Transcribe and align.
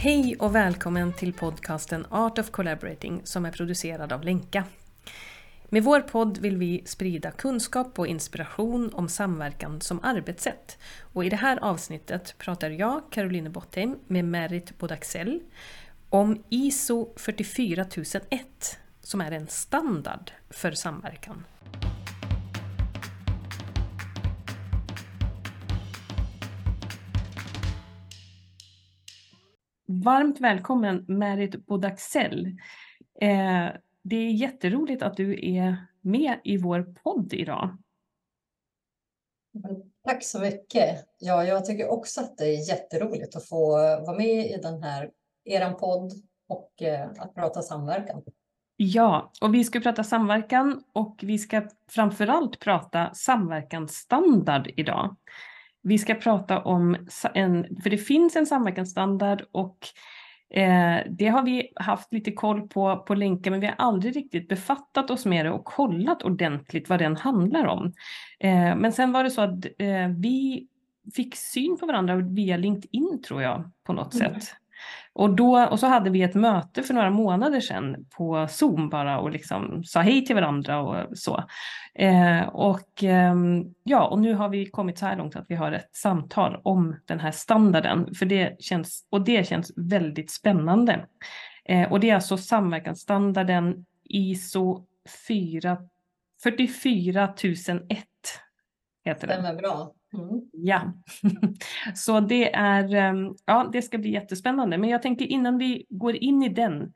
Hej 0.00 0.36
och 0.38 0.54
välkommen 0.54 1.12
till 1.12 1.32
podcasten 1.32 2.06
Art 2.10 2.38
of 2.38 2.50
Collaborating 2.50 3.20
som 3.24 3.44
är 3.44 3.50
producerad 3.50 4.12
av 4.12 4.22
Lenka. 4.22 4.64
Med 5.68 5.84
vår 5.84 6.00
podd 6.00 6.38
vill 6.38 6.56
vi 6.56 6.82
sprida 6.86 7.30
kunskap 7.30 7.98
och 7.98 8.06
inspiration 8.06 8.90
om 8.94 9.08
samverkan 9.08 9.80
som 9.80 10.00
arbetssätt. 10.02 10.78
Och 11.12 11.24
I 11.24 11.28
det 11.28 11.36
här 11.36 11.58
avsnittet 11.64 12.34
pratar 12.38 12.70
jag, 12.70 13.02
Caroline 13.10 13.52
Bottheim, 13.52 13.98
med 14.06 14.24
Merit 14.24 14.78
Bodaxell 14.78 15.40
om 16.08 16.44
ISO 16.48 17.12
44001 17.16 18.78
som 19.02 19.20
är 19.20 19.32
en 19.32 19.46
standard 19.46 20.30
för 20.50 20.72
samverkan. 20.72 21.44
Varmt 29.90 30.40
välkommen 30.40 31.04
Merit 31.08 31.66
Bodaxell. 31.66 32.46
Eh, 33.20 33.66
det 34.02 34.16
är 34.16 34.30
jätteroligt 34.30 35.02
att 35.02 35.16
du 35.16 35.56
är 35.56 35.76
med 36.00 36.40
i 36.44 36.56
vår 36.56 36.94
podd 37.02 37.32
idag. 37.32 37.76
Tack 40.04 40.24
så 40.24 40.40
mycket. 40.40 41.06
Ja, 41.18 41.44
jag 41.44 41.64
tycker 41.64 41.88
också 41.88 42.20
att 42.20 42.38
det 42.38 42.44
är 42.44 42.68
jätteroligt 42.68 43.36
att 43.36 43.48
få 43.48 43.68
vara 43.76 44.16
med 44.16 44.46
i 44.46 44.58
den 44.62 44.82
här 44.82 45.10
eran 45.44 45.76
podd 45.76 46.12
och 46.48 46.82
eh, 46.82 47.10
att 47.18 47.34
prata 47.34 47.62
samverkan. 47.62 48.22
Ja, 48.76 49.32
och 49.40 49.54
vi 49.54 49.64
ska 49.64 49.80
prata 49.80 50.04
samverkan 50.04 50.84
och 50.92 51.20
vi 51.22 51.38
ska 51.38 51.68
framförallt 51.90 52.58
prata 52.58 53.14
samverkansstandard 53.14 54.70
idag. 54.76 55.16
Vi 55.82 55.98
ska 55.98 56.14
prata 56.14 56.62
om 56.62 56.96
en, 57.34 57.76
för 57.82 57.90
det 57.90 57.98
finns 57.98 58.36
en 58.36 58.46
samverkansstandard 58.46 59.42
och 59.52 59.78
eh, 60.54 60.96
det 61.10 61.28
har 61.28 61.42
vi 61.42 61.72
haft 61.76 62.12
lite 62.12 62.32
koll 62.32 62.68
på 62.68 62.96
på 62.96 63.14
länkar 63.14 63.50
men 63.50 63.60
vi 63.60 63.66
har 63.66 63.74
aldrig 63.78 64.16
riktigt 64.16 64.48
befattat 64.48 65.10
oss 65.10 65.26
med 65.26 65.46
det 65.46 65.50
och 65.50 65.64
kollat 65.64 66.22
ordentligt 66.22 66.88
vad 66.88 66.98
den 66.98 67.16
handlar 67.16 67.66
om. 67.66 67.92
Eh, 68.40 68.76
men 68.76 68.92
sen 68.92 69.12
var 69.12 69.24
det 69.24 69.30
så 69.30 69.40
att 69.40 69.64
eh, 69.78 70.08
vi 70.18 70.66
fick 71.14 71.36
syn 71.36 71.76
på 71.80 71.86
varandra 71.86 72.16
via 72.16 72.56
LinkedIn 72.56 73.22
tror 73.22 73.42
jag 73.42 73.70
på 73.84 73.92
något 73.92 74.14
mm. 74.14 74.34
sätt. 74.34 74.54
Och, 75.18 75.34
då, 75.34 75.66
och 75.66 75.80
så 75.80 75.86
hade 75.86 76.10
vi 76.10 76.22
ett 76.22 76.34
möte 76.34 76.82
för 76.82 76.94
några 76.94 77.10
månader 77.10 77.60
sedan 77.60 78.06
på 78.16 78.46
Zoom 78.48 78.88
bara 78.88 79.18
och 79.18 79.30
liksom 79.30 79.84
sa 79.84 80.00
hej 80.00 80.26
till 80.26 80.34
varandra 80.34 80.80
och 80.80 81.18
så. 81.18 81.44
Eh, 81.94 82.48
och, 82.48 83.04
eh, 83.04 83.34
ja, 83.82 84.06
och 84.06 84.18
nu 84.18 84.34
har 84.34 84.48
vi 84.48 84.66
kommit 84.66 84.98
så 84.98 85.06
här 85.06 85.16
långt 85.16 85.36
att 85.36 85.44
vi 85.48 85.54
har 85.54 85.72
ett 85.72 85.96
samtal 85.96 86.60
om 86.64 86.96
den 87.04 87.20
här 87.20 87.30
standarden. 87.30 88.14
För 88.14 88.26
det 88.26 88.62
känns, 88.62 89.06
och 89.10 89.24
det 89.24 89.48
känns 89.48 89.72
väldigt 89.76 90.30
spännande. 90.30 91.06
Eh, 91.64 91.92
och 91.92 92.00
det 92.00 92.10
är 92.10 92.14
alltså 92.14 92.36
samverkansstandarden 92.36 93.86
ISO 94.04 94.86
4, 95.28 95.78
44001 96.42 98.04
heter 99.04 99.26
den. 99.26 99.42
Stämmer 99.42 99.60
bra. 99.60 99.94
Mm. 100.14 100.40
Ja, 100.52 100.92
så 101.94 102.20
det 102.20 102.54
är, 102.54 102.94
ehm, 102.94 103.34
ja, 103.44 103.70
det 103.72 103.82
ska 103.82 103.98
bli 103.98 104.10
jättespännande. 104.10 104.78
Men 104.78 104.90
jag 104.90 105.02
tänker 105.02 105.26
innan 105.26 105.58
vi 105.58 105.86
går 105.88 106.16
in 106.16 106.42
i 106.42 106.48
den, 106.48 106.92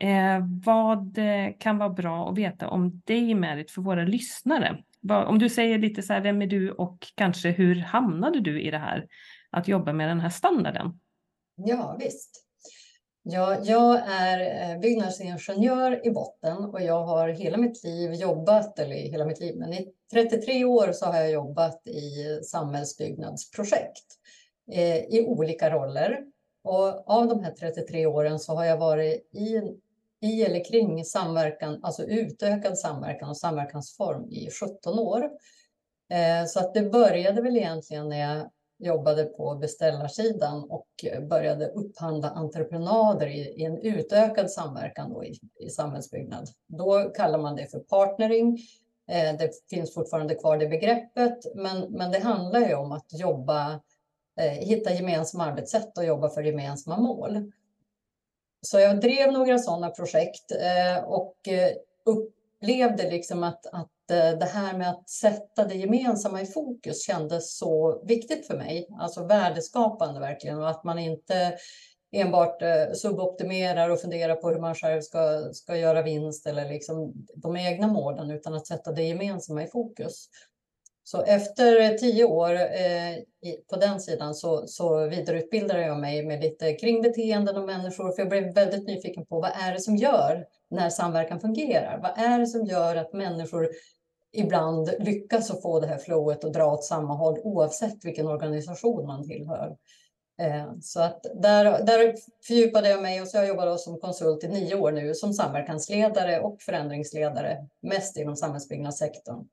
eh, 0.00 0.46
vad 0.64 1.18
eh, 1.18 1.48
kan 1.58 1.78
vara 1.78 1.90
bra 1.90 2.30
att 2.30 2.38
veta 2.38 2.68
om 2.68 3.00
dig 3.04 3.34
Merit 3.34 3.70
för 3.70 3.82
våra 3.82 4.04
lyssnare? 4.04 4.82
Om 5.26 5.38
du 5.38 5.48
säger 5.48 5.78
lite 5.78 6.02
så 6.02 6.12
här, 6.12 6.20
vem 6.20 6.42
är 6.42 6.46
du 6.46 6.70
och 6.70 7.06
kanske 7.14 7.50
hur 7.50 7.76
hamnade 7.76 8.40
du 8.40 8.60
i 8.60 8.70
det 8.70 8.78
här 8.78 9.06
att 9.50 9.68
jobba 9.68 9.92
med 9.92 10.08
den 10.08 10.20
här 10.20 10.30
standarden? 10.30 11.00
Ja, 11.56 11.96
visst. 12.00 12.49
Ja, 13.22 13.58
jag 13.62 14.02
är 14.06 14.70
eh, 14.70 14.78
byggnadsingenjör 14.78 16.06
i 16.06 16.10
botten 16.10 16.64
och 16.64 16.82
jag 16.82 17.04
har 17.04 17.28
hela 17.28 17.56
mitt 17.56 17.84
liv 17.84 18.14
jobbat, 18.14 18.78
eller 18.78 18.96
hela 18.96 19.24
mitt 19.24 19.40
liv, 19.40 19.56
men 19.56 19.72
i 19.72 19.92
33 20.12 20.64
år 20.64 20.92
så 20.92 21.06
har 21.06 21.16
jag 21.16 21.30
jobbat 21.30 21.86
i 21.86 22.40
samhällsbyggnadsprojekt 22.44 24.04
eh, 24.72 24.96
i 24.96 25.24
olika 25.28 25.70
roller. 25.70 26.18
Och 26.64 27.10
av 27.10 27.28
de 27.28 27.44
här 27.44 27.52
33 27.52 28.06
åren 28.06 28.38
så 28.38 28.54
har 28.54 28.64
jag 28.64 28.76
varit 28.76 29.30
i, 29.34 29.60
i 30.26 30.42
eller 30.44 30.64
kring 30.64 31.04
samverkan, 31.04 31.80
alltså 31.82 32.04
utökad 32.04 32.78
samverkan 32.78 33.30
och 33.30 33.36
samverkansform 33.36 34.28
i 34.30 34.50
17 34.50 34.98
år. 34.98 35.30
Eh, 36.12 36.46
så 36.46 36.60
att 36.60 36.74
det 36.74 36.82
började 36.82 37.42
väl 37.42 37.56
egentligen 37.56 38.08
när 38.08 38.20
jag 38.20 38.50
jobbade 38.80 39.24
på 39.24 39.54
beställarsidan 39.54 40.70
och 40.70 40.88
började 41.28 41.68
upphandla 41.68 42.30
entreprenader 42.30 43.26
i, 43.26 43.40
i 43.40 43.64
en 43.64 43.78
utökad 43.78 44.50
samverkan 44.50 45.12
då 45.12 45.24
i, 45.24 45.40
i 45.60 45.70
samhällsbyggnad. 45.70 46.48
Då 46.66 47.10
kallar 47.10 47.38
man 47.38 47.56
det 47.56 47.66
för 47.66 47.78
partnering. 47.78 48.58
Eh, 49.08 49.36
det 49.38 49.50
finns 49.70 49.94
fortfarande 49.94 50.34
kvar 50.34 50.56
det 50.56 50.68
begreppet, 50.68 51.38
men, 51.54 51.92
men 51.92 52.10
det 52.10 52.18
handlar 52.18 52.60
ju 52.60 52.74
om 52.74 52.92
att 52.92 53.06
jobba, 53.12 53.80
eh, 54.40 54.50
hitta 54.50 54.92
gemensamma 54.94 55.44
arbetssätt 55.44 55.98
och 55.98 56.04
jobba 56.04 56.28
för 56.28 56.42
gemensamma 56.42 56.96
mål. 57.00 57.52
Så 58.62 58.80
jag 58.80 59.00
drev 59.00 59.32
några 59.32 59.58
sådana 59.58 59.90
projekt 59.90 60.52
eh, 60.52 61.04
och 61.04 61.48
eh, 61.48 61.72
upp 62.04 62.34
upplevde 62.60 63.10
liksom 63.10 63.42
att, 63.42 63.66
att 63.66 64.10
eh, 64.10 64.38
det 64.38 64.50
här 64.52 64.78
med 64.78 64.90
att 64.90 65.08
sätta 65.08 65.64
det 65.64 65.74
gemensamma 65.74 66.42
i 66.42 66.46
fokus 66.46 67.06
kändes 67.06 67.58
så 67.58 68.02
viktigt 68.06 68.46
för 68.46 68.56
mig. 68.56 68.88
Alltså 68.98 69.24
värdeskapande 69.24 70.20
verkligen 70.20 70.58
och 70.58 70.70
att 70.70 70.84
man 70.84 70.98
inte 70.98 71.56
enbart 72.12 72.62
eh, 72.62 72.92
suboptimerar 72.94 73.90
och 73.90 74.00
funderar 74.00 74.34
på 74.34 74.48
hur 74.50 74.60
man 74.60 74.74
själv 74.74 75.00
ska, 75.00 75.50
ska 75.52 75.76
göra 75.76 76.02
vinst 76.02 76.46
eller 76.46 76.68
liksom 76.68 77.12
de 77.34 77.56
egna 77.56 77.86
målen 77.86 78.30
utan 78.30 78.54
att 78.54 78.66
sätta 78.66 78.92
det 78.92 79.02
gemensamma 79.02 79.62
i 79.64 79.66
fokus. 79.66 80.28
Så 81.04 81.22
efter 81.22 81.98
tio 81.98 82.24
år 82.24 82.54
eh, 82.54 83.16
på 83.70 83.76
den 83.76 84.00
sidan 84.00 84.34
så, 84.34 84.66
så 84.66 85.08
vidareutbildade 85.08 85.82
jag 85.82 86.00
mig 86.00 86.26
med 86.26 86.40
lite 86.40 86.72
kring 86.72 87.02
beteenden 87.02 87.56
och 87.56 87.66
människor 87.66 88.12
för 88.12 88.22
jag 88.22 88.28
blev 88.28 88.54
väldigt 88.54 88.86
nyfiken 88.86 89.26
på 89.26 89.40
vad 89.40 89.50
är 89.62 89.72
det 89.72 89.80
som 89.80 89.96
gör 89.96 90.46
när 90.70 90.90
samverkan 90.90 91.40
fungerar? 91.40 91.98
Vad 92.02 92.26
är 92.26 92.38
det 92.38 92.46
som 92.46 92.64
gör 92.64 92.96
att 92.96 93.12
människor 93.12 93.68
ibland 94.32 94.90
lyckas 94.98 95.50
att 95.50 95.62
få 95.62 95.80
det 95.80 95.86
här 95.86 95.98
flowet 95.98 96.44
och 96.44 96.52
dra 96.52 96.72
åt 96.72 96.84
samma 96.84 97.14
håll 97.14 97.38
oavsett 97.42 98.04
vilken 98.04 98.26
organisation 98.26 99.06
man 99.06 99.28
tillhör. 99.28 99.76
Eh, 100.40 100.72
så 100.82 101.00
att 101.00 101.26
där, 101.34 101.64
där 101.84 102.14
fördjupade 102.46 102.88
jag 102.88 103.02
mig 103.02 103.20
och 103.20 103.28
så 103.28 103.36
jag 103.36 103.48
jobbar 103.48 103.76
som 103.76 104.00
konsult 104.00 104.44
i 104.44 104.48
nio 104.48 104.74
år 104.74 104.92
nu 104.92 105.14
som 105.14 105.32
samverkansledare 105.32 106.40
och 106.40 106.62
förändringsledare, 106.62 107.66
mest 107.82 108.16
inom 108.16 108.36
samhällsbyggnadssektorn. 108.36 109.44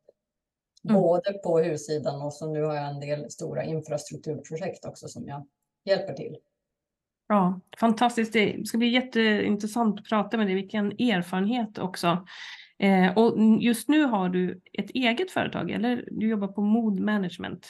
Mm. 0.90 1.02
Både 1.02 1.34
på 1.34 1.62
hussidan 1.62 2.22
och 2.22 2.34
så 2.34 2.54
nu 2.54 2.64
har 2.64 2.76
jag 2.76 2.90
en 2.90 3.00
del 3.00 3.32
stora 3.32 3.64
infrastrukturprojekt 3.64 4.86
också 4.86 5.08
som 5.08 5.28
jag 5.28 5.48
hjälper 5.86 6.14
till. 6.14 6.38
Ja, 7.28 7.60
fantastiskt. 7.80 8.34
Det 8.34 8.68
ska 8.68 8.78
bli 8.78 8.88
jätteintressant 8.88 10.00
att 10.00 10.10
prata 10.10 10.38
med 10.38 10.48
dig. 10.48 10.56
Vilken 10.56 10.92
erfarenhet 10.92 11.78
också. 11.78 12.26
Eh, 12.80 13.18
och 13.18 13.38
just 13.62 13.90
nu 13.90 14.04
har 14.04 14.30
du 14.30 14.62
ett 14.74 14.90
eget 14.90 15.32
företag 15.32 15.72
eller 15.72 16.10
du 16.12 16.30
jobbar 16.30 16.48
på 16.48 16.62
Mood 16.62 17.00
Management. 17.00 17.68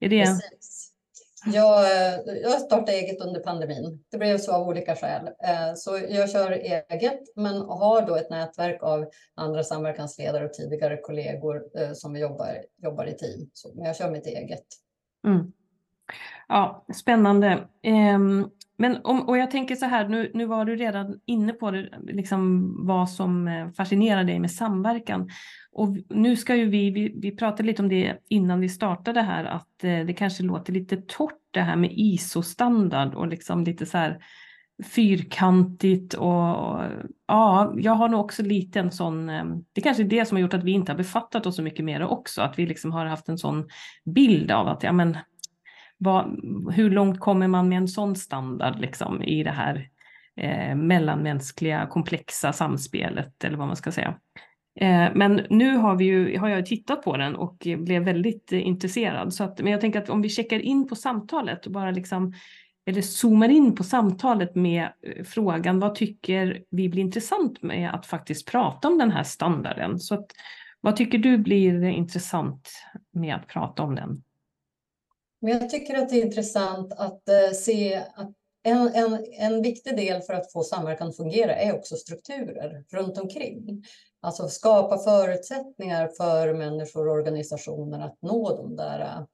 Är 0.00 0.08
det... 0.08 0.24
Precis. 0.24 0.75
Jag, 1.52 1.84
eh, 1.84 2.34
jag 2.42 2.60
startade 2.60 2.92
eget 2.92 3.20
under 3.20 3.40
pandemin. 3.40 4.04
Det 4.10 4.18
blev 4.18 4.38
så 4.38 4.52
av 4.52 4.68
olika 4.68 4.96
skäl. 4.96 5.26
Eh, 5.26 5.74
så 5.76 5.98
jag 6.08 6.30
kör 6.30 6.50
eget 6.50 7.20
men 7.36 7.56
har 7.60 8.06
då 8.06 8.16
ett 8.16 8.30
nätverk 8.30 8.82
av 8.82 9.06
andra 9.34 9.64
samverkansledare 9.64 10.44
och 10.44 10.52
tidigare 10.52 10.96
kollegor 10.96 11.62
eh, 11.78 11.92
som 11.92 12.12
vi 12.12 12.20
jobbar, 12.20 12.56
jobbar 12.82 13.06
i 13.06 13.14
team. 13.14 13.50
Så, 13.52 13.74
men 13.74 13.84
jag 13.84 13.96
kör 13.96 14.10
mitt 14.10 14.26
eget. 14.26 14.66
Mm. 15.26 15.52
Ja, 16.48 16.84
spännande. 16.94 17.68
Ehm, 17.82 18.50
men 18.78 18.98
om, 19.04 19.28
och 19.28 19.38
jag 19.38 19.50
tänker 19.50 19.74
så 19.74 19.86
här, 19.86 20.08
nu, 20.08 20.30
nu 20.34 20.46
var 20.46 20.64
du 20.64 20.76
redan 20.76 21.20
inne 21.24 21.52
på 21.52 21.70
det, 21.70 21.90
liksom 22.02 22.74
vad 22.86 23.10
som 23.10 23.48
eh, 23.48 23.70
fascinerar 23.70 24.24
dig 24.24 24.38
med 24.38 24.50
samverkan. 24.50 25.30
Och 25.72 25.96
nu 26.08 26.36
ska 26.36 26.56
ju 26.56 26.66
vi, 26.66 26.90
vi, 26.90 27.14
vi 27.16 27.36
pratade 27.36 27.62
lite 27.62 27.82
om 27.82 27.88
det 27.88 28.16
innan 28.28 28.60
vi 28.60 28.68
startade 28.68 29.22
här, 29.22 29.44
att 29.44 29.84
eh, 29.84 30.00
det 30.06 30.14
kanske 30.14 30.42
låter 30.42 30.72
lite 30.72 30.96
torrt 30.96 31.40
det 31.50 31.60
här 31.60 31.76
med 31.76 31.90
ISO-standard 31.92 33.14
och 33.14 33.26
liksom 33.26 33.64
lite 33.64 33.86
så 33.86 33.98
här 33.98 34.18
fyrkantigt 34.84 36.14
och 36.14 36.82
ja, 37.26 37.74
jag 37.76 37.92
har 37.92 38.08
nog 38.08 38.20
också 38.20 38.42
lite 38.42 38.80
en 38.80 38.92
sån, 38.92 39.28
eh, 39.28 39.44
det 39.72 39.80
kanske 39.80 40.02
är 40.02 40.08
det 40.08 40.26
som 40.26 40.36
har 40.36 40.42
gjort 40.42 40.54
att 40.54 40.64
vi 40.64 40.72
inte 40.72 40.92
har 40.92 40.96
befattat 40.96 41.46
oss 41.46 41.56
så 41.56 41.62
mycket 41.62 41.84
mer 41.84 42.02
också, 42.02 42.42
att 42.42 42.58
vi 42.58 42.66
liksom 42.66 42.92
har 42.92 43.06
haft 43.06 43.28
en 43.28 43.38
sån 43.38 43.68
bild 44.04 44.50
av 44.50 44.68
att 44.68 44.82
ja 44.82 44.92
men 44.92 45.16
vad, 45.98 46.40
hur 46.72 46.90
långt 46.90 47.20
kommer 47.20 47.48
man 47.48 47.68
med 47.68 47.78
en 47.78 47.88
sån 47.88 48.16
standard 48.16 48.80
liksom, 48.80 49.22
i 49.22 49.42
det 49.42 49.50
här 49.50 49.88
eh, 50.36 50.74
mellanmänskliga 50.74 51.86
komplexa 51.86 52.52
samspelet 52.52 53.44
eller 53.44 53.56
vad 53.56 53.66
man 53.66 53.76
ska 53.76 53.92
säga. 53.92 54.14
Eh, 54.80 55.08
men 55.14 55.46
nu 55.50 55.76
har, 55.76 55.96
vi 55.96 56.04
ju, 56.04 56.38
har 56.38 56.48
jag 56.48 56.66
tittat 56.66 57.02
på 57.02 57.16
den 57.16 57.36
och 57.36 57.56
blev 57.78 58.02
väldigt 58.02 58.52
eh, 58.52 58.66
intresserad. 58.66 59.34
Så 59.34 59.44
att, 59.44 59.60
men 59.60 59.72
jag 59.72 59.80
tänker 59.80 60.02
att 60.02 60.10
om 60.10 60.22
vi 60.22 60.28
checkar 60.28 60.58
in 60.58 60.88
på 60.88 60.96
samtalet 60.96 61.66
och 61.66 61.72
bara 61.72 61.90
liksom 61.90 62.32
eller 62.86 63.02
zoomar 63.02 63.48
in 63.48 63.74
på 63.74 63.84
samtalet 63.84 64.54
med 64.54 64.88
eh, 65.02 65.24
frågan 65.24 65.80
vad 65.80 65.94
tycker 65.94 66.62
vi 66.70 66.88
blir 66.88 67.02
intressant 67.02 67.62
med 67.62 67.94
att 67.94 68.06
faktiskt 68.06 68.50
prata 68.50 68.88
om 68.88 68.98
den 68.98 69.10
här 69.10 69.22
standarden. 69.22 69.98
Så 69.98 70.14
att, 70.14 70.26
vad 70.80 70.96
tycker 70.96 71.18
du 71.18 71.38
blir 71.38 71.84
intressant 71.84 72.70
med 73.12 73.34
att 73.34 73.46
prata 73.46 73.82
om 73.82 73.94
den? 73.94 74.22
Men 75.46 75.58
jag 75.58 75.70
tycker 75.70 75.94
att 75.94 76.08
det 76.08 76.16
är 76.16 76.24
intressant 76.24 76.92
att 76.92 77.28
eh, 77.28 77.50
se 77.52 77.94
att 78.14 78.32
en, 78.62 78.94
en, 78.94 79.24
en 79.32 79.62
viktig 79.62 79.96
del 79.96 80.22
för 80.22 80.34
att 80.34 80.52
få 80.52 80.62
samverkan 80.62 81.08
att 81.08 81.16
fungera 81.16 81.56
är 81.56 81.76
också 81.76 81.96
strukturer 81.96 82.84
runt 82.92 83.18
omkring. 83.18 83.84
Alltså 84.20 84.48
skapa 84.48 84.98
förutsättningar 84.98 86.08
för 86.08 86.54
människor 86.54 87.08
och 87.08 87.14
organisationer 87.14 88.00
att 88.00 88.22
nå 88.22 88.56
de 88.56 88.76
där, 88.76 89.00
eh, 89.00 89.24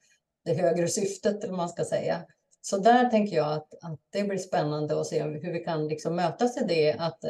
det 0.45 0.55
högre 0.55 0.89
syftet, 0.89 1.45
eller 1.45 1.55
man 1.55 1.69
ska 1.69 1.85
säga. 1.85 2.23
Så 2.65 2.79
där 2.79 3.09
tänker 3.09 3.37
jag 3.37 3.53
att, 3.53 3.75
att 3.83 4.01
det 4.11 4.25
blir 4.25 4.39
spännande 4.39 5.01
att 5.01 5.07
se 5.07 5.23
hur 5.23 5.53
vi 5.53 5.59
kan 5.59 5.89
liksom 5.89 6.17
mötas 6.17 6.57
i 6.57 6.65
det. 6.69 6.93
Att 6.93 7.25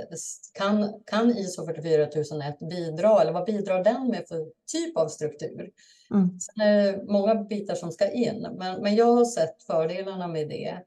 kan, 0.53 1.03
kan 1.07 1.31
ISO 1.31 1.67
44001 1.67 2.59
bidra, 2.59 3.21
eller 3.21 3.33
vad 3.33 3.47
bidrar 3.47 3.85
den 3.85 4.09
med 4.09 4.29
för 4.29 4.47
typ 4.73 4.97
av 4.97 5.09
struktur? 5.09 5.71
Mm. 6.11 6.41
Sen 6.41 6.67
är 6.67 6.77
det 6.77 7.05
många 7.13 7.35
bitar 7.35 7.75
som 7.75 7.93
ska 7.93 8.11
in, 8.11 8.47
men, 8.59 8.83
men 8.83 8.95
jag 8.95 9.13
har 9.13 9.25
sett 9.25 9.63
fördelarna 9.63 10.27
med 10.27 10.49
det. 10.49 10.79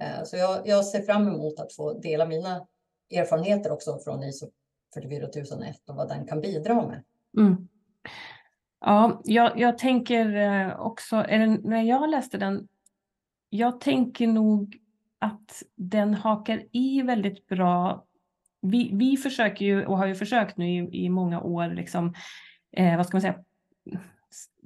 Eh, 0.00 0.24
så 0.24 0.36
jag, 0.36 0.68
jag 0.68 0.84
ser 0.84 1.02
fram 1.02 1.28
emot 1.28 1.60
att 1.60 1.72
få 1.72 1.92
dela 1.92 2.26
mina 2.26 2.66
erfarenheter 3.14 3.72
också 3.72 3.98
från 3.98 4.22
ISO 4.22 4.46
44001 4.94 5.76
och 5.88 5.96
vad 5.96 6.08
den 6.08 6.26
kan 6.26 6.40
bidra 6.40 6.74
med. 6.74 7.02
Mm. 7.38 7.68
Ja, 8.80 9.20
jag, 9.24 9.60
jag 9.60 9.78
tänker 9.78 10.36
eh, 10.36 10.80
också, 10.80 11.16
när 11.62 11.82
jag 11.82 12.10
läste 12.10 12.38
den 12.38 12.68
jag 13.50 13.80
tänker 13.80 14.26
nog 14.26 14.76
att 15.18 15.62
den 15.76 16.14
hakar 16.14 16.62
i 16.72 17.02
väldigt 17.02 17.46
bra. 17.46 18.04
Vi, 18.62 18.90
vi 18.92 19.16
försöker 19.16 19.64
ju 19.64 19.86
och 19.86 19.98
har 19.98 20.06
ju 20.06 20.14
försökt 20.14 20.56
nu 20.56 20.68
i, 20.68 21.04
i 21.04 21.08
många 21.08 21.40
år, 21.40 21.68
liksom, 21.68 22.14
eh, 22.76 22.96
vad 22.96 23.06
ska 23.06 23.16
man 23.16 23.22
säga, 23.22 23.38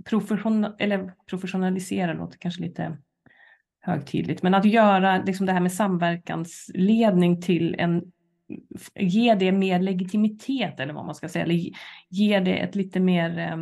profession, 0.05 0.67
eller 0.79 1.13
professionalisera 1.27 2.13
låter 2.13 2.39
kanske 2.39 2.63
lite 2.63 2.97
högtidligt, 3.81 4.43
men 4.43 4.55
att 4.55 4.65
göra 4.65 5.23
liksom 5.23 5.47
det 5.47 5.53
här 5.53 5.61
med 5.61 5.73
samverkansledning 5.73 7.43
till 7.43 7.75
en 7.79 8.13
ge 8.95 9.35
det 9.35 9.53
mer 9.53 9.81
legitimitet 9.81 10.81
eller 10.81 10.93
vad 10.95 11.07
man 11.07 11.15
ska 11.15 11.29
säga, 11.29 11.45
eller 11.45 11.71
ge 12.09 12.41
det 12.41 12.59
ett 12.59 12.75
lite 12.75 13.01
mer 13.01 13.39
eh, 13.39 13.57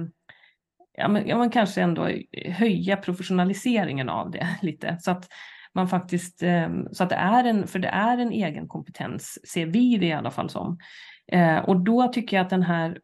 ja, 0.98 1.08
men, 1.08 1.28
ja, 1.28 1.38
men 1.38 1.50
kanske 1.50 1.82
ändå 1.82 2.10
höja 2.44 2.96
professionaliseringen 2.96 4.08
av 4.08 4.30
det 4.30 4.48
lite 4.62 4.96
så 5.00 5.10
att 5.10 5.28
man 5.74 5.88
faktiskt, 5.88 6.42
ehm, 6.42 6.88
så 6.92 7.02
att 7.02 7.10
det 7.10 7.16
är 7.16 7.44
en, 7.44 7.66
för 7.66 7.78
det 7.78 7.88
är 7.88 8.18
en 8.18 8.32
egen 8.32 8.68
kompetens, 8.68 9.38
ser 9.48 9.66
vi 9.66 9.96
det 9.96 10.06
i 10.06 10.12
alla 10.12 10.30
fall 10.30 10.50
som. 10.50 10.78
Eh, 11.32 11.58
och 11.58 11.80
då 11.80 12.08
tycker 12.08 12.36
jag 12.36 12.44
att 12.44 12.50
den 12.50 12.62
här 12.62 12.98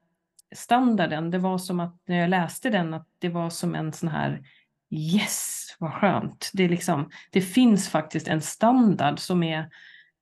standarden, 0.55 1.31
det 1.31 1.39
var 1.39 1.59
som 1.59 1.81
att 1.81 1.97
när 2.07 2.21
jag 2.21 2.31
läste 2.31 2.71
den, 2.71 2.95
att 2.95 3.09
det 3.19 3.29
var 3.29 3.51
som 3.51 3.75
en 3.75 3.93
sån 3.93 4.09
här 4.09 4.43
yes, 4.91 5.77
vad 5.79 5.93
skönt. 5.93 6.51
Det, 6.53 6.65
är 6.65 6.69
liksom, 6.69 7.11
det 7.31 7.41
finns 7.41 7.89
faktiskt 7.89 8.29
en 8.29 8.41
standard 8.41 9.19
som 9.19 9.43
är 9.43 9.71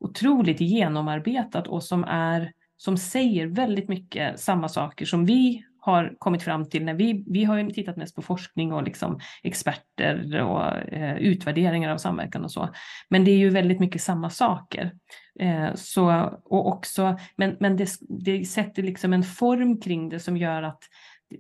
otroligt 0.01 0.61
genomarbetat 0.61 1.67
och 1.67 1.85
som, 1.85 2.05
är, 2.05 2.53
som 2.77 2.97
säger 2.97 3.47
väldigt 3.47 3.89
mycket 3.89 4.41
samma 4.41 4.69
saker 4.69 5.07
som 5.07 5.27
vi 5.27 5.65
har 5.85 6.15
kommit 6.19 6.43
fram 6.43 6.69
till 6.69 6.85
när 6.85 6.95
vi, 6.95 7.25
vi 7.27 7.45
har 7.45 7.59
ju 7.59 7.71
tittat 7.71 7.97
mest 7.97 8.17
på 8.17 8.23
forskning 8.23 8.73
och 8.73 8.83
liksom 8.83 9.21
experter 9.43 10.41
och 10.43 10.93
eh, 10.93 11.17
utvärderingar 11.17 11.91
av 11.91 11.99
samverkan 11.99 12.45
och 12.45 12.53
så. 12.53 12.69
Men 13.09 13.25
det 13.25 13.31
är 13.31 13.37
ju 13.37 13.51
väldigt 13.51 13.81
mycket 13.81 14.03
samma 14.03 14.31
saker. 14.31 14.93
Eh, 15.41 15.75
så, 15.75 16.11
och 16.45 16.69
också, 16.69 17.19
men 17.37 17.57
men 17.61 17.77
det, 17.77 17.89
det 18.01 18.45
sätter 18.45 18.83
liksom 18.83 19.13
en 19.13 19.23
form 19.23 19.81
kring 19.81 20.09
det 20.09 20.21
som 20.21 20.37
gör 20.37 20.63
att 20.63 20.83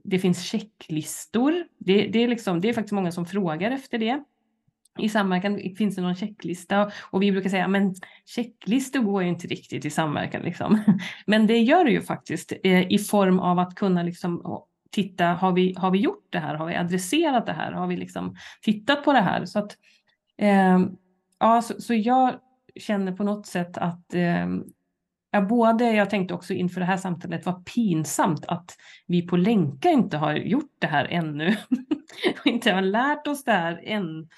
det 0.05 0.19
finns 0.19 0.43
checklistor. 0.43 1.65
Det, 1.79 2.06
det, 2.06 2.19
är 2.19 2.29
liksom, 2.29 2.61
det 2.61 2.69
är 2.69 2.73
faktiskt 2.73 2.93
många 2.93 3.12
som 3.12 3.27
frågar 3.27 3.71
efter 3.71 3.99
det 3.99 4.25
i 4.99 5.09
samverkan 5.09 5.61
finns 5.79 5.97
det 5.97 6.03
någon 6.03 6.15
checklista 6.15 6.91
och 7.11 7.23
vi 7.23 7.33
brukar 7.33 7.50
säga 7.50 7.69
men 7.69 7.94
checklistor 8.27 9.00
går 9.00 9.23
ju 9.23 9.29
inte 9.29 9.47
riktigt 9.47 9.85
i 9.85 9.91
samverkan. 9.91 10.43
Liksom. 10.43 10.83
Men 11.27 11.47
det 11.47 11.59
gör 11.59 11.85
det 11.85 11.91
ju 11.91 12.00
faktiskt 12.00 12.53
eh, 12.65 12.93
i 12.93 12.99
form 12.99 13.39
av 13.39 13.59
att 13.59 13.75
kunna 13.75 14.03
liksom 14.03 14.62
titta, 14.91 15.27
har 15.27 15.53
vi, 15.53 15.75
har 15.79 15.91
vi 15.91 15.99
gjort 15.99 16.27
det 16.31 16.39
här? 16.39 16.55
Har 16.55 16.67
vi 16.67 16.75
adresserat 16.75 17.47
det 17.47 17.53
här? 17.53 17.73
Har 17.73 17.87
vi 17.87 17.97
liksom 17.97 18.37
tittat 18.62 19.05
på 19.05 19.12
det 19.12 19.21
här? 19.21 19.44
Så, 19.44 19.59
att, 19.59 19.77
eh, 20.39 20.81
ja, 21.39 21.62
så, 21.62 21.81
så, 21.81 21.94
jag 21.94 22.35
känner 22.81 23.12
på 23.12 23.25
något 23.25 23.47
sätt 23.47 23.79
att 23.79 24.15
eh, 24.15 24.47
Ja, 25.35 25.41
både, 25.41 25.93
jag 25.93 26.11
tänkte 26.11 26.35
också 26.35 26.55
inför 26.55 26.81
det 26.81 26.87
här 26.87 26.97
samtalet, 26.97 27.47
vad 27.47 27.67
pinsamt 27.67 28.44
att 28.47 28.77
vi 29.06 29.27
på 29.27 29.37
Länka 29.37 29.91
inte 29.91 30.17
har 30.17 30.35
gjort 30.35 30.77
det 30.79 30.87
här 30.87 31.05
ännu. 31.05 31.56
och 32.41 32.47
inte 32.47 32.73
har 32.73 32.83
lärt 32.83 33.27
oss 33.27 33.44
det 33.44 33.53
här 33.53 33.81
än. 33.85 34.29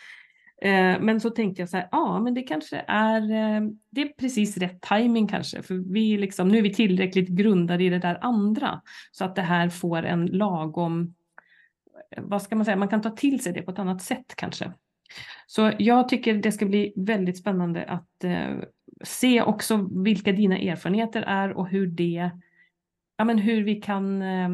Eh, 0.62 1.00
men 1.00 1.20
så 1.20 1.30
tänkte 1.30 1.62
jag 1.62 1.68
så 1.68 1.76
här, 1.76 1.88
ja 1.92 2.20
men 2.20 2.34
det 2.34 2.42
kanske 2.42 2.84
är, 2.86 3.22
eh, 3.22 3.68
det 3.90 4.00
är 4.02 4.08
precis 4.18 4.56
rätt 4.56 4.80
timing 4.80 5.26
kanske, 5.26 5.62
för 5.62 5.74
vi 5.92 6.16
liksom, 6.16 6.48
nu 6.48 6.58
är 6.58 6.62
vi 6.62 6.74
tillräckligt 6.74 7.28
grundade 7.28 7.84
i 7.84 7.88
det 7.88 7.98
där 7.98 8.18
andra 8.20 8.80
så 9.12 9.24
att 9.24 9.36
det 9.36 9.42
här 9.42 9.68
får 9.68 10.02
en 10.02 10.26
lagom, 10.26 11.14
eh, 12.16 12.22
vad 12.22 12.42
ska 12.42 12.56
man 12.56 12.64
säga, 12.64 12.76
man 12.76 12.88
kan 12.88 13.02
ta 13.02 13.10
till 13.10 13.42
sig 13.42 13.52
det 13.52 13.62
på 13.62 13.70
ett 13.70 13.78
annat 13.78 14.02
sätt 14.02 14.34
kanske. 14.36 14.72
Så 15.46 15.72
jag 15.78 16.08
tycker 16.08 16.34
det 16.34 16.52
ska 16.52 16.66
bli 16.66 16.92
väldigt 16.96 17.38
spännande 17.38 17.84
att 17.84 18.24
eh, 18.24 18.56
se 19.04 19.42
också 19.42 19.88
vilka 20.04 20.32
dina 20.32 20.58
erfarenheter 20.58 21.22
är 21.22 21.52
och 21.52 21.68
hur 21.68 21.86
det, 21.86 22.30
ja 23.16 23.24
men 23.24 23.38
hur 23.38 23.64
vi 23.64 23.74
kan 23.74 24.22
eh, 24.22 24.48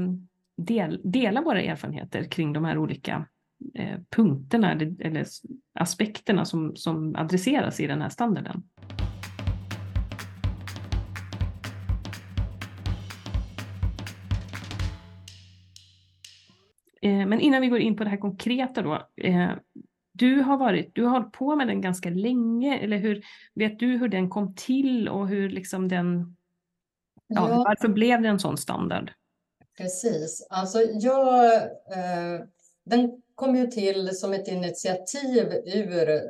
del, 0.57 1.01
dela 1.05 1.43
våra 1.43 1.63
erfarenheter 1.63 2.25
kring 2.25 2.53
de 2.53 2.65
här 2.65 2.79
olika 2.79 3.27
Eh, 3.40 3.40
punkterna 4.17 4.73
eller 4.73 5.27
aspekterna 5.75 6.45
som, 6.45 6.77
som 6.77 7.17
adresseras 7.17 7.81
i 7.81 7.87
den 7.87 8.03
här 8.03 8.09
standarden. 8.09 8.63
Eh, 17.03 17.27
men 17.27 17.41
innan 17.41 17.61
vi 17.61 17.69
går 17.69 17.79
in 17.79 17.97
på 17.97 18.05
det 18.05 18.11
här 18.11 18.17
konkreta 18.17 18.83
då. 18.83 19.09
Eh, 19.17 19.51
du 20.13 20.41
har, 20.41 20.57
varit, 20.57 20.95
du 20.95 21.05
har 21.05 21.11
hållit 21.11 21.33
på 21.33 21.57
med 21.57 21.67
den 21.67 21.81
ganska 21.81 22.11
länge, 22.11 22.79
eller 22.79 22.97
hur, 22.97 23.25
vet 23.55 23.79
du 23.79 23.87
hur 23.87 24.09
den 24.09 24.31
kom 24.31 24.55
till 24.55 25.09
och 25.09 25.29
hur 25.29 25.51
liksom 25.51 25.89
den, 25.89 26.37
ja, 27.27 27.49
ja. 27.49 27.57
varför 27.57 27.89
blev 27.89 28.23
det 28.23 28.29
en 28.29 28.39
sån 28.39 28.57
standard? 28.57 29.13
Precis, 29.79 30.47
alltså 30.51 30.79
jag, 30.81 31.55
eh, 31.57 32.41
den 32.85 33.23
kom 33.41 33.57
ju 33.57 33.67
till 33.67 34.17
som 34.17 34.33
ett 34.33 34.49
initiativ 34.49 35.53
ur 35.65 36.23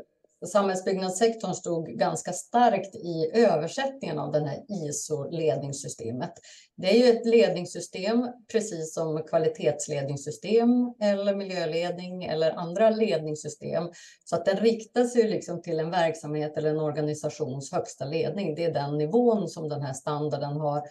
samhällsbyggnadssektorn 0.47 1.55
stod 1.55 1.89
ganska 1.89 2.33
starkt 2.33 2.95
i 2.95 3.31
översättningen 3.35 4.19
av 4.19 4.33
det 4.33 4.41
här 4.41 4.59
ISO-ledningssystemet. 4.69 6.33
Det 6.77 6.91
är 6.91 7.07
ju 7.07 7.19
ett 7.19 7.27
ledningssystem, 7.27 8.29
precis 8.53 8.95
som 8.95 9.23
kvalitetsledningssystem 9.23 10.95
eller 11.01 11.35
miljöledning 11.35 12.25
eller 12.25 12.51
andra 12.51 12.91
ledningssystem. 12.91 13.85
Så 14.25 14.37
att 14.37 14.45
den 14.45 14.57
riktar 14.57 15.05
sig 15.05 15.29
liksom 15.29 15.63
till 15.63 15.81
en 15.81 15.91
verksamhet 15.91 16.57
eller 16.57 16.71
en 16.71 16.81
organisations 16.81 17.73
högsta 17.73 18.05
ledning. 18.05 18.55
Det 18.55 18.65
är 18.65 18.75
den 18.75 18.99
nivån 18.99 19.49
som 19.49 19.69
den 19.69 19.83
här 19.83 19.95
standarden 19.95 20.57
har 20.57 20.83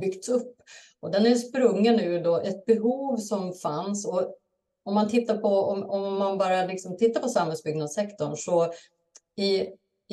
byggts 0.00 0.28
upp. 0.28 0.56
Och 1.00 1.10
den 1.10 1.26
är 1.26 1.34
sprungen 1.34 2.00
ur 2.00 2.24
då 2.24 2.36
ett 2.36 2.66
behov 2.66 3.16
som 3.16 3.52
fanns 3.52 4.06
och 4.06 4.36
om 4.86 4.94
man 4.94 5.08
tittar 5.08 5.36
på, 5.36 5.48
om, 5.48 5.90
om 5.90 6.18
man 6.18 6.38
bara 6.38 6.64
liksom 6.66 6.96
tittar 6.96 7.20
på 7.20 7.28
samhällsbyggnadssektorn 7.28 8.36
så 8.36 8.72
i, 9.36 9.60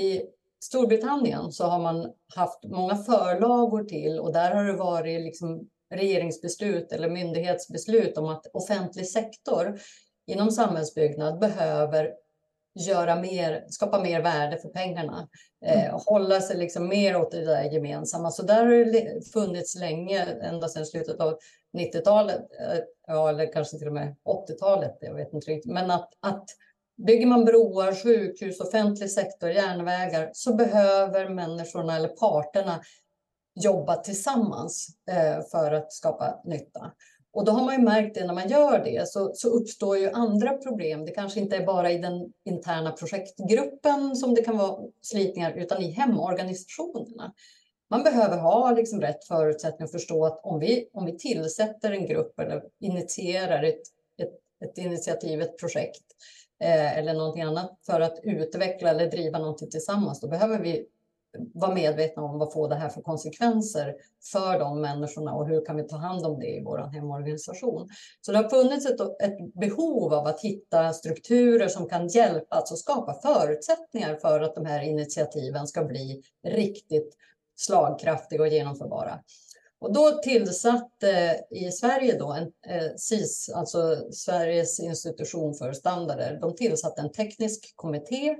i 0.04 0.22
Storbritannien 0.64 1.52
så 1.52 1.66
har 1.66 1.80
man 1.80 2.14
haft 2.36 2.64
många 2.64 2.96
förlagor 2.96 3.84
till 3.84 4.20
och 4.20 4.34
där 4.34 4.56
har 4.56 4.64
det 4.64 4.74
varit 4.74 5.22
liksom 5.22 5.70
regeringsbeslut 5.94 6.92
eller 6.92 7.10
myndighetsbeslut 7.10 8.18
om 8.18 8.26
att 8.26 8.48
offentlig 8.54 9.08
sektor 9.08 9.80
inom 10.28 10.52
samhällsbyggnad 10.52 11.40
behöver 11.40 12.14
göra 12.76 13.16
mer, 13.16 13.66
skapa 13.68 14.00
mer 14.00 14.22
värde 14.22 14.58
för 14.58 14.70
pengarna. 14.70 15.28
Eh, 15.66 15.86
mm. 15.86 16.00
hålla 16.06 16.42
sig 16.42 16.58
liksom 16.58 16.88
mer 16.88 17.16
åt 17.16 17.32
det 17.32 17.46
där 17.46 17.64
gemensamma. 17.64 18.32
Så 18.32 18.44
där 18.44 18.66
har 18.66 18.72
det 18.72 19.32
funnits 19.34 19.76
länge, 19.76 20.26
ända 20.26 20.68
sedan 20.68 20.86
slutet 20.86 21.20
av 21.20 21.38
90-talet, 21.78 22.42
eh, 22.60 22.80
ja, 23.08 23.30
eller 23.30 23.54
kanske 23.54 23.78
till 23.78 23.88
och 23.88 23.94
med 23.94 24.16
80-talet, 24.50 24.98
jag 25.02 25.16
vet 25.16 25.34
inte 25.34 25.52
riktigt. 25.52 25.72
Men 25.72 25.92
att, 25.92 26.10
att 26.20 26.46
bygger 27.08 27.26
man 27.26 27.46
broar, 27.46 28.04
sjukhus, 28.04 28.60
offentlig 28.60 29.12
sektor, 29.12 29.50
järnvägar 29.50 30.30
så 30.34 30.54
behöver 30.54 31.30
människorna 31.30 31.96
eller 31.96 32.08
parterna 32.08 32.82
jobba 33.56 33.96
tillsammans 33.96 34.88
eh, 35.12 35.42
för 35.52 35.72
att 35.72 35.94
skapa 35.94 36.42
nytta. 36.46 36.92
Och 37.34 37.46
då 37.46 37.52
har 37.52 37.66
man 37.66 37.76
ju 37.76 37.82
märkt 37.82 38.16
det 38.16 38.26
när 38.26 38.34
man 38.34 38.48
gör 38.48 38.84
det 38.84 39.10
så, 39.10 39.32
så 39.36 39.50
uppstår 39.50 39.98
ju 39.98 40.10
andra 40.10 40.58
problem. 40.58 41.06
Det 41.06 41.12
kanske 41.12 41.40
inte 41.40 41.56
är 41.56 41.66
bara 41.66 41.92
i 41.92 41.98
den 41.98 42.34
interna 42.46 42.92
projektgruppen 42.92 44.16
som 44.16 44.36
det 44.36 44.42
kan 44.42 44.58
vara 44.58 44.80
slitningar 45.02 45.52
utan 45.52 45.82
i 45.82 45.92
hemorganisationerna. 45.92 47.34
Man 47.90 48.04
behöver 48.04 48.38
ha 48.38 48.72
liksom 48.72 49.02
rätt 49.02 49.24
förutsättningar 49.28 49.86
att 49.86 49.92
förstå 49.92 50.26
att 50.26 50.40
om 50.44 50.60
vi, 50.60 50.90
om 50.94 51.06
vi 51.06 51.18
tillsätter 51.18 51.92
en 51.92 52.06
grupp 52.06 52.40
eller 52.40 52.64
initierar 52.80 53.64
ett, 53.64 53.82
ett, 54.22 54.34
ett 54.66 54.78
initiativ, 54.78 55.42
ett 55.42 55.58
projekt 55.60 56.06
eh, 56.64 56.98
eller 56.98 57.14
någonting 57.14 57.44
annat 57.44 57.80
för 57.86 58.02
att 58.02 58.20
utveckla 58.24 58.90
eller 58.90 59.12
driva 59.12 59.40
någonting 59.40 59.70
tillsammans, 59.70 60.20
då 60.20 60.28
behöver 60.28 60.60
vi 60.60 60.86
vara 61.54 61.74
medvetna 61.74 62.24
om 62.24 62.40
vad 62.40 62.54
får 62.54 62.70
det 62.70 62.76
här 62.76 62.90
för 62.90 63.02
konsekvenser 63.02 63.96
för 64.32 64.60
de 64.60 64.82
människorna 64.82 65.34
och 65.34 65.48
hur 65.48 65.66
kan 65.66 65.76
vi 65.76 65.84
ta 65.84 65.98
hand 65.98 66.26
om 66.26 66.40
det 66.40 66.48
i 66.48 66.64
vår 66.64 66.78
hemorganisation. 66.78 67.90
Så 68.22 68.32
det 68.32 68.38
har 68.38 68.50
funnits 68.50 68.86
ett, 68.86 69.00
ett 69.00 69.54
behov 69.54 70.14
av 70.14 70.28
att 70.28 70.42
hitta 70.42 70.94
strukturer 70.94 71.68
som 71.68 71.90
kan 71.90 72.08
hjälpa, 72.08 72.56
alltså 72.56 72.76
skapa 72.76 73.14
förutsättningar 73.14 74.16
för 74.16 74.40
att 74.40 74.56
de 74.56 74.66
här 74.66 74.82
initiativen 74.82 75.68
ska 75.68 75.84
bli 75.84 76.22
riktigt 76.48 77.18
slagkraftiga 77.56 78.42
och 78.42 78.48
genomförbara. 78.48 79.20
Och 79.80 79.94
då 79.94 80.12
tillsatte 80.24 81.12
eh, 81.52 81.66
i 81.66 81.72
Sverige 81.72 82.18
då 82.20 82.32
en 82.32 82.44
eh, 82.44 82.96
SIS, 82.98 83.50
alltså 83.56 84.12
Sveriges 84.12 84.80
institution 84.80 85.54
för 85.54 85.74
standarder, 85.74 86.38
de 86.42 86.56
tillsatte 86.56 87.02
en 87.02 87.12
teknisk 87.12 87.74
kommitté 87.76 88.36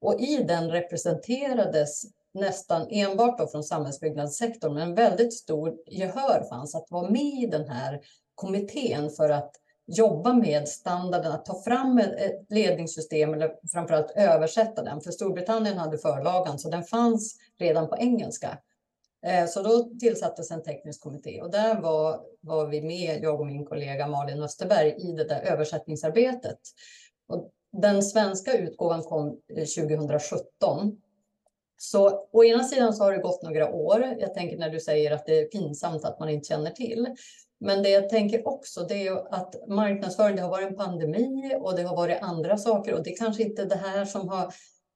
och 0.00 0.20
i 0.20 0.36
den 0.36 0.70
representerades 0.70 2.02
nästan 2.36 2.86
enbart 2.90 3.38
då 3.38 3.46
från 3.46 3.64
samhällsbyggnadssektorn, 3.64 4.74
men 4.74 4.94
väldigt 4.94 5.34
stor 5.34 5.76
gehör 5.86 6.48
fanns 6.48 6.74
att 6.74 6.90
vara 6.90 7.10
med 7.10 7.42
i 7.42 7.46
den 7.46 7.68
här 7.68 8.00
kommittén 8.34 9.10
för 9.10 9.30
att 9.30 9.50
jobba 9.86 10.32
med 10.32 10.68
standarden, 10.68 11.32
att 11.32 11.44
ta 11.44 11.62
fram 11.62 11.98
ett 11.98 12.46
ledningssystem 12.48 13.34
eller 13.34 13.54
framförallt 13.72 14.10
översätta 14.16 14.82
den. 14.82 15.00
För 15.00 15.10
Storbritannien 15.10 15.78
hade 15.78 15.98
förlagan 15.98 16.58
så 16.58 16.70
den 16.70 16.84
fanns 16.84 17.36
redan 17.58 17.88
på 17.88 17.96
engelska. 17.96 18.58
Eh, 19.26 19.46
så 19.46 19.62
då 19.62 19.90
tillsattes 20.00 20.50
en 20.50 20.62
teknisk 20.62 21.00
kommitté 21.00 21.42
och 21.42 21.50
där 21.50 21.80
var, 21.80 22.20
var 22.40 22.66
vi 22.66 22.82
med, 22.82 23.22
jag 23.22 23.40
och 23.40 23.46
min 23.46 23.64
kollega 23.64 24.06
Malin 24.06 24.42
Österberg, 24.42 24.94
i 24.98 25.12
det 25.12 25.24
där 25.24 25.40
översättningsarbetet. 25.40 26.58
Och 27.28 27.50
den 27.72 28.02
svenska 28.02 28.52
utgåvan 28.52 29.02
kom 29.02 29.40
eh, 29.56 29.64
2017 29.88 31.00
så 31.76 32.28
å 32.32 32.44
ena 32.44 32.64
sidan 32.64 32.94
så 32.94 33.04
har 33.04 33.12
det 33.12 33.18
gått 33.18 33.42
några 33.42 33.70
år. 33.70 34.16
Jag 34.18 34.34
tänker 34.34 34.58
när 34.58 34.70
du 34.70 34.80
säger 34.80 35.10
att 35.10 35.26
det 35.26 35.38
är 35.38 35.44
pinsamt 35.44 36.04
att 36.04 36.20
man 36.20 36.28
inte 36.28 36.48
känner 36.48 36.70
till. 36.70 37.06
Men 37.60 37.82
det 37.82 37.90
jag 37.90 38.08
tänker 38.08 38.48
också 38.48 38.80
det 38.80 39.06
är 39.06 39.34
att 39.34 39.68
marknadsföring, 39.68 40.36
det 40.36 40.42
har 40.42 40.50
varit 40.50 40.68
en 40.68 40.76
pandemi 40.76 41.56
och 41.60 41.76
det 41.76 41.82
har 41.82 41.96
varit 41.96 42.22
andra 42.22 42.58
saker 42.58 42.94
och 42.94 43.02
det 43.02 43.12
är 43.12 43.16
kanske 43.16 43.42
inte 43.42 43.64
det 43.64 43.76
här 43.76 44.04
som 44.04 44.28
har 44.28 44.54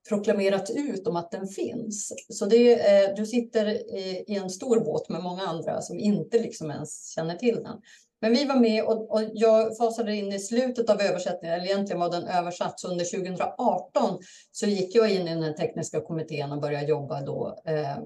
proklamerats 0.09 0.71
ut 0.71 1.07
om 1.07 1.17
att 1.17 1.31
den 1.31 1.49
finns. 1.49 2.13
Så 2.29 2.47
det 2.47 2.75
är, 2.75 3.11
eh, 3.11 3.15
du 3.17 3.27
sitter 3.27 3.67
i, 3.67 4.25
i 4.27 4.35
en 4.35 4.51
stor 4.51 4.81
båt 4.81 5.09
med 5.09 5.23
många 5.23 5.43
andra 5.43 5.81
som 5.81 5.99
inte 5.99 6.39
liksom 6.39 6.71
ens 6.71 7.15
känner 7.15 7.37
till 7.37 7.55
den. 7.63 7.81
Men 8.21 8.33
vi 8.33 8.45
var 8.45 8.57
med 8.57 8.85
och, 8.85 9.11
och, 9.11 9.23
jag 9.33 9.77
fasade 9.77 10.17
in 10.17 10.33
i 10.33 10.39
slutet 10.39 10.91
av 10.91 11.01
översättningen, 11.01 11.57
eller 11.57 11.67
egentligen 11.67 12.01
var 12.01 12.11
den 12.11 12.29
översatt. 12.29 12.81
Så 12.81 12.89
under 12.89 13.05
2018 13.05 14.19
så 14.53 14.67
gick 14.67 14.95
jag 14.95 15.11
in 15.11 15.29
i 15.29 15.35
den 15.35 15.55
tekniska 15.55 16.01
kommittén 16.01 16.53
och 16.53 16.61
började 16.61 16.87
jobba 16.87 17.21
då 17.21 17.63
eh, 17.67 17.99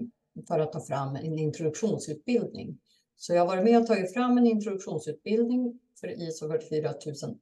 för 0.49 0.61
att 0.61 0.73
ta 0.73 0.80
fram 0.80 1.16
en 1.16 1.38
introduktionsutbildning. 1.38 2.78
Så 3.16 3.35
jag 3.35 3.40
har 3.40 3.47
varit 3.47 3.64
med 3.64 3.80
och 3.80 3.87
tagit 3.87 4.12
fram 4.12 4.38
en 4.38 4.47
introduktionsutbildning 4.47 5.80
för 6.00 6.23
ISO 6.23 6.49
44001 6.49 7.38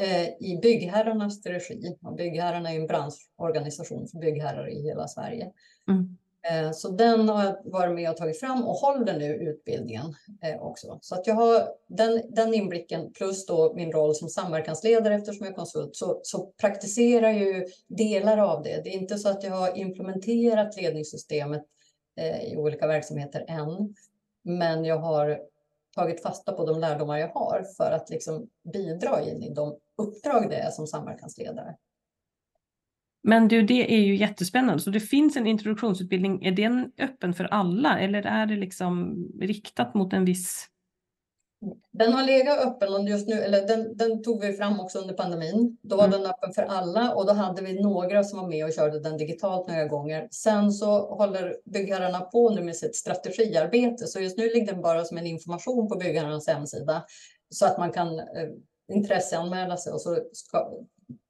eh, 0.00 0.28
i 0.28 0.58
byggherrarnas 0.62 1.46
regi. 1.46 1.96
Och 2.02 2.14
byggherrarna 2.14 2.72
är 2.72 2.80
en 2.80 2.86
branschorganisation 2.86 4.08
för 4.08 4.18
byggherrar 4.18 4.68
i 4.70 4.82
hela 4.82 5.08
Sverige. 5.08 5.52
Mm. 5.88 6.16
Eh, 6.50 6.72
så 6.72 6.88
den 6.88 7.28
har 7.28 7.44
jag 7.44 7.56
varit 7.64 7.94
med 7.94 8.10
och 8.10 8.16
tagit 8.16 8.40
fram 8.40 8.64
och 8.64 8.74
håller 8.74 9.18
nu 9.18 9.34
utbildningen 9.34 10.14
eh, 10.42 10.62
också. 10.62 10.98
Så 11.02 11.14
att 11.14 11.26
jag 11.26 11.34
har 11.34 11.68
den, 11.88 12.22
den 12.28 12.54
inblicken 12.54 13.12
plus 13.12 13.46
då 13.46 13.74
min 13.74 13.92
roll 13.92 14.14
som 14.14 14.28
samverkansledare 14.28 15.14
eftersom 15.14 15.46
jag 15.46 15.52
är 15.52 15.56
konsult 15.56 15.96
så, 15.96 16.20
så 16.22 16.46
praktiserar 16.60 17.30
jag 17.30 17.40
ju 17.40 17.66
delar 17.88 18.38
av 18.38 18.62
det. 18.62 18.80
Det 18.84 18.90
är 18.90 18.98
inte 18.98 19.18
så 19.18 19.28
att 19.28 19.42
jag 19.42 19.50
har 19.52 19.78
implementerat 19.78 20.76
ledningssystemet 20.76 21.62
eh, 22.16 22.42
i 22.42 22.56
olika 22.56 22.86
verksamheter 22.86 23.44
än. 23.48 23.94
Men 24.44 24.84
jag 24.84 24.98
har 24.98 25.40
tagit 25.94 26.22
fasta 26.22 26.52
på 26.52 26.66
de 26.66 26.80
lärdomar 26.80 27.18
jag 27.18 27.28
har 27.28 27.66
för 27.76 27.90
att 27.90 28.10
liksom 28.10 28.48
bidra 28.72 29.22
in 29.22 29.42
i 29.42 29.54
de 29.54 29.76
uppdrag 29.96 30.50
det 30.50 30.56
är 30.56 30.70
som 30.70 30.86
samverkansledare. 30.86 31.76
Men 33.22 33.48
du, 33.48 33.62
det 33.62 33.94
är 33.94 34.00
ju 34.00 34.16
jättespännande. 34.16 34.82
Så 34.82 34.90
det 34.90 35.00
finns 35.00 35.36
en 35.36 35.46
introduktionsutbildning. 35.46 36.44
Är 36.44 36.52
den 36.52 36.92
öppen 36.98 37.34
för 37.34 37.44
alla 37.44 37.98
eller 37.98 38.22
är 38.22 38.46
det 38.46 38.56
liksom 38.56 39.14
riktat 39.40 39.94
mot 39.94 40.12
en 40.12 40.24
viss? 40.24 40.68
Den 41.92 42.12
har 42.12 42.22
legat 42.22 42.58
öppen 42.58 43.06
just 43.06 43.28
nu, 43.28 43.34
eller 43.34 43.66
den, 43.66 43.96
den 43.96 44.22
tog 44.22 44.40
vi 44.40 44.52
fram 44.52 44.80
också 44.80 44.98
under 44.98 45.14
pandemin. 45.14 45.78
Då 45.82 45.96
var 45.96 46.04
mm. 46.04 46.20
den 46.20 46.30
öppen 46.30 46.52
för 46.52 46.62
alla 46.62 47.14
och 47.14 47.26
då 47.26 47.32
hade 47.32 47.62
vi 47.62 47.82
några 47.82 48.24
som 48.24 48.38
var 48.38 48.48
med 48.48 48.64
och 48.64 48.72
körde 48.72 49.00
den 49.00 49.16
digitalt 49.16 49.68
några 49.68 49.84
gånger. 49.84 50.28
Sen 50.30 50.72
så 50.72 51.14
håller 51.14 51.56
byggherrarna 51.64 52.20
på 52.20 52.50
nu 52.50 52.62
med 52.62 52.76
sitt 52.76 52.96
strategiarbete, 52.96 54.06
så 54.06 54.20
just 54.20 54.38
nu 54.38 54.44
ligger 54.44 54.72
den 54.72 54.82
bara 54.82 55.04
som 55.04 55.18
en 55.18 55.26
information 55.26 55.88
på 55.88 55.96
byggherrarnas 55.96 56.48
hemsida 56.48 57.04
så 57.50 57.66
att 57.66 57.78
man 57.78 57.92
kan 57.92 58.18
eh, 58.18 58.26
intresseanmäla 58.92 59.76
sig 59.76 59.92
och 59.92 60.00
så 60.00 60.18
ska, 60.32 60.72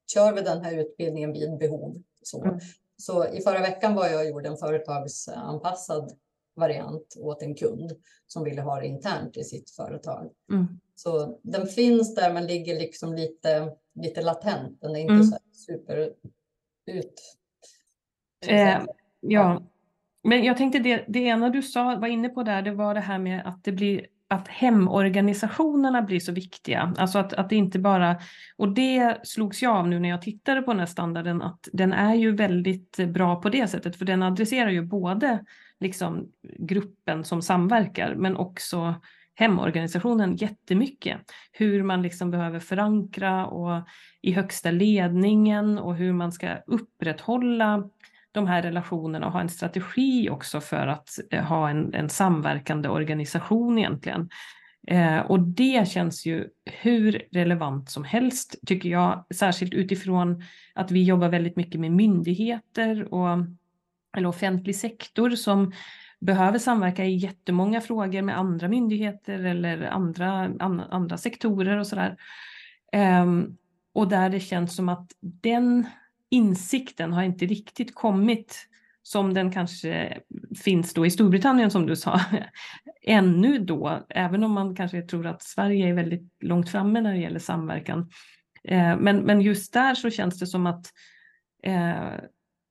kör 0.07 0.33
vi 0.33 0.41
den 0.41 0.65
här 0.65 0.79
utbildningen 0.79 1.33
vid 1.33 1.59
behov. 1.59 2.03
Så, 2.23 2.45
mm. 2.45 2.61
så 2.97 3.29
i 3.29 3.41
förra 3.41 3.61
veckan 3.61 3.95
var 3.95 4.07
jag 4.07 4.21
och 4.21 4.27
gjorde 4.27 4.49
en 4.49 4.57
företagsanpassad 4.57 6.13
variant 6.55 7.17
åt 7.19 7.43
en 7.43 7.55
kund 7.55 7.93
som 8.27 8.45
ville 8.45 8.63
ha 8.63 8.81
det 8.81 8.87
internt 8.87 9.37
i 9.37 9.45
sitt 9.45 9.71
företag. 9.71 10.31
Mm. 10.53 10.67
Så 10.95 11.39
den 11.43 11.67
finns 11.67 12.15
där 12.15 12.33
men 12.33 12.47
ligger 12.47 12.79
liksom 12.79 13.15
lite, 13.15 13.73
lite 13.95 14.23
latent. 14.23 14.81
Den 14.81 14.97
är 14.97 15.01
inte 15.01 15.13
mm. 15.13 15.27
så 15.27 15.39
super 15.53 16.13
ut. 16.87 17.21
Eh, 18.47 18.83
ja, 19.21 19.63
men 20.25 20.45
jag 20.45 20.57
tänkte 20.57 20.79
det, 20.79 21.05
det 21.09 21.19
ena 21.19 21.49
du 21.49 21.63
sa, 21.63 21.97
var 21.97 22.09
inne 22.09 22.29
på 22.29 22.43
där, 22.43 22.63
det 22.63 22.73
var 22.73 22.95
det 22.95 23.01
här 23.01 23.19
med 23.19 23.47
att 23.47 23.65
det 23.65 23.73
blir 23.73 24.07
att 24.33 24.49
hemorganisationerna 24.49 26.03
blir 26.03 26.21
så 26.21 26.33
viktiga. 26.33 26.95
Alltså 26.99 27.19
att, 27.19 27.33
att 27.33 27.49
det 27.49 27.57
inte 27.57 27.79
bara, 27.79 28.17
och 28.57 28.69
det 28.69 29.19
slogs 29.27 29.62
jag 29.62 29.77
av 29.77 29.89
nu 29.89 29.99
när 29.99 30.09
jag 30.09 30.23
tittade 30.23 30.62
på 30.62 30.71
den 30.71 30.81
här 30.81 30.87
standarden, 30.87 31.43
att 31.43 31.69
den 31.73 31.93
är 31.93 32.15
ju 32.15 32.37
väldigt 32.37 32.97
bra 32.97 33.37
på 33.37 33.49
det 33.49 33.69
sättet, 33.69 33.97
för 33.97 34.05
den 34.05 34.23
adresserar 34.23 34.71
ju 34.71 34.83
både 34.83 35.45
liksom 35.81 36.29
gruppen 36.59 37.25
som 37.25 37.43
samverkar, 37.43 38.15
men 38.15 38.37
också 38.37 38.95
hemorganisationen 39.35 40.37
jättemycket. 40.37 41.21
Hur 41.53 41.83
man 41.83 42.03
liksom 42.03 42.31
behöver 42.31 42.61
förankra 42.61 43.47
och 43.47 43.87
i 44.23 44.33
högsta 44.33 44.71
ledningen 44.71 45.79
och 45.79 45.97
hur 45.97 46.12
man 46.12 46.33
ska 46.33 46.57
upprätthålla 46.67 47.91
de 48.33 48.47
här 48.47 48.62
relationerna 48.62 49.27
och 49.27 49.33
ha 49.33 49.41
en 49.41 49.49
strategi 49.49 50.31
också 50.31 50.61
för 50.61 50.87
att 50.87 51.09
eh, 51.31 51.45
ha 51.45 51.71
en, 51.71 51.95
en 51.95 52.09
samverkande 52.09 52.89
organisation 52.89 53.79
egentligen. 53.79 54.29
Eh, 54.89 55.19
och 55.19 55.41
det 55.41 55.89
känns 55.89 56.27
ju 56.27 56.49
hur 56.65 57.23
relevant 57.33 57.91
som 57.91 58.05
helst 58.05 58.55
tycker 58.67 58.89
jag, 58.89 59.25
särskilt 59.35 59.75
utifrån 59.75 60.43
att 60.75 60.91
vi 60.91 61.03
jobbar 61.03 61.29
väldigt 61.29 61.57
mycket 61.57 61.81
med 61.81 61.93
myndigheter 61.93 63.15
och 63.15 63.39
eller 64.17 64.29
offentlig 64.29 64.77
sektor 64.77 65.31
som 65.31 65.73
behöver 66.21 66.59
samverka 66.59 67.05
i 67.05 67.17
jättemånga 67.17 67.81
frågor 67.81 68.23
med 68.23 68.39
andra 68.39 68.69
myndigheter 68.69 69.45
eller 69.45 69.83
andra, 69.83 70.31
an, 70.61 70.81
andra 70.91 71.17
sektorer 71.17 71.79
och 71.79 71.87
sådär. 71.87 72.17
Eh, 72.93 73.27
och 73.95 74.09
där 74.09 74.31
det 74.31 74.41
känns 74.41 74.77
som 74.77 74.89
att 74.89 75.12
den 75.21 75.87
insikten 76.33 77.12
har 77.12 77.23
inte 77.23 77.47
riktigt 77.47 77.95
kommit 77.95 78.69
som 79.03 79.35
den 79.35 79.53
kanske 79.53 80.19
finns 80.65 80.95
då 80.95 81.07
i 81.07 81.11
Storbritannien 81.11 81.71
som 81.71 81.87
du 81.87 81.97
sa, 81.97 82.21
ännu 83.03 83.59
då, 83.59 84.07
även 84.09 84.45
om 84.45 84.53
man 84.53 84.77
kanske 84.77 85.03
tror 85.03 85.27
att 85.27 85.43
Sverige 85.43 85.89
är 85.89 85.93
väldigt 85.93 86.33
långt 86.41 86.71
framme 86.71 87.01
när 87.01 87.12
det 87.12 87.21
gäller 87.21 87.39
samverkan. 87.39 88.11
Eh, 88.65 88.97
men, 88.97 89.17
men 89.17 89.41
just 89.41 89.73
där 89.73 89.95
så 89.95 90.11
känns 90.11 90.39
det 90.39 90.47
som 90.47 90.67
att 90.67 90.87
eh, 91.62 92.12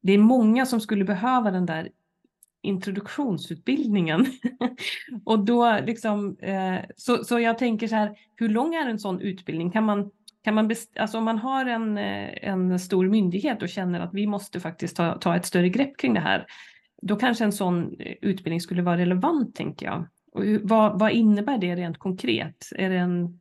det 0.03 0.13
är 0.13 0.18
många 0.18 0.65
som 0.65 0.82
skulle 0.82 1.06
behöva 1.06 1.51
den 1.51 1.65
där 1.65 1.89
introduktionsutbildningen. 2.62 4.25
och 5.25 5.46
då 5.46 5.80
liksom, 5.86 6.38
eh, 6.39 6.80
så, 6.98 7.24
så 7.24 7.39
jag 7.39 7.58
tänker 7.58 7.88
så 7.88 7.96
här, 7.96 8.15
hur 8.36 8.50
lång 8.50 8.75
är 8.75 8.89
en 8.89 9.00
sån 9.00 9.22
utbildning? 9.22 9.72
Kan 9.72 9.84
man 9.84 10.12
kan 10.43 10.55
man 10.55 10.71
alltså 10.95 11.17
om 11.17 11.24
man 11.24 11.38
har 11.38 11.65
en, 11.65 11.98
eh, 11.98 12.29
en 12.41 12.79
stor 12.79 13.10
myndighet 13.10 13.62
och 13.62 13.69
känner 13.69 14.00
att 14.00 14.13
vi 14.13 14.27
måste 14.27 14.60
faktiskt 14.60 14.95
ta, 14.95 15.17
ta 15.17 15.36
ett 15.36 15.45
större 15.45 15.69
grepp 15.69 15.98
kring 15.98 16.13
det 16.13 16.19
här, 16.19 16.45
då 17.01 17.15
kanske 17.15 17.43
en 17.43 17.51
sån 17.51 17.95
eh, 18.00 18.15
utbildning 18.21 18.62
skulle 18.62 18.81
vara 18.81 18.98
relevant, 18.98 19.55
tänker 19.55 19.86
jag. 19.86 20.07
Och 20.31 20.43
vad, 20.62 21.00
vad 21.00 21.12
innebär 21.12 21.57
det 21.57 21.75
rent 21.75 21.98
konkret? 21.98 22.69
Är 22.75 22.89
det 22.89 22.98
en, 22.98 23.39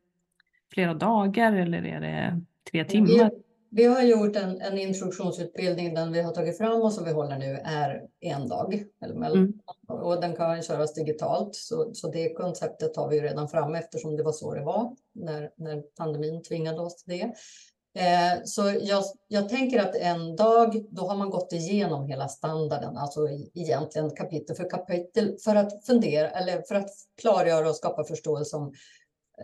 flera 0.73 0.93
dagar 0.93 1.53
eller 1.53 1.85
är 1.85 2.01
det 2.01 2.41
tre 2.71 2.83
timmar? 2.83 3.31
Vi 3.73 3.85
har 3.85 4.01
gjort 4.01 4.35
en, 4.35 4.61
en 4.61 4.77
introduktionsutbildning, 4.77 5.93
den 5.93 6.11
vi 6.11 6.21
har 6.21 6.31
tagit 6.31 6.57
fram 6.57 6.81
och 6.81 6.93
som 6.93 7.05
vi 7.05 7.11
håller 7.11 7.37
nu 7.37 7.59
är 7.63 8.07
en 8.19 8.47
dag. 8.47 8.83
mm. 9.31 9.53
Och 9.87 10.21
den 10.21 10.35
kan 10.35 10.63
köras 10.63 10.93
digitalt, 10.93 11.55
så, 11.55 11.93
så 11.93 12.11
det 12.11 12.33
konceptet 12.33 12.95
har 12.95 13.09
vi 13.09 13.21
redan 13.21 13.49
framme 13.49 13.79
eftersom 13.79 14.17
det 14.17 14.23
var 14.23 14.31
så 14.31 14.53
det 14.53 14.63
var 14.63 14.95
när, 15.13 15.51
när 15.55 15.81
pandemin 15.97 16.43
tvingade 16.43 16.81
oss 16.81 17.03
till 17.03 17.17
det. 17.17 17.33
Eh, 17.93 18.43
så 18.43 18.61
jag, 18.81 19.03
jag, 19.27 19.49
tänker 19.49 19.79
att 19.79 19.95
en 19.95 20.35
dag, 20.35 20.85
då 20.89 21.07
har 21.07 21.15
man 21.15 21.29
gått 21.29 21.53
igenom 21.53 22.07
hela 22.07 22.27
standarden, 22.27 22.97
alltså 22.97 23.27
egentligen 23.53 24.09
kapitel 24.09 24.55
för 24.55 24.69
kapitel, 24.69 25.37
för 25.43 25.55
att 25.55 25.85
fundera 25.85 26.29
eller 26.29 26.61
för 26.61 26.75
att 26.75 26.89
klargöra 27.21 27.69
och 27.69 27.75
skapa 27.75 28.03
förståelse 28.03 28.57
om 28.57 28.73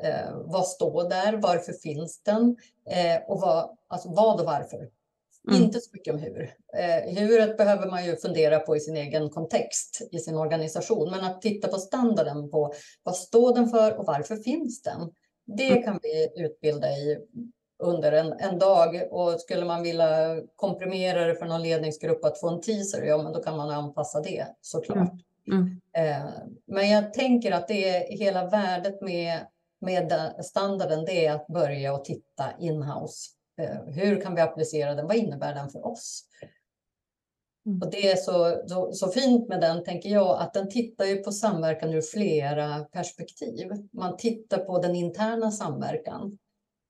Eh, 0.04 0.38
vad 0.46 0.68
står 0.68 1.10
där? 1.10 1.38
Varför 1.38 1.74
finns 1.74 2.24
den? 2.24 2.58
Eh, 2.90 3.22
och 3.28 3.42
vad, 3.42 3.78
alltså 3.88 4.10
vad 4.10 4.40
och 4.40 4.46
varför? 4.46 4.90
Mm. 5.50 5.64
Inte 5.64 5.80
så 5.80 5.90
mycket 5.94 6.14
om 6.14 6.20
hur. 6.20 6.54
Eh, 6.78 7.16
huret 7.16 7.58
behöver 7.58 7.88
man 7.88 8.06
ju 8.06 8.16
fundera 8.16 8.60
på 8.60 8.76
i 8.76 8.80
sin 8.80 8.98
egen 8.98 9.30
kontext, 9.30 10.02
i 10.12 10.20
sin 10.20 10.38
organisation. 10.38 11.12
Men 11.12 11.24
att 11.24 11.42
titta 11.42 11.68
på 11.68 11.78
standarden 11.78 12.50
på 12.50 12.74
vad 13.04 13.16
står 13.16 13.56
den 13.56 13.70
för 13.70 13.98
och 13.98 14.06
varför 14.06 14.36
finns 14.36 14.82
den? 14.82 15.12
Det 15.46 15.72
mm. 15.72 15.84
kan 15.84 16.00
vi 16.04 16.44
utbilda 16.44 16.90
i 16.90 17.18
under 17.80 18.12
en, 18.12 18.34
en 18.40 18.60
dag. 18.60 19.08
Och 19.12 19.42
skulle 19.42 19.66
man 19.66 19.84
vilja 19.84 20.42
komprimera 20.56 21.26
det 21.26 21.36
för 21.36 21.46
någon 21.46 21.64
ledningsgrupp 21.64 22.26
att 22.26 22.40
få 22.40 22.50
en 22.50 22.62
teaser, 22.62 23.04
ja 23.04 23.24
men 23.24 23.34
då 23.34 23.44
kan 23.44 23.58
man 23.58 23.70
anpassa 23.70 24.22
det 24.22 24.46
såklart. 24.62 24.98
Mm. 24.98 25.20
Mm. 25.52 25.82
Eh, 25.98 26.32
men 26.68 26.90
jag 26.90 27.14
tänker 27.14 27.52
att 27.52 27.68
det 27.68 27.90
är 27.90 28.18
hela 28.18 28.50
värdet 28.50 29.02
med 29.02 29.40
med 29.82 30.36
standarden 30.46 31.06
det 31.06 31.26
är 31.26 31.34
att 31.34 31.48
börja 31.48 31.94
och 31.94 32.06
titta 32.06 32.46
inhouse. 32.60 33.30
Eh, 33.62 33.84
hur 33.86 34.22
kan 34.22 34.36
vi 34.36 34.42
applicera 34.42 34.96
den? 34.96 35.08
Vad 35.08 35.16
innebär 35.16 35.56
den 35.56 35.70
för 35.70 35.86
oss? 35.86 36.24
Mm. 37.66 37.82
Och 37.82 37.92
det 37.92 38.12
är 38.12 38.16
så, 38.16 38.64
så, 38.68 38.94
så, 38.94 39.12
fint 39.12 39.50
med 39.50 39.62
den, 39.62 39.84
tänker 39.84 40.10
jag, 40.10 40.42
att 40.42 40.54
den 40.54 40.70
tittar 40.70 41.06
ju 41.06 41.16
på 41.24 41.32
samverkan 41.32 41.94
ur 41.94 42.02
flera 42.02 42.80
perspektiv. 42.80 43.72
Man 43.92 44.18
tittar 44.18 44.58
på 44.58 44.80
den 44.80 44.96
interna 44.96 45.52
samverkan. 45.52 46.38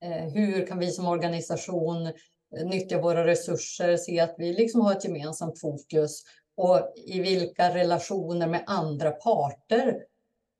Eh, 0.03 0.33
hur 0.33 0.67
kan 0.67 0.79
vi 0.79 0.91
som 0.91 1.07
organisation 1.07 2.05
eh, 2.05 2.65
nyttja 2.65 3.01
våra 3.01 3.25
resurser, 3.25 3.97
se 3.97 4.19
att 4.19 4.35
vi 4.37 4.53
liksom 4.53 4.81
har 4.81 4.91
ett 4.91 5.03
gemensamt 5.03 5.59
fokus 5.59 6.23
och 6.57 6.93
i 6.95 7.19
vilka 7.19 7.75
relationer 7.75 8.47
med 8.47 8.63
andra 8.67 9.11
parter 9.11 9.97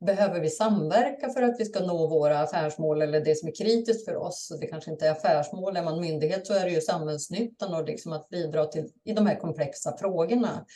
behöver 0.00 0.40
vi 0.40 0.50
samverka 0.50 1.28
för 1.28 1.42
att 1.42 1.60
vi 1.60 1.64
ska 1.64 1.80
nå 1.80 2.06
våra 2.06 2.38
affärsmål 2.38 3.02
eller 3.02 3.20
det 3.20 3.34
som 3.34 3.48
är 3.48 3.54
kritiskt 3.54 4.04
för 4.04 4.16
oss? 4.16 4.52
Det 4.60 4.66
kanske 4.66 4.90
inte 4.90 5.06
är 5.06 5.12
affärsmål, 5.12 5.76
är 5.76 5.82
man 5.82 6.00
myndighet 6.00 6.46
så 6.46 6.54
är 6.54 6.64
det 6.64 6.70
ju 6.70 6.80
samhällsnyttan 6.80 7.74
och 7.74 7.84
liksom 7.84 8.12
att 8.12 8.28
bidra 8.28 8.66
till 8.66 8.92
i 9.04 9.12
de 9.12 9.26
här 9.26 9.36
komplexa 9.36 9.96
frågorna. 9.96 10.66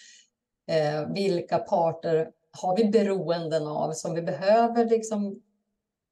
Eh, 0.69 1.13
vilka 1.15 1.59
parter 1.59 2.31
har 2.63 2.77
vi 2.77 2.85
beroenden 2.85 3.67
av 3.67 3.93
som 3.93 4.15
vi 4.15 4.23
behöver 4.23 4.85
liksom 4.85 5.43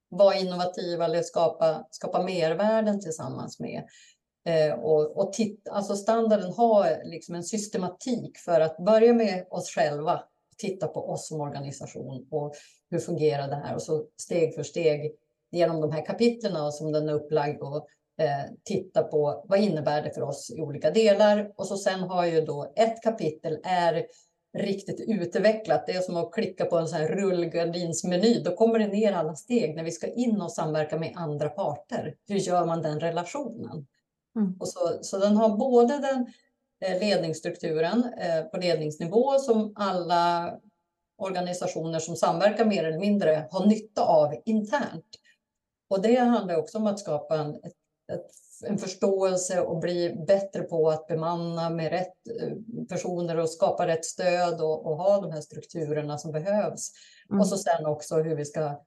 vara 0.09 0.35
innovativa 0.35 1.05
eller 1.05 1.23
skapa, 1.23 1.87
skapa 1.91 2.23
mervärden 2.23 3.01
tillsammans 3.01 3.61
med? 3.61 3.83
Eh, 4.47 4.75
och, 4.75 5.17
och 5.17 5.33
titta, 5.33 5.71
alltså 5.71 5.97
standarden 5.97 6.53
har 6.53 7.05
liksom 7.05 7.35
en 7.35 7.45
systematik 7.45 8.39
för 8.39 8.61
att 8.61 8.77
börja 8.77 9.13
med 9.13 9.47
oss 9.51 9.71
själva 9.71 10.23
titta 10.61 10.87
på 10.87 11.11
oss 11.11 11.29
som 11.29 11.41
organisation 11.41 12.27
och 12.31 12.53
hur 12.91 12.99
fungerar 12.99 13.49
det 13.49 13.55
här? 13.55 13.75
Och 13.75 13.83
så 13.83 14.07
steg 14.17 14.55
för 14.55 14.63
steg 14.63 15.13
genom 15.51 15.81
de 15.81 15.93
här 15.93 16.07
kapitlen 16.07 16.73
som 16.73 16.93
den 16.93 17.09
är 17.09 17.13
upplagd 17.13 17.63
och 17.63 17.87
eh, 18.21 18.53
titta 18.65 19.03
på 19.03 19.45
vad 19.49 19.61
innebär 19.61 20.03
det 20.03 20.11
för 20.11 20.23
oss 20.23 20.51
i 20.51 20.61
olika 20.61 20.91
delar. 20.91 21.53
Och 21.57 21.67
så 21.67 21.77
sen 21.77 22.01
har 22.01 22.27
ju 22.27 22.41
då 22.41 22.73
ett 22.77 23.03
kapitel 23.03 23.59
är 23.65 24.07
riktigt 24.59 25.01
utvecklat. 25.01 25.87
Det 25.87 25.93
är 25.93 26.01
som 26.01 26.17
att 26.17 26.33
klicka 26.33 26.65
på 26.65 26.79
en 26.79 26.89
sån 26.89 26.99
här 26.99 27.09
rullgardinsmeny. 27.09 28.43
Då 28.43 28.57
kommer 28.57 28.79
det 28.79 28.87
ner 28.87 29.13
alla 29.13 29.35
steg 29.35 29.77
när 29.77 29.85
vi 29.85 29.91
ska 29.91 30.07
in 30.07 30.41
och 30.41 30.53
samverka 30.53 30.99
med 30.99 31.13
andra 31.17 31.49
parter. 31.49 32.15
Hur 32.29 32.37
gör 32.37 32.67
man 32.67 32.83
den 32.83 33.01
relationen? 33.01 33.87
Mm. 34.37 34.57
Och 34.61 34.69
så, 34.69 34.99
så 35.03 35.19
den 35.19 35.37
har 35.37 35.57
både 35.57 35.99
den 35.99 36.27
ledningsstrukturen 36.81 38.05
eh, 38.19 38.45
på 38.45 38.57
ledningsnivå 38.57 39.39
som 39.39 39.73
alla 39.77 40.55
organisationer 41.19 41.99
som 41.99 42.17
samverkar 42.17 42.65
mer 42.65 42.85
eller 42.85 42.99
mindre 42.99 43.49
har 43.51 43.67
nytta 43.67 44.03
av 44.03 44.35
internt. 44.45 45.07
Och 45.91 46.03
det 46.03 46.17
handlar 46.17 46.57
också 46.57 46.79
om 46.79 46.87
att 46.87 47.01
skapa 47.01 47.37
en, 47.37 47.55
ett, 47.55 47.73
ett, 48.13 48.31
en 48.67 48.79
förståelse 48.79 49.61
och 49.61 49.79
bli 49.79 50.25
bättre 50.27 50.63
på 50.63 50.91
att 50.91 51.07
bemanna 51.07 51.71
med 51.71 51.91
rätt 51.91 52.29
eh, 52.41 52.53
personer 52.89 53.37
och 53.37 53.51
skapa 53.51 53.87
rätt 53.87 54.05
stöd 54.05 54.61
och, 54.61 54.87
och 54.87 54.97
ha 54.97 55.21
de 55.21 55.33
här 55.33 55.41
strukturerna 55.41 56.19
som 56.19 56.33
behövs. 56.33 56.91
Mm. 57.31 57.41
Och 57.41 57.47
så 57.47 57.57
sen 57.57 57.87
också 57.87 58.17
hur 58.17 58.37
vi 58.37 58.45
ska 58.45 58.81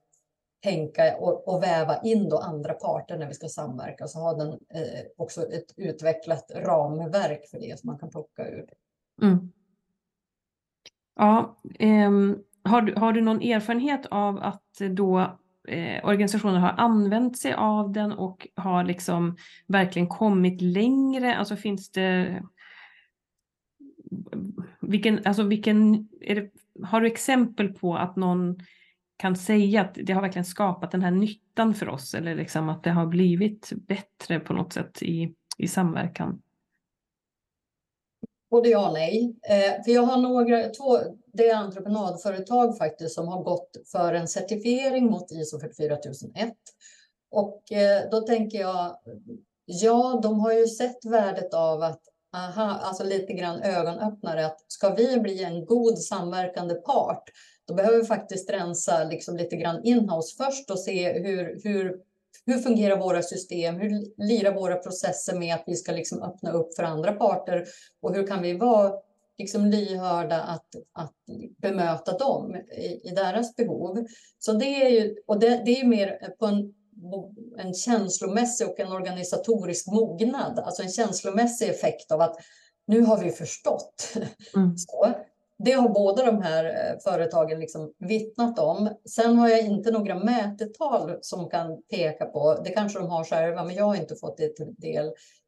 tänka 0.63 1.17
och, 1.17 1.47
och, 1.47 1.63
väva 1.63 2.02
in 2.02 2.30
då 2.30 2.38
andra 2.38 2.73
parter 2.73 3.17
när 3.17 3.28
vi 3.28 3.34
ska 3.34 3.47
samverka. 3.47 4.08
Så 4.08 4.19
har 4.19 4.38
den 4.38 4.49
eh, 4.49 5.06
också 5.17 5.41
ett 5.41 5.73
utvecklat 5.78 6.52
ramverk 6.56 7.49
för 7.52 7.60
det 7.60 7.80
som 7.80 7.88
man 7.88 7.99
kan 7.99 8.10
plocka 8.10 8.47
ur. 8.49 8.69
Mm. 9.21 9.52
Ja, 11.15 11.62
eh, 11.80 12.12
har, 12.63 12.82
du, 12.82 12.95
har 12.95 13.13
du 13.13 13.21
någon 13.21 13.41
erfarenhet 13.41 14.06
av 14.06 14.38
att 14.43 14.82
då 14.91 15.19
eh, 15.67 16.06
organisationer 16.06 16.60
har 16.60 16.73
använt 16.78 17.38
sig 17.38 17.54
av 17.54 17.91
den 17.91 18.12
och 18.12 18.47
har 18.56 18.84
liksom 18.84 19.38
verkligen 19.67 20.08
kommit 20.08 20.62
längre? 20.62 21.36
Alltså 21.36 21.56
finns 21.56 21.91
det 21.91 22.43
vilken, 24.82 25.19
alltså 25.26 25.43
vilken, 25.43 26.08
det, 26.08 26.52
har 26.84 27.02
du 27.02 27.08
exempel 27.08 27.73
på 27.73 27.95
att 27.95 28.15
någon 28.15 28.60
kan 29.24 29.36
säga 29.36 29.82
att 29.82 29.98
det 30.04 30.14
har 30.14 30.22
verkligen 30.22 30.46
skapat 30.46 30.92
den 30.92 31.02
här 31.02 31.12
nyttan 31.12 31.76
för 31.76 31.90
oss 31.90 32.14
eller 32.14 32.36
liksom 32.36 32.70
att 32.70 32.84
det 32.84 32.90
har 32.90 33.06
blivit 33.06 33.70
bättre 33.88 34.40
på 34.40 34.54
något 34.54 34.74
sätt 34.74 35.02
i, 35.02 35.34
i 35.58 35.68
samverkan? 35.68 36.42
Både 38.52 38.70
ja 38.70 38.88
och 38.88 38.94
nej. 38.94 39.36
Eh, 39.50 39.84
för 39.84 39.92
jag 39.92 40.02
har 40.02 40.18
några, 40.18 40.70
två, 40.70 40.98
det 41.34 41.50
är 41.50 41.56
entreprenadföretag 41.56 42.78
faktiskt 42.78 43.16
som 43.16 43.28
har 43.28 43.44
gått 43.44 43.72
för 43.92 44.14
en 44.14 44.28
certifiering 44.28 45.06
mot 45.06 45.32
ISO 45.32 45.60
44001. 45.60 46.54
Och 47.32 47.72
eh, 47.72 48.10
då 48.12 48.22
tänker 48.22 48.60
jag, 48.60 48.98
ja, 49.66 50.20
de 50.24 50.40
har 50.40 50.54
ju 50.54 50.68
sett 50.68 51.06
värdet 51.06 51.54
av 51.54 51.82
att 51.82 52.02
aha, 52.34 52.80
alltså 52.82 53.04
lite 53.04 53.34
grann 53.34 53.62
ögonöppnare 53.62 54.46
att 54.46 54.66
ska 54.68 54.90
vi 54.90 55.20
bli 55.20 55.44
en 55.44 55.66
god 55.66 56.00
samverkande 56.00 56.76
part 56.76 57.30
då 57.67 57.73
behöver 57.73 57.97
vi 57.97 58.06
faktiskt 58.06 58.49
rensa 58.49 59.04
liksom 59.04 59.38
lite 59.38 59.56
grann 59.56 59.84
inhouse 59.84 60.36
först 60.38 60.71
och 60.71 60.80
se 60.80 61.13
hur, 61.13 61.62
hur, 61.63 61.95
hur 62.45 62.60
fungerar 62.60 62.99
våra 62.99 63.21
system? 63.21 63.76
Hur 63.76 63.89
lirar 64.23 64.56
våra 64.56 64.76
processer 64.76 65.36
med 65.36 65.56
att 65.56 65.63
vi 65.67 65.76
ska 65.76 65.91
liksom 65.91 66.23
öppna 66.23 66.52
upp 66.52 66.76
för 66.76 66.84
andra 66.84 67.12
parter? 67.12 67.65
Och 68.02 68.15
hur 68.15 68.28
kan 68.28 68.41
vi 68.41 68.54
vara 68.54 68.93
liksom 69.38 69.65
lyhörda 69.65 70.41
att, 70.41 70.67
att 70.93 71.13
bemöta 71.58 72.17
dem 72.17 72.56
i, 72.56 73.10
i 73.10 73.13
deras 73.15 73.56
behov? 73.56 74.06
Så 74.39 74.54
det 74.54 74.84
är 74.86 74.89
ju, 74.89 75.15
och 75.28 75.39
det, 75.39 75.62
det 75.65 75.80
är 75.80 75.86
mer 75.86 76.36
på 76.39 76.45
en 76.45 76.73
en 77.58 77.73
känslomässig 77.73 78.67
och 78.67 78.80
en 78.80 78.91
organisatorisk 78.91 79.88
mognad, 79.88 80.60
alltså 80.60 80.84
en 80.84 80.89
känslomässig 80.89 81.69
effekt 81.69 82.12
av 82.12 82.21
att 82.21 82.36
nu 82.86 83.02
har 83.02 83.23
vi 83.23 83.32
förstått. 83.32 84.13
Mm. 84.56 84.78
Så, 84.78 85.13
det 85.58 85.72
har 85.72 85.89
båda 85.89 86.26
de 86.26 86.42
här 86.42 86.66
eh, 86.66 87.00
företagen 87.04 87.60
liksom 87.60 87.94
vittnat 88.00 88.60
om. 88.60 88.89
Sen 89.06 89.38
har 89.38 89.50
jag 89.50 89.62
inte 89.62 89.92
några 89.92 90.16
mätetal 90.16 91.18
som 91.22 91.50
kan 91.50 91.82
peka 91.82 92.26
på, 92.26 92.62
det 92.63 92.70
kanske 92.70 93.00
de 93.00 93.10
har 93.10 93.24
själva, 93.24 93.63
men 93.63 93.76
jag 93.76 93.86
har 93.86 93.96
inte 93.96 94.16
fått 94.16 94.38
det 94.38 94.56
till 94.56 94.76
del 94.78 95.06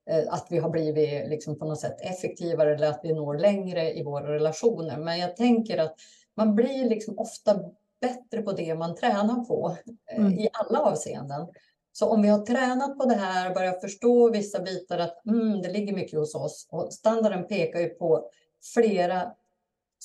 eh, 0.10 0.34
att 0.34 0.48
vi 0.50 0.58
har 0.58 0.70
blivit 0.70 1.30
liksom 1.30 1.60
på 1.60 1.66
något 1.66 1.80
sätt 1.80 2.02
effektivare 2.02 2.76
eller 2.76 2.90
att 2.90 3.00
vi 3.04 3.14
når 3.14 3.38
längre 3.38 3.94
i 3.94 4.04
våra 4.04 4.34
relationer. 4.34 4.98
Men 4.98 5.20
jag 5.20 5.36
tänker 5.36 5.78
att 5.78 5.96
man 6.38 6.56
blir 6.56 6.90
liksom 6.90 7.20
ofta 7.20 7.60
bättre 8.02 8.42
på 8.42 8.52
det 8.52 8.76
man 8.76 8.96
tränar 8.96 9.46
på 9.46 9.78
eh, 10.12 10.20
mm. 10.20 10.34
i 10.34 10.50
alla 10.54 10.80
avseenden. 10.80 11.48
Så 11.92 12.10
om 12.10 12.22
vi 12.22 12.28
har 12.28 12.46
tränat 12.46 13.00
på 13.00 13.06
det 13.06 13.16
här, 13.16 13.54
börjat 13.54 13.82
förstå 13.82 14.30
vissa 14.30 14.60
bitar 14.60 14.98
att 14.98 15.26
mm, 15.26 15.62
det 15.62 15.70
ligger 15.70 15.94
mycket 15.94 16.20
hos 16.20 16.36
oss 16.36 16.68
och 16.72 16.94
standarden 16.94 17.48
pekar 17.48 17.80
ju 17.80 17.90
på 17.90 18.30
flera 18.74 19.32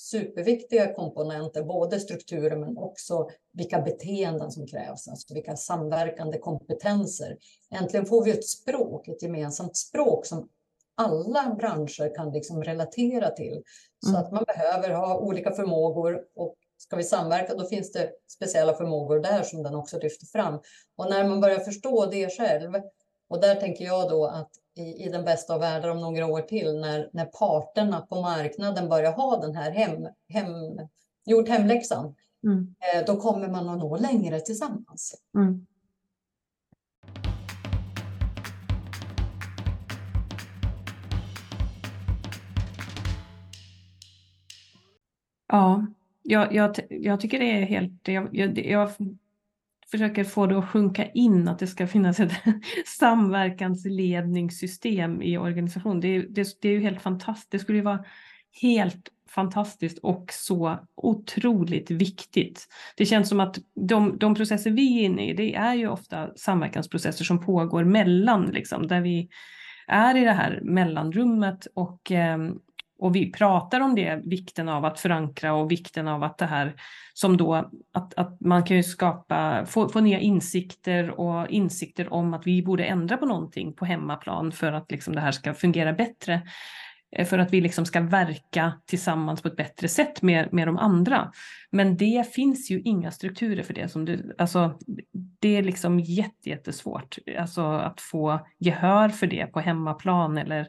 superviktiga 0.00 0.94
komponenter, 0.94 1.62
både 1.62 2.00
strukturer 2.00 2.56
men 2.56 2.78
också 2.78 3.28
vilka 3.52 3.80
beteenden 3.80 4.50
som 4.50 4.66
krävs, 4.66 5.08
alltså 5.08 5.34
vilka 5.34 5.56
samverkande 5.56 6.38
kompetenser. 6.38 7.36
Äntligen 7.74 8.06
får 8.06 8.24
vi 8.24 8.30
ett 8.30 8.46
språk, 8.46 9.08
ett 9.08 9.22
gemensamt 9.22 9.76
språk 9.76 10.26
som 10.26 10.48
alla 10.94 11.54
branscher 11.58 12.14
kan 12.14 12.32
liksom 12.32 12.64
relatera 12.64 13.30
till. 13.30 13.62
Så 14.04 14.10
mm. 14.10 14.22
att 14.22 14.32
man 14.32 14.44
behöver 14.44 14.90
ha 14.90 15.18
olika 15.18 15.50
förmågor 15.50 16.20
och 16.36 16.56
ska 16.78 16.96
vi 16.96 17.04
samverka, 17.04 17.54
då 17.54 17.64
finns 17.64 17.92
det 17.92 18.10
speciella 18.28 18.74
förmågor 18.74 19.20
där 19.20 19.42
som 19.42 19.62
den 19.62 19.74
också 19.74 19.98
lyfter 19.98 20.26
fram. 20.26 20.60
Och 20.96 21.10
när 21.10 21.28
man 21.28 21.40
börjar 21.40 21.58
förstå 21.58 22.06
det 22.06 22.36
själv, 22.36 22.72
och 23.28 23.40
där 23.40 23.54
tänker 23.54 23.84
jag 23.84 24.10
då 24.10 24.26
att 24.26 24.50
i, 24.80 25.04
i 25.06 25.08
den 25.08 25.24
bästa 25.24 25.54
av 25.54 25.60
världar 25.60 25.88
om 25.88 26.00
några 26.00 26.26
år 26.26 26.40
till, 26.40 26.80
när, 26.80 27.10
när 27.12 27.24
parterna 27.24 28.00
på 28.00 28.20
marknaden 28.20 28.88
börjar 28.88 29.12
ha 29.12 29.40
den 29.40 29.54
här 29.54 29.70
hem, 29.70 30.08
hem, 30.28 30.52
gjort 31.26 31.48
hemläxan, 31.48 32.14
mm. 32.44 32.74
eh, 32.80 33.06
då 33.06 33.16
kommer 33.16 33.48
man 33.48 33.68
att 33.68 33.78
nå 33.78 33.96
längre 33.96 34.40
tillsammans. 34.40 35.14
Mm. 35.34 35.66
Ja, 45.52 45.86
jag, 46.22 46.54
jag, 46.54 46.76
jag 46.90 47.20
tycker 47.20 47.38
det 47.38 47.50
är 47.50 47.66
helt... 47.66 48.08
Jag, 48.08 48.28
jag, 48.32 48.58
jag 48.58 48.90
försöker 49.90 50.24
få 50.24 50.46
det 50.46 50.58
att 50.58 50.68
sjunka 50.68 51.06
in 51.06 51.48
att 51.48 51.58
det 51.58 51.66
ska 51.66 51.86
finnas 51.86 52.20
ett 52.20 52.32
samverkansledningssystem 52.98 55.22
i 55.22 55.38
organisationen. 55.38 56.00
Det, 56.00 56.20
det, 56.20 56.48
det 56.60 56.68
är 56.68 56.72
ju 56.72 56.80
helt 56.80 57.02
fantastiskt. 57.02 57.50
Det 57.50 57.58
skulle 57.58 57.78
ju 57.78 57.84
vara 57.84 58.04
helt 58.62 59.08
fantastiskt 59.28 59.98
och 59.98 60.26
så 60.30 60.78
otroligt 60.96 61.90
viktigt. 61.90 62.68
Det 62.96 63.06
känns 63.06 63.28
som 63.28 63.40
att 63.40 63.58
de, 63.88 64.18
de 64.18 64.34
processer 64.34 64.70
vi 64.70 65.00
är 65.00 65.04
inne 65.04 65.30
i, 65.30 65.34
det 65.34 65.54
är 65.54 65.74
ju 65.74 65.88
ofta 65.88 66.36
samverkansprocesser 66.36 67.24
som 67.24 67.40
pågår 67.40 67.84
mellan, 67.84 68.46
liksom, 68.46 68.86
där 68.86 69.00
vi 69.00 69.28
är 69.86 70.16
i 70.16 70.24
det 70.24 70.32
här 70.32 70.60
mellanrummet 70.62 71.66
och 71.74 72.12
eh, 72.12 72.38
och 73.00 73.16
vi 73.16 73.32
pratar 73.32 73.80
om 73.80 73.94
det, 73.94 74.20
vikten 74.24 74.68
av 74.68 74.84
att 74.84 75.00
förankra 75.00 75.54
och 75.54 75.70
vikten 75.70 76.08
av 76.08 76.22
att 76.22 76.38
det 76.38 76.46
här 76.46 76.74
som 77.14 77.36
då 77.36 77.54
att, 77.92 78.14
att 78.14 78.40
man 78.40 78.64
kan 78.64 78.76
ju 78.76 78.82
skapa, 78.82 79.66
få, 79.66 79.88
få 79.88 80.00
nya 80.00 80.18
insikter 80.18 81.20
och 81.20 81.48
insikter 81.48 82.12
om 82.12 82.34
att 82.34 82.46
vi 82.46 82.62
borde 82.62 82.84
ändra 82.84 83.16
på 83.16 83.26
någonting 83.26 83.72
på 83.72 83.84
hemmaplan 83.84 84.52
för 84.52 84.72
att 84.72 84.90
liksom 84.90 85.14
det 85.14 85.20
här 85.20 85.32
ska 85.32 85.54
fungera 85.54 85.92
bättre. 85.92 86.42
Eh, 87.16 87.26
för 87.26 87.38
att 87.38 87.52
vi 87.52 87.60
liksom 87.60 87.86
ska 87.86 88.00
verka 88.00 88.72
tillsammans 88.86 89.42
på 89.42 89.48
ett 89.48 89.56
bättre 89.56 89.88
sätt 89.88 90.22
med, 90.22 90.52
med 90.52 90.68
de 90.68 90.78
andra. 90.78 91.32
Men 91.70 91.96
det 91.96 92.32
finns 92.34 92.70
ju 92.70 92.80
inga 92.80 93.10
strukturer 93.10 93.62
för 93.62 93.74
det. 93.74 93.88
Som 93.88 94.04
du, 94.04 94.34
alltså, 94.38 94.78
det 95.40 95.56
är 95.56 95.62
liksom 95.62 96.00
jättesvårt 96.00 97.18
alltså, 97.38 97.62
att 97.62 98.00
få 98.00 98.46
gehör 98.58 99.08
för 99.08 99.26
det 99.26 99.46
på 99.46 99.60
hemmaplan 99.60 100.38
eller 100.38 100.66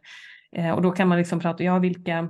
Eh, 0.55 0.71
och 0.71 0.81
då 0.81 0.91
kan 0.91 1.07
man 1.07 1.17
liksom 1.17 1.39
prata, 1.39 1.63
ja 1.63 1.79
vilka, 1.79 2.29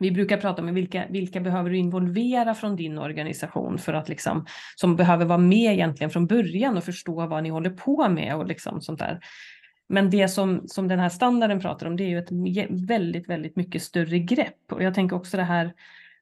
vi 0.00 0.10
brukar 0.10 0.36
prata 0.36 0.62
om 0.62 0.74
vilka, 0.74 1.04
vilka 1.10 1.40
behöver 1.40 1.70
du 1.70 1.76
involvera 1.76 2.54
från 2.54 2.76
din 2.76 2.98
organisation 2.98 3.78
för 3.78 3.94
att 3.94 4.08
liksom, 4.08 4.46
som 4.76 4.96
behöver 4.96 5.24
vara 5.24 5.38
med 5.38 5.72
egentligen 5.72 6.10
från 6.10 6.26
början 6.26 6.76
och 6.76 6.84
förstå 6.84 7.26
vad 7.26 7.42
ni 7.42 7.48
håller 7.48 7.70
på 7.70 8.08
med 8.08 8.36
och 8.36 8.46
liksom 8.46 8.80
sånt 8.80 8.98
där. 8.98 9.20
Men 9.88 10.10
det 10.10 10.28
som, 10.28 10.62
som 10.68 10.88
den 10.88 10.98
här 10.98 11.08
standarden 11.08 11.60
pratar 11.60 11.86
om, 11.86 11.96
det 11.96 12.04
är 12.04 12.08
ju 12.08 12.18
ett 12.18 12.88
väldigt, 12.88 13.28
väldigt 13.28 13.56
mycket 13.56 13.82
större 13.82 14.18
grepp. 14.18 14.72
Och 14.72 14.82
jag 14.82 14.94
tänker 14.94 15.16
också 15.16 15.36
det 15.36 15.42
här 15.42 15.72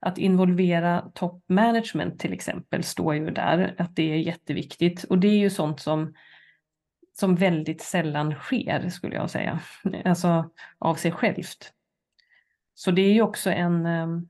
att 0.01 0.19
involvera 0.19 1.01
top 1.15 1.45
management 1.49 2.21
till 2.21 2.33
exempel, 2.33 2.83
står 2.83 3.15
ju 3.15 3.31
där, 3.31 3.75
att 3.79 3.97
det 3.97 4.13
är 4.13 4.17
jätteviktigt. 4.17 5.05
Och 5.05 5.19
det 5.19 5.29
är 5.29 5.39
ju 5.39 5.51
sånt 5.51 5.81
som 5.81 6.15
som 7.23 7.35
väldigt 7.35 7.83
sällan 7.83 8.35
sker, 8.35 8.89
skulle 8.89 9.15
jag 9.15 9.31
säga. 9.31 9.61
Alltså 10.05 10.51
av 10.79 10.95
sig 10.95 11.13
självt. 11.13 11.73
Så 12.75 12.91
det 12.91 13.03
är 13.03 13.13
ju 13.13 13.23
också 13.23 13.51
en... 13.51 13.87
Ehm, 13.87 14.29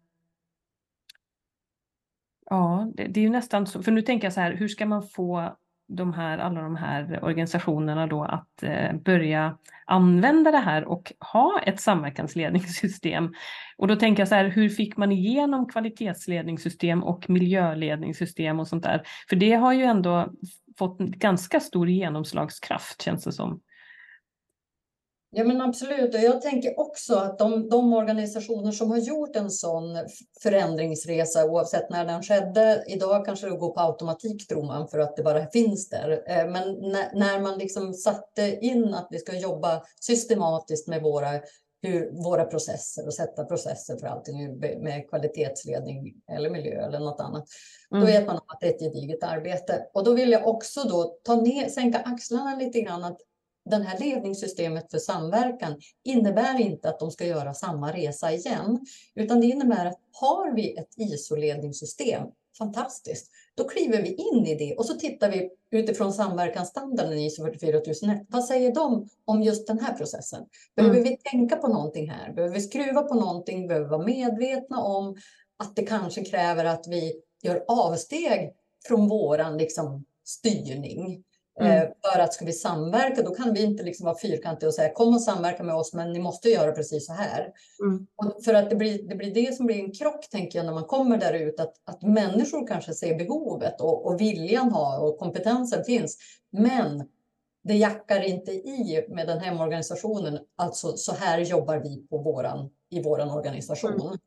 ja, 2.51 2.93
det, 2.95 3.05
det 3.05 3.21
är 3.21 3.25
ju 3.25 3.31
nästan 3.31 3.67
så, 3.67 3.83
för 3.83 3.93
nu 3.93 4.03
tänker 4.03 4.27
jag 4.27 4.33
så 4.33 4.41
här, 4.41 4.53
hur 4.53 4.69
ska 4.69 4.87
man 4.87 5.03
få 5.03 5.57
de 5.89 6.13
här, 6.13 6.39
alla 6.39 6.63
de 6.63 6.77
här 6.77 7.25
organisationerna 7.25 8.07
då 8.07 8.25
att 8.25 8.63
eh, 8.63 8.95
börja 8.95 9.59
använda 9.87 10.51
det 10.51 10.59
här 10.59 10.85
och 10.85 11.13
ha 11.33 11.61
ett 11.67 11.81
samverkansledningssystem. 11.81 13.35
Och 13.77 13.89
då 13.89 13.97
tänker 13.97 14.21
jag 14.21 14.29
så 14.29 14.35
här, 14.35 14.49
hur 14.49 14.69
fick 14.69 14.97
man 14.97 15.13
igenom 15.13 15.69
kvalitetsledningssystem 15.69 17.03
och 17.03 17.31
miljöledningssystem 17.31 18.61
och 18.61 18.69
sånt 18.69 18.85
där? 18.85 19.03
För 19.29 19.37
det 19.37 19.53
har 19.53 19.73
ju 19.73 19.83
ändå 19.83 20.33
fått 20.79 20.99
ganska 20.99 21.61
stor 21.61 21.89
genomslagskraft 21.89 23.03
känns 23.03 23.25
det 23.25 23.33
som. 23.33 23.61
Ja 25.35 25.45
men 25.45 25.61
absolut, 25.61 26.15
och 26.15 26.21
jag 26.21 26.43
tänker 26.43 26.81
också 26.81 27.15
att 27.15 27.39
de, 27.39 27.69
de, 27.69 27.93
organisationer 27.93 28.73
som 28.73 28.91
har 28.91 28.99
gjort 28.99 29.37
en 29.37 29.51
sån 29.51 29.99
förändringsresa, 30.43 31.45
oavsett 31.45 31.91
när 31.91 32.07
den 32.07 32.23
skedde, 32.23 32.85
idag 32.87 33.25
kanske 33.25 33.47
det 33.47 33.57
går 33.57 33.75
på 33.75 33.81
automatik 33.81 34.49
tror 34.49 34.67
man 34.67 34.89
för 34.89 34.99
att 34.99 35.17
det 35.17 35.23
bara 35.23 35.47
finns 35.47 35.89
där. 35.89 36.11
Eh, 36.11 36.51
men 36.51 36.73
när, 36.73 37.19
när 37.19 37.41
man 37.41 37.59
liksom 37.59 37.95
satte 37.95 38.59
in 38.61 38.95
att 38.95 39.09
vi 39.11 39.19
ska 39.19 39.37
jobba 39.37 39.83
systematiskt 40.01 40.89
med 40.89 41.03
våra, 41.03 41.41
hur, 41.83 42.11
våra 42.11 42.45
processer 42.45 43.07
och 43.07 43.15
sätta 43.15 43.45
processer 43.45 43.97
för 43.97 44.07
allting 44.07 44.59
med 44.59 45.09
kvalitetsledning 45.09 46.15
eller 46.33 46.51
miljö 46.51 46.87
eller 46.87 46.99
något 46.99 47.21
annat, 47.21 47.49
mm. 47.91 48.01
då 48.01 48.07
vet 48.07 48.27
man 48.27 48.37
att 48.37 48.61
det 48.61 48.67
är 48.67 48.71
ett 48.71 48.81
gediget 48.81 49.23
arbete. 49.23 49.87
Och 49.95 50.05
då 50.05 50.15
vill 50.15 50.31
jag 50.31 50.49
också 50.49 50.83
då 50.83 51.19
ta 51.25 51.37
ner, 51.37 51.69
sänka 51.69 51.99
axlarna 51.99 52.57
lite 52.57 52.81
grann 52.81 53.05
att 53.05 53.19
det 53.65 53.77
här 53.77 53.99
ledningssystemet 53.99 54.91
för 54.91 54.99
samverkan 54.99 55.81
innebär 56.05 56.61
inte 56.61 56.89
att 56.89 56.99
de 56.99 57.11
ska 57.11 57.27
göra 57.27 57.55
samma 57.55 57.93
resa 57.93 58.33
igen, 58.33 58.81
utan 59.15 59.41
det 59.41 59.47
innebär 59.47 59.87
att 59.87 59.99
har 60.13 60.55
vi 60.55 60.77
ett 60.77 60.95
ISO-ledningssystem, 60.97 62.23
fantastiskt, 62.59 63.31
då 63.55 63.65
kliver 63.65 64.03
vi 64.03 64.15
in 64.15 64.47
i 64.47 64.55
det 64.55 64.77
och 64.77 64.87
så 64.87 64.95
tittar 64.95 65.31
vi 65.31 65.51
utifrån 65.71 66.13
samverkansstandarden 66.13 67.19
i 67.19 67.27
ISO 67.27 67.43
44001. 67.43 68.27
Vad 68.29 68.45
säger 68.45 68.75
de 68.75 69.09
om 69.25 69.43
just 69.43 69.67
den 69.67 69.79
här 69.79 69.95
processen? 69.95 70.45
Behöver 70.77 70.97
mm. 70.97 71.09
vi 71.09 71.17
tänka 71.17 71.57
på 71.57 71.69
någonting 71.69 72.11
här? 72.11 72.33
Behöver 72.33 72.55
vi 72.55 72.61
skruva 72.61 73.03
på 73.03 73.15
någonting? 73.15 73.69
Behöver 73.69 73.87
vi 73.87 73.91
vara 73.91 74.07
medvetna 74.07 74.83
om 74.83 75.17
att 75.57 75.77
det 75.77 75.83
kanske 75.83 76.25
kräver 76.25 76.65
att 76.65 76.87
vi 76.89 77.13
gör 77.43 77.65
avsteg 77.69 78.55
från 78.89 79.09
våran 79.09 79.59
liksom, 79.59 80.05
styrning? 80.25 81.25
Mm. 81.61 81.73
Eh, 81.73 81.89
för 82.05 82.21
att 82.21 82.35
ska 82.35 82.45
vi 82.45 82.53
samverka, 82.53 83.23
då 83.23 83.35
kan 83.35 83.55
vi 83.55 83.63
inte 83.63 83.83
liksom 83.83 84.05
vara 84.05 84.19
fyrkantiga 84.19 84.69
och 84.69 84.75
säga 84.75 84.93
kom 84.93 85.15
och 85.15 85.23
samverka 85.23 85.63
med 85.63 85.75
oss, 85.75 85.95
men 85.95 86.13
ni 86.13 86.19
måste 86.19 86.49
göra 86.49 86.73
precis 86.73 87.07
så 87.07 87.13
här. 87.13 87.49
Mm. 87.83 88.07
Och 88.17 88.45
för 88.45 88.55
att 88.55 88.71
det 88.71 88.77
blir, 88.77 89.09
det 89.09 89.15
blir 89.15 89.35
det 89.35 89.55
som 89.57 89.67
blir 89.67 89.85
en 89.85 89.93
krock, 89.93 90.29
tänker 90.31 90.59
jag, 90.59 90.67
när 90.67 90.75
man 90.75 90.85
kommer 90.85 91.17
där 91.17 91.33
ut, 91.33 91.61
att, 91.61 91.75
att 91.85 92.03
människor 92.03 92.67
kanske 92.67 92.95
ser 92.95 93.19
behovet 93.19 93.81
och, 93.81 94.07
och 94.07 94.21
viljan 94.21 94.73
har 94.73 95.05
och 95.05 95.19
kompetensen 95.19 95.85
finns. 95.85 96.19
Men 96.53 97.09
det 97.65 97.75
jackar 97.75 98.21
inte 98.21 98.53
i 98.53 99.07
med 99.09 99.27
den 99.27 99.39
här 99.39 99.63
organisationen. 99.63 100.39
Alltså 100.57 100.97
så 100.97 101.13
här 101.13 101.39
jobbar 101.39 101.79
vi 101.79 102.07
på 102.11 102.19
våran, 102.19 102.71
i 102.91 103.03
vår 103.03 103.37
organisation. 103.37 104.01
Mm. 104.01 104.19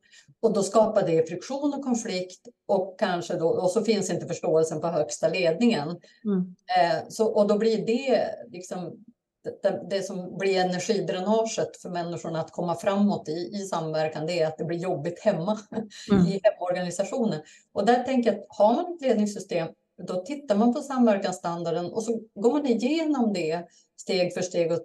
Och 0.41 0.54
då 0.54 0.63
skapar 0.63 1.08
det 1.08 1.30
friktion 1.30 1.74
och 1.74 1.84
konflikt 1.84 2.48
och 2.67 3.00
kanske 3.00 3.36
då, 3.36 3.48
och 3.48 3.71
så 3.71 3.82
finns 3.82 4.10
inte 4.10 4.28
förståelsen 4.28 4.82
på 4.82 4.88
högsta 4.88 5.30
ledningen. 5.30 5.88
Mm. 6.26 6.56
Eh, 6.78 7.08
så, 7.10 7.26
och 7.26 7.48
då 7.48 7.58
blir 7.58 7.86
det 7.86 8.30
liksom 8.52 9.06
det, 9.62 9.82
det, 9.89 10.04
som 10.04 10.38
blir 10.38 10.60
energidränaget 10.60 11.78
för 11.82 11.89
människorna 11.89 12.39
att 12.39 12.52
komma 12.52 12.76
framåt 12.76 13.30
i, 13.30 13.52
i 13.54 13.58
samverkan, 13.58 14.26
det 14.26 14.39
är 14.39 14.48
att 14.48 14.58
det 14.58 14.65
blir 14.65 14.78
jobbigt 14.78 15.19
hemma 15.19 15.60
mm. 16.12 16.28
i 16.28 16.41
hemorganisationen. 16.43 17.41
Och 17.74 17.86
där 17.86 18.04
tänker 18.04 18.32
jag 18.32 18.39
att 18.39 18.45
har 18.50 18.74
man 18.74 18.93
ett 18.93 19.02
ledningssystem 19.02 19.67
då 19.97 20.25
tittar 20.25 20.55
man 20.55 20.73
på 20.73 20.81
samverkansstandarden 20.81 21.86
och 21.86 22.03
så 22.03 22.21
går 22.36 22.51
man 22.51 22.65
igenom 22.65 23.34
det 23.34 23.65
steg 23.97 24.34
för 24.34 24.41
steg. 24.41 24.71
Och 24.71 24.79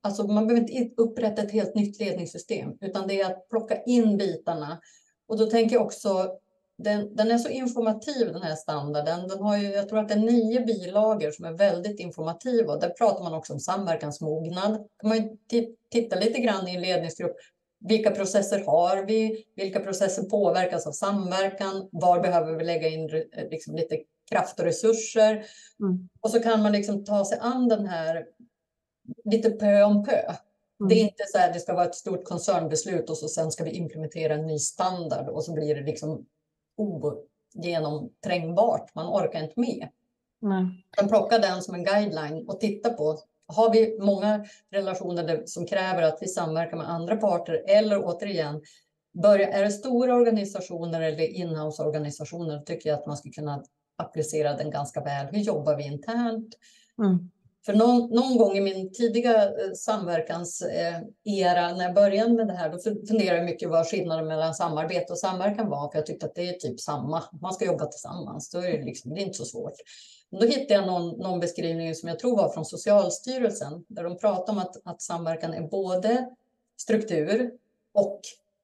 alltså 0.00 0.26
man 0.26 0.46
behöver 0.46 0.70
inte 0.70 1.02
upprätta 1.02 1.42
ett 1.42 1.52
helt 1.52 1.74
nytt 1.74 2.00
ledningssystem, 2.00 2.72
utan 2.80 3.08
det 3.08 3.20
är 3.20 3.26
att 3.26 3.48
plocka 3.48 3.82
in 3.82 4.16
bitarna. 4.16 4.80
Och 5.28 5.38
då 5.38 5.46
tänker 5.46 5.76
jag 5.76 5.84
också, 5.84 6.30
den, 6.78 7.16
den 7.16 7.30
är 7.30 7.38
så 7.38 7.48
informativ 7.48 8.32
den 8.32 8.42
här 8.42 8.56
standarden. 8.56 9.28
Den 9.28 9.42
har 9.42 9.56
ju, 9.56 9.68
jag 9.68 9.88
tror 9.88 9.98
att 9.98 10.08
det 10.08 10.14
är 10.14 10.18
nio 10.18 10.60
bilagor 10.60 11.30
som 11.30 11.44
är 11.44 11.52
väldigt 11.52 12.00
informativa. 12.00 12.76
Där 12.76 12.90
pratar 12.90 13.24
man 13.24 13.34
också 13.34 13.52
om 13.52 13.60
samverkansmognad. 13.60 14.86
kan 15.00 15.08
man 15.08 15.38
titta 15.90 16.16
lite 16.16 16.40
grann 16.40 16.68
i 16.68 16.74
en 16.74 16.82
ledningsgrupp. 16.82 17.36
Vilka 17.80 18.10
processer 18.10 18.64
har 18.66 19.04
vi? 19.06 19.44
Vilka 19.56 19.80
processer 19.80 20.22
påverkas 20.22 20.86
av 20.86 20.92
samverkan? 20.92 21.88
Var 21.92 22.20
behöver 22.20 22.52
vi 22.56 22.64
lägga 22.64 22.88
in 22.88 23.10
eh, 23.32 23.48
liksom 23.50 23.76
lite 23.76 23.98
kraft 24.28 24.58
och 24.58 24.64
resurser. 24.64 25.44
Mm. 25.80 26.08
Och 26.20 26.30
så 26.30 26.40
kan 26.40 26.62
man 26.62 26.72
liksom 26.72 27.04
ta 27.04 27.24
sig 27.24 27.38
an 27.40 27.68
den 27.68 27.86
här 27.86 28.26
lite 29.24 29.50
pö 29.50 29.82
om 29.82 30.04
pö. 30.04 30.34
Mm. 30.80 30.88
Det 30.88 30.94
är 30.94 31.02
inte 31.02 31.24
så 31.32 31.38
att 31.38 31.54
det 31.54 31.60
ska 31.60 31.74
vara 31.74 31.86
ett 31.86 31.94
stort 31.94 32.24
koncernbeslut 32.24 33.10
och 33.10 33.18
så 33.18 33.28
sen 33.28 33.50
ska 33.50 33.64
vi 33.64 33.70
implementera 33.70 34.34
en 34.34 34.46
ny 34.46 34.58
standard 34.58 35.28
och 35.28 35.44
så 35.44 35.52
blir 35.52 35.74
det 35.74 35.82
liksom 35.82 36.26
ogenomträngbart. 36.76 38.94
Man 38.94 39.06
orkar 39.06 39.42
inte 39.42 39.60
med. 39.60 39.88
Mm. 40.42 40.70
Sen 40.98 41.08
plocka 41.08 41.38
den 41.38 41.62
som 41.62 41.74
en 41.74 41.84
guideline 41.84 42.48
och 42.48 42.60
titta 42.60 42.90
på 42.90 43.18
har 43.46 43.72
vi 43.72 43.98
många 44.00 44.44
relationer 44.70 45.42
som 45.46 45.66
kräver 45.66 46.02
att 46.02 46.18
vi 46.20 46.28
samverkar 46.28 46.76
med 46.76 46.90
andra 46.90 47.16
parter 47.16 47.64
eller 47.68 48.04
återigen 48.04 48.62
börja, 49.22 49.48
är 49.48 49.64
det 49.64 49.70
stora 49.70 50.14
organisationer 50.14 51.00
eller 51.00 51.24
inhouse-organisationer 51.24 52.62
tycker 52.62 52.90
jag 52.90 52.98
att 52.98 53.06
man 53.06 53.16
skulle 53.16 53.32
kunna 53.32 53.64
applicera 53.98 54.56
den 54.56 54.70
ganska 54.70 55.00
väl. 55.00 55.26
Hur 55.26 55.38
jobbar 55.38 55.76
vi 55.76 55.84
internt? 55.84 56.54
Mm. 56.98 57.30
För 57.66 57.74
någon, 57.74 58.10
någon, 58.10 58.36
gång 58.38 58.56
i 58.56 58.60
min 58.60 58.92
tidiga 58.92 59.44
eh, 59.44 59.72
samverkansera, 59.76 61.74
när 61.74 61.84
jag 61.84 61.94
började 61.94 62.32
med 62.32 62.46
det 62.46 62.52
här, 62.52 62.70
då 62.70 62.78
funderade 63.08 63.36
jag 63.36 63.44
mycket 63.44 63.68
vad 63.68 63.86
skillnaden 63.86 64.26
mellan 64.26 64.54
samarbete 64.54 65.12
och 65.12 65.18
samverkan 65.18 65.68
var, 65.68 65.90
för 65.90 65.98
jag 65.98 66.06
tyckte 66.06 66.26
att 66.26 66.34
det 66.34 66.48
är 66.48 66.52
typ 66.52 66.80
samma. 66.80 67.22
Man 67.40 67.54
ska 67.54 67.64
jobba 67.64 67.86
tillsammans, 67.86 68.50
då 68.50 68.58
är 68.58 68.78
det, 68.78 68.84
liksom, 68.84 69.14
det 69.14 69.20
är 69.20 69.24
inte 69.24 69.38
så 69.38 69.44
svårt. 69.44 69.74
Men 70.30 70.40
då 70.40 70.46
hittade 70.46 70.74
jag 70.74 70.86
någon, 70.86 71.18
någon 71.18 71.40
beskrivning 71.40 71.94
som 71.94 72.08
jag 72.08 72.18
tror 72.18 72.36
var 72.36 72.48
från 72.48 72.64
Socialstyrelsen, 72.64 73.84
där 73.88 74.04
de 74.04 74.18
pratar 74.18 74.52
om 74.52 74.58
att, 74.58 74.76
att 74.84 75.02
samverkan 75.02 75.54
är 75.54 75.68
både 75.68 76.28
struktur 76.80 77.50
och 77.94 78.20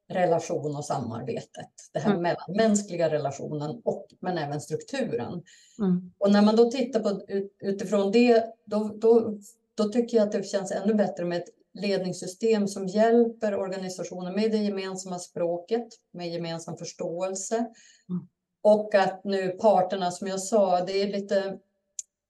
relation 0.09 0.77
och 0.77 0.85
samarbetet. 0.85 1.71
Det 1.93 1.99
här 1.99 2.11
mm. 2.11 2.23
mellanmänskliga 2.23 3.11
relationen 3.11 3.81
och 3.85 4.07
men 4.21 4.39
även 4.39 4.61
strukturen. 4.61 5.43
Mm. 5.79 6.13
Och 6.19 6.33
när 6.33 6.43
man 6.43 6.57
då 6.57 6.71
tittar 6.71 7.01
på 7.01 7.21
utifrån 7.61 8.13
det, 8.13 8.45
då, 8.65 8.89
då, 9.01 9.39
då 9.75 9.85
tycker 9.85 10.17
jag 10.17 10.27
att 10.27 10.33
det 10.33 10.43
känns 10.43 10.73
ännu 10.73 10.95
bättre 10.95 11.25
med 11.25 11.39
ett 11.39 11.49
ledningssystem 11.75 12.69
som 12.69 12.87
hjälper 12.87 13.57
organisationen 13.57 14.35
med 14.35 14.51
det 14.51 14.57
gemensamma 14.57 15.19
språket, 15.19 15.89
med 16.13 16.33
gemensam 16.33 16.77
förståelse. 16.77 17.57
Mm. 17.57 18.29
Och 18.63 18.95
att 18.95 19.25
nu 19.25 19.49
parterna, 19.49 20.11
som 20.11 20.29
jag 20.29 20.41
sa, 20.41 20.85
det 20.85 21.03
är 21.03 21.13
lite 21.13 21.59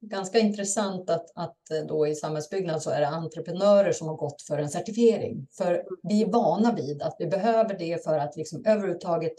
ganska 0.08 0.38
intressant 0.38 1.10
att, 1.10 1.26
att 1.34 1.70
eh, 1.70 1.86
då 1.88 2.06
i 2.06 2.14
samhällsbyggnad 2.14 2.82
så 2.82 2.90
är 2.90 3.00
det 3.00 3.08
entreprenörer 3.08 3.92
som 3.92 4.08
har 4.08 4.16
gått 4.16 4.42
för 4.42 4.58
en 4.58 4.70
certifiering. 4.70 5.46
För 5.52 5.84
vi 6.02 6.22
är 6.22 6.26
vana 6.26 6.74
vid 6.74 7.02
att 7.02 7.16
vi 7.18 7.26
behöver 7.26 7.78
det 7.78 8.04
för 8.04 8.18
att 8.18 8.36
liksom 8.36 8.62
överhuvudtaget 8.66 9.34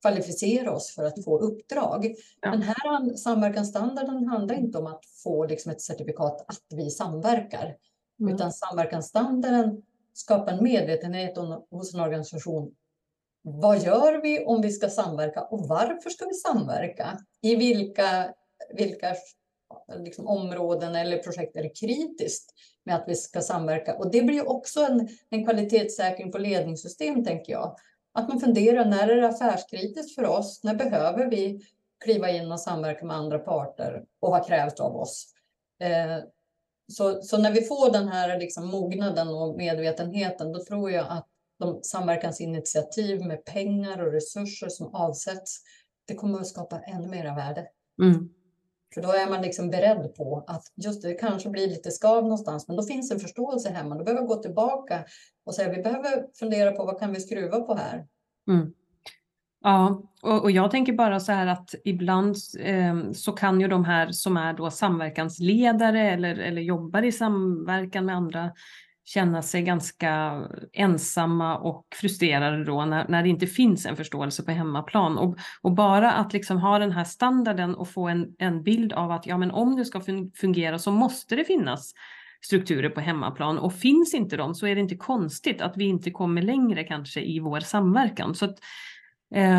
kvalificera 0.00 0.72
oss 0.72 0.94
för 0.94 1.04
att 1.04 1.24
få 1.24 1.38
uppdrag. 1.38 2.14
Ja. 2.40 2.50
Den 2.50 2.62
här 2.62 3.16
samverkansstandarden 3.16 4.28
handlar 4.28 4.54
inte 4.54 4.78
om 4.78 4.86
att 4.86 5.04
få 5.22 5.46
liksom 5.46 5.72
ett 5.72 5.80
certifikat 5.80 6.44
att 6.48 6.62
vi 6.74 6.90
samverkar. 6.90 7.76
Mm. 8.20 8.34
Utan 8.34 8.52
samverkansstandarden 8.52 9.82
skapar 10.14 10.52
en 10.52 10.64
medvetenhet 10.64 11.38
hos 11.70 11.94
en 11.94 12.00
organisation. 12.00 12.74
Vad 13.42 13.82
gör 13.82 14.22
vi 14.22 14.44
om 14.44 14.62
vi 14.62 14.72
ska 14.72 14.88
samverka 14.88 15.42
och 15.42 15.68
varför 15.68 16.10
ska 16.10 16.26
vi 16.26 16.34
samverka? 16.34 17.18
I 17.42 17.56
vilka, 17.56 18.34
vilka 18.76 19.14
liksom, 19.98 20.26
områden 20.26 20.94
eller 20.94 21.18
projekt 21.18 21.56
är 21.56 21.74
kritiskt 21.74 22.54
med 22.84 22.96
att 22.96 23.04
vi 23.06 23.14
ska 23.14 23.40
samverka. 23.40 23.94
Och 23.94 24.10
det 24.10 24.22
blir 24.22 24.48
också 24.48 24.80
en, 24.80 25.08
en 25.30 25.44
kvalitetssäkring 25.44 26.32
på 26.32 26.38
ledningssystem, 26.38 27.24
tänker 27.24 27.52
jag. 27.52 27.76
Att 28.12 28.28
man 28.28 28.40
funderar, 28.40 28.84
när 28.84 29.08
är 29.08 29.16
det 29.16 29.28
affärskritiskt 29.28 30.14
för 30.14 30.26
oss? 30.26 30.60
När 30.64 30.74
behöver 30.74 31.26
vi 31.26 31.60
kliva 32.04 32.30
in 32.30 32.52
och 32.52 32.60
samverka 32.60 33.04
med 33.04 33.16
andra 33.16 33.38
parter 33.38 34.04
och 34.20 34.30
vad 34.30 34.46
krävs 34.46 34.80
av 34.80 34.96
oss? 34.96 35.26
Eh, 35.80 36.24
så, 36.92 37.22
så, 37.22 37.38
när 37.38 37.52
vi 37.52 37.62
får 37.62 37.92
den 37.92 38.08
här 38.08 38.38
liksom 38.38 38.66
mognaden 38.66 39.28
och 39.28 39.56
medvetenheten, 39.56 40.52
då 40.52 40.64
tror 40.64 40.90
jag 40.90 41.06
att 41.08 41.26
de 41.58 41.82
samverkansinitiativ 41.82 43.20
med 43.20 43.44
pengar 43.44 44.06
och 44.06 44.12
resurser 44.12 44.68
som 44.68 44.94
avsätts, 44.94 45.60
det 46.04 46.14
kommer 46.14 46.40
att 46.40 46.46
skapa 46.46 46.80
ännu 46.80 47.08
mera 47.08 47.34
värde. 47.34 47.68
Mm. 48.02 48.28
För 48.94 49.02
då 49.02 49.08
är 49.08 49.30
man 49.30 49.42
liksom 49.42 49.70
beredd 49.70 50.14
på 50.16 50.44
att 50.46 50.62
just 50.76 51.02
det 51.02 51.14
kanske 51.14 51.48
blir 51.48 51.68
lite 51.68 51.90
skav 51.90 52.22
någonstans, 52.22 52.68
men 52.68 52.76
då 52.76 52.82
finns 52.82 53.10
en 53.10 53.20
förståelse 53.20 53.70
hemma. 53.70 53.94
Då 53.94 54.04
behöver 54.04 54.22
jag 54.22 54.28
gå 54.28 54.36
tillbaka 54.36 55.04
och 55.46 55.54
säga 55.54 55.72
vi 55.76 55.82
behöver 55.82 56.36
fundera 56.38 56.72
på 56.72 56.84
vad 56.84 56.98
kan 56.98 57.12
vi 57.12 57.20
skruva 57.20 57.60
på 57.60 57.74
här? 57.74 58.06
Mm. 58.48 58.72
Ja, 59.64 60.02
och, 60.22 60.42
och, 60.42 60.50
jag 60.50 60.70
tänker 60.70 60.92
bara 60.92 61.20
så 61.20 61.32
här 61.32 61.46
att 61.46 61.74
ibland 61.84 62.36
eh, 62.60 63.12
så 63.12 63.32
kan 63.32 63.60
ju 63.60 63.68
de 63.68 63.84
här 63.84 64.12
som 64.12 64.36
är 64.36 64.52
då 64.52 64.70
samverkansledare 64.70 66.10
eller, 66.10 66.36
eller 66.36 66.62
jobbar 66.62 67.02
i 67.02 67.12
samverkan 67.12 68.06
med 68.06 68.16
andra 68.16 68.50
känna 69.04 69.42
sig 69.42 69.62
ganska 69.62 70.42
ensamma 70.72 71.58
och 71.58 71.86
frustrerade 72.00 72.64
då 72.64 72.84
när, 72.84 73.08
när 73.08 73.22
det 73.22 73.28
inte 73.28 73.46
finns 73.46 73.86
en 73.86 73.96
förståelse 73.96 74.42
på 74.42 74.50
hemmaplan. 74.50 75.18
Och, 75.18 75.36
och 75.62 75.72
bara 75.72 76.12
att 76.12 76.32
liksom 76.32 76.58
ha 76.58 76.78
den 76.78 76.92
här 76.92 77.04
standarden 77.04 77.74
och 77.74 77.88
få 77.88 78.08
en, 78.08 78.34
en 78.38 78.62
bild 78.62 78.92
av 78.92 79.10
att 79.10 79.26
ja, 79.26 79.38
men 79.38 79.50
om 79.50 79.76
det 79.76 79.84
ska 79.84 80.00
fungera 80.40 80.78
så 80.78 80.90
måste 80.90 81.36
det 81.36 81.44
finnas 81.44 81.94
strukturer 82.44 82.88
på 82.88 83.00
hemmaplan 83.00 83.58
och 83.58 83.74
finns 83.74 84.14
inte 84.14 84.36
de 84.36 84.54
så 84.54 84.66
är 84.66 84.74
det 84.74 84.80
inte 84.80 84.96
konstigt 84.96 85.60
att 85.60 85.76
vi 85.76 85.84
inte 85.84 86.10
kommer 86.10 86.42
längre 86.42 86.84
kanske 86.84 87.20
i 87.20 87.40
vår 87.40 87.60
samverkan. 87.60 88.34
Så 88.34 88.44
att, 88.44 88.58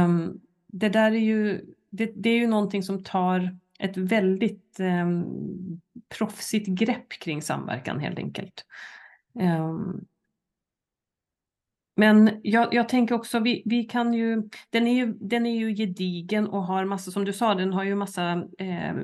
um, 0.05 0.41
det 0.67 0.89
där 0.89 1.12
är 1.12 1.19
ju, 1.19 1.62
det, 1.89 2.12
det, 2.15 2.29
är 2.29 2.38
ju 2.38 2.47
någonting 2.47 2.84
som 2.84 3.03
tar 3.03 3.58
ett 3.79 3.97
väldigt 3.97 4.77
um, 4.79 5.25
proffsigt 6.17 6.67
grepp 6.67 7.10
kring 7.10 7.41
samverkan 7.41 7.99
helt 7.99 8.19
enkelt. 8.19 8.65
Ehm, 9.39 10.06
men 11.98 12.39
jag, 12.43 12.74
jag, 12.74 12.89
tänker 12.89 13.15
också, 13.15 13.39
vi, 13.39 13.63
vi 13.65 13.84
kan 13.84 14.13
ju 14.13 14.50
den, 14.69 14.88
är 14.88 14.93
ju, 14.93 15.13
den 15.13 15.45
är 15.45 15.56
ju 15.56 15.76
gedigen 15.76 16.48
och 16.48 16.63
har 16.63 16.86
massa, 16.86 17.12
som 17.12 17.26
du 17.26 17.34
sa, 17.34 17.56
den 17.56 17.74
har 17.74 17.84
ju 17.84 17.95
massa 17.95 18.32
eh, 18.58 18.95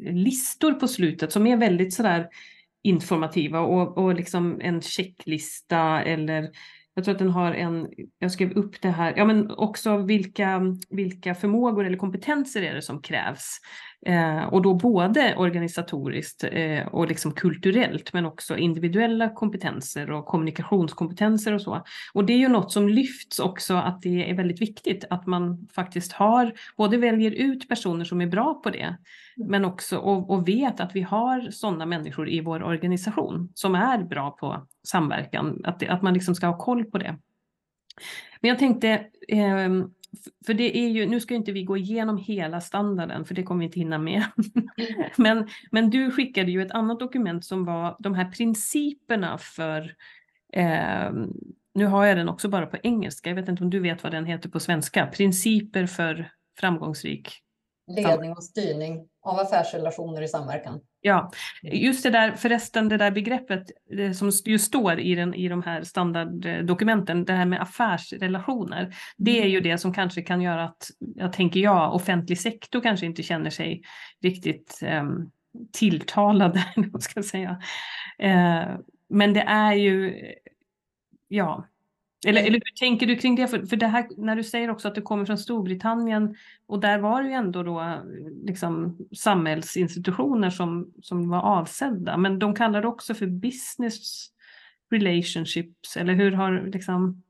listor 0.00 0.72
på 0.72 0.88
slutet 0.88 1.32
som 1.32 1.46
är 1.46 1.56
väldigt 1.56 1.94
sådär 1.94 2.28
informativa 2.82 3.60
och, 3.60 3.98
och 3.98 4.14
liksom 4.14 4.60
en 4.60 4.80
checklista 4.80 6.02
eller 6.02 6.50
jag 6.94 7.04
tror 7.04 7.14
att 7.14 7.18
den 7.18 7.30
har 7.30 7.54
en, 7.54 7.88
jag 8.18 8.32
skrev 8.32 8.52
upp 8.52 8.82
det 8.82 8.90
här, 8.90 9.14
ja 9.16 9.24
men 9.24 9.50
också 9.50 9.96
vilka, 9.96 10.60
vilka 10.90 11.34
förmågor 11.34 11.84
eller 11.84 11.96
kompetenser 11.96 12.62
är 12.62 12.74
det 12.74 12.82
som 12.82 13.02
krävs? 13.02 13.58
Eh, 14.06 14.44
och 14.44 14.62
då 14.62 14.74
både 14.74 15.34
organisatoriskt 15.36 16.44
eh, 16.52 16.86
och 16.86 17.08
liksom 17.08 17.32
kulturellt 17.32 18.12
men 18.12 18.26
också 18.26 18.56
individuella 18.56 19.28
kompetenser 19.28 20.10
och 20.10 20.26
kommunikationskompetenser 20.26 21.54
och 21.54 21.62
så. 21.62 21.84
Och 22.12 22.24
det 22.24 22.32
är 22.32 22.38
ju 22.38 22.48
något 22.48 22.72
som 22.72 22.88
lyfts 22.88 23.38
också 23.38 23.74
att 23.74 24.02
det 24.02 24.30
är 24.30 24.34
väldigt 24.34 24.60
viktigt 24.60 25.04
att 25.10 25.26
man 25.26 25.68
faktiskt 25.72 26.12
har, 26.12 26.52
både 26.76 26.96
väljer 26.96 27.30
ut 27.30 27.68
personer 27.68 28.04
som 28.04 28.20
är 28.20 28.26
bra 28.26 28.54
på 28.54 28.70
det 28.70 28.96
men 29.36 29.64
också 29.64 29.96
och, 29.96 30.30
och 30.30 30.48
vet 30.48 30.80
att 30.80 30.96
vi 30.96 31.02
har 31.02 31.50
sådana 31.50 31.86
människor 31.86 32.28
i 32.28 32.40
vår 32.40 32.62
organisation 32.62 33.52
som 33.54 33.74
är 33.74 33.98
bra 34.04 34.30
på 34.30 34.66
samverkan, 34.86 35.60
att, 35.64 35.80
det, 35.80 35.88
att 35.88 36.02
man 36.02 36.14
liksom 36.14 36.34
ska 36.34 36.46
ha 36.46 36.58
koll 36.58 36.84
på 36.84 36.98
det. 36.98 37.18
Men 38.40 38.48
jag 38.48 38.58
tänkte, 38.58 38.88
eh, 39.28 39.68
för 40.46 40.54
det 40.54 40.78
är 40.78 40.88
ju, 40.88 41.06
nu 41.06 41.20
ska 41.20 41.34
inte 41.34 41.52
vi 41.52 41.64
gå 41.64 41.76
igenom 41.76 42.18
hela 42.18 42.60
standarden, 42.60 43.24
för 43.24 43.34
det 43.34 43.42
kommer 43.42 43.58
vi 43.58 43.64
inte 43.64 43.78
hinna 43.78 43.98
med. 43.98 44.24
men, 45.16 45.48
men 45.70 45.90
du 45.90 46.10
skickade 46.10 46.50
ju 46.50 46.62
ett 46.62 46.72
annat 46.72 47.00
dokument 47.00 47.44
som 47.44 47.64
var 47.64 47.96
de 47.98 48.14
här 48.14 48.30
principerna 48.30 49.38
för, 49.38 49.94
eh, 50.52 51.12
nu 51.74 51.86
har 51.86 52.04
jag 52.04 52.16
den 52.16 52.28
också 52.28 52.48
bara 52.48 52.66
på 52.66 52.76
engelska, 52.82 53.30
jag 53.30 53.36
vet 53.36 53.48
inte 53.48 53.64
om 53.64 53.70
du 53.70 53.80
vet 53.80 54.02
vad 54.02 54.12
den 54.12 54.26
heter 54.26 54.48
på 54.48 54.60
svenska, 54.60 55.06
principer 55.06 55.86
för 55.86 56.30
framgångsrik 56.60 57.42
ledning 57.88 58.32
och 58.32 58.44
styrning 58.44 59.08
av 59.22 59.38
affärsrelationer 59.38 60.22
i 60.22 60.28
samverkan. 60.28 60.80
Ja, 61.08 61.30
just 61.62 62.02
det 62.02 62.10
där 62.10 62.32
förresten, 62.32 62.88
det 62.88 62.96
där 62.96 63.10
begreppet 63.10 63.70
det 63.90 64.14
som 64.14 64.30
just 64.44 64.64
står 64.64 65.00
i, 65.00 65.14
den, 65.14 65.34
i 65.34 65.48
de 65.48 65.62
här 65.62 65.82
standarddokumenten, 65.82 67.24
det 67.24 67.32
här 67.32 67.46
med 67.46 67.62
affärsrelationer, 67.62 68.94
det 69.16 69.42
är 69.42 69.46
ju 69.46 69.60
det 69.60 69.78
som 69.78 69.94
kanske 69.94 70.22
kan 70.22 70.40
göra 70.42 70.64
att, 70.64 70.90
jag 71.16 71.32
tänker 71.32 71.60
jag, 71.60 71.94
offentlig 71.94 72.38
sektor 72.38 72.80
kanske 72.80 73.06
inte 73.06 73.22
känner 73.22 73.50
sig 73.50 73.82
riktigt 74.22 74.80
um, 74.82 75.30
tilltalade, 75.72 76.64
ska 77.00 77.12
jag 77.14 77.24
säga. 77.24 77.50
Uh, 78.22 78.78
men 79.08 79.34
det 79.34 79.42
är 79.42 79.72
ju, 79.72 80.14
ja, 81.28 81.66
eller, 82.26 82.40
eller 82.40 82.52
hur 82.52 82.78
tänker 82.78 83.06
du 83.06 83.16
kring 83.16 83.36
det? 83.36 83.48
För, 83.48 83.66
för 83.66 83.76
det 83.76 83.86
här, 83.86 84.06
när 84.16 84.36
du 84.36 84.44
säger 84.44 84.70
också 84.70 84.88
att 84.88 84.94
du 84.94 85.02
kommer 85.02 85.24
från 85.24 85.38
Storbritannien 85.38 86.36
och 86.66 86.80
där 86.80 86.98
var 86.98 87.22
det 87.22 87.28
ju 87.28 87.34
ändå 87.34 87.62
då 87.62 88.02
liksom 88.44 88.98
samhällsinstitutioner 89.16 90.50
som, 90.50 90.92
som 91.02 91.28
var 91.28 91.42
avsedda, 91.42 92.16
men 92.16 92.38
de 92.38 92.54
kallar 92.54 92.82
det 92.82 92.88
också 92.88 93.14
för 93.14 93.26
business 93.26 94.28
relationships, 94.90 95.96
eller 95.96 96.14
hur 96.14 96.32
har 96.32 96.70
liksom 96.72 97.22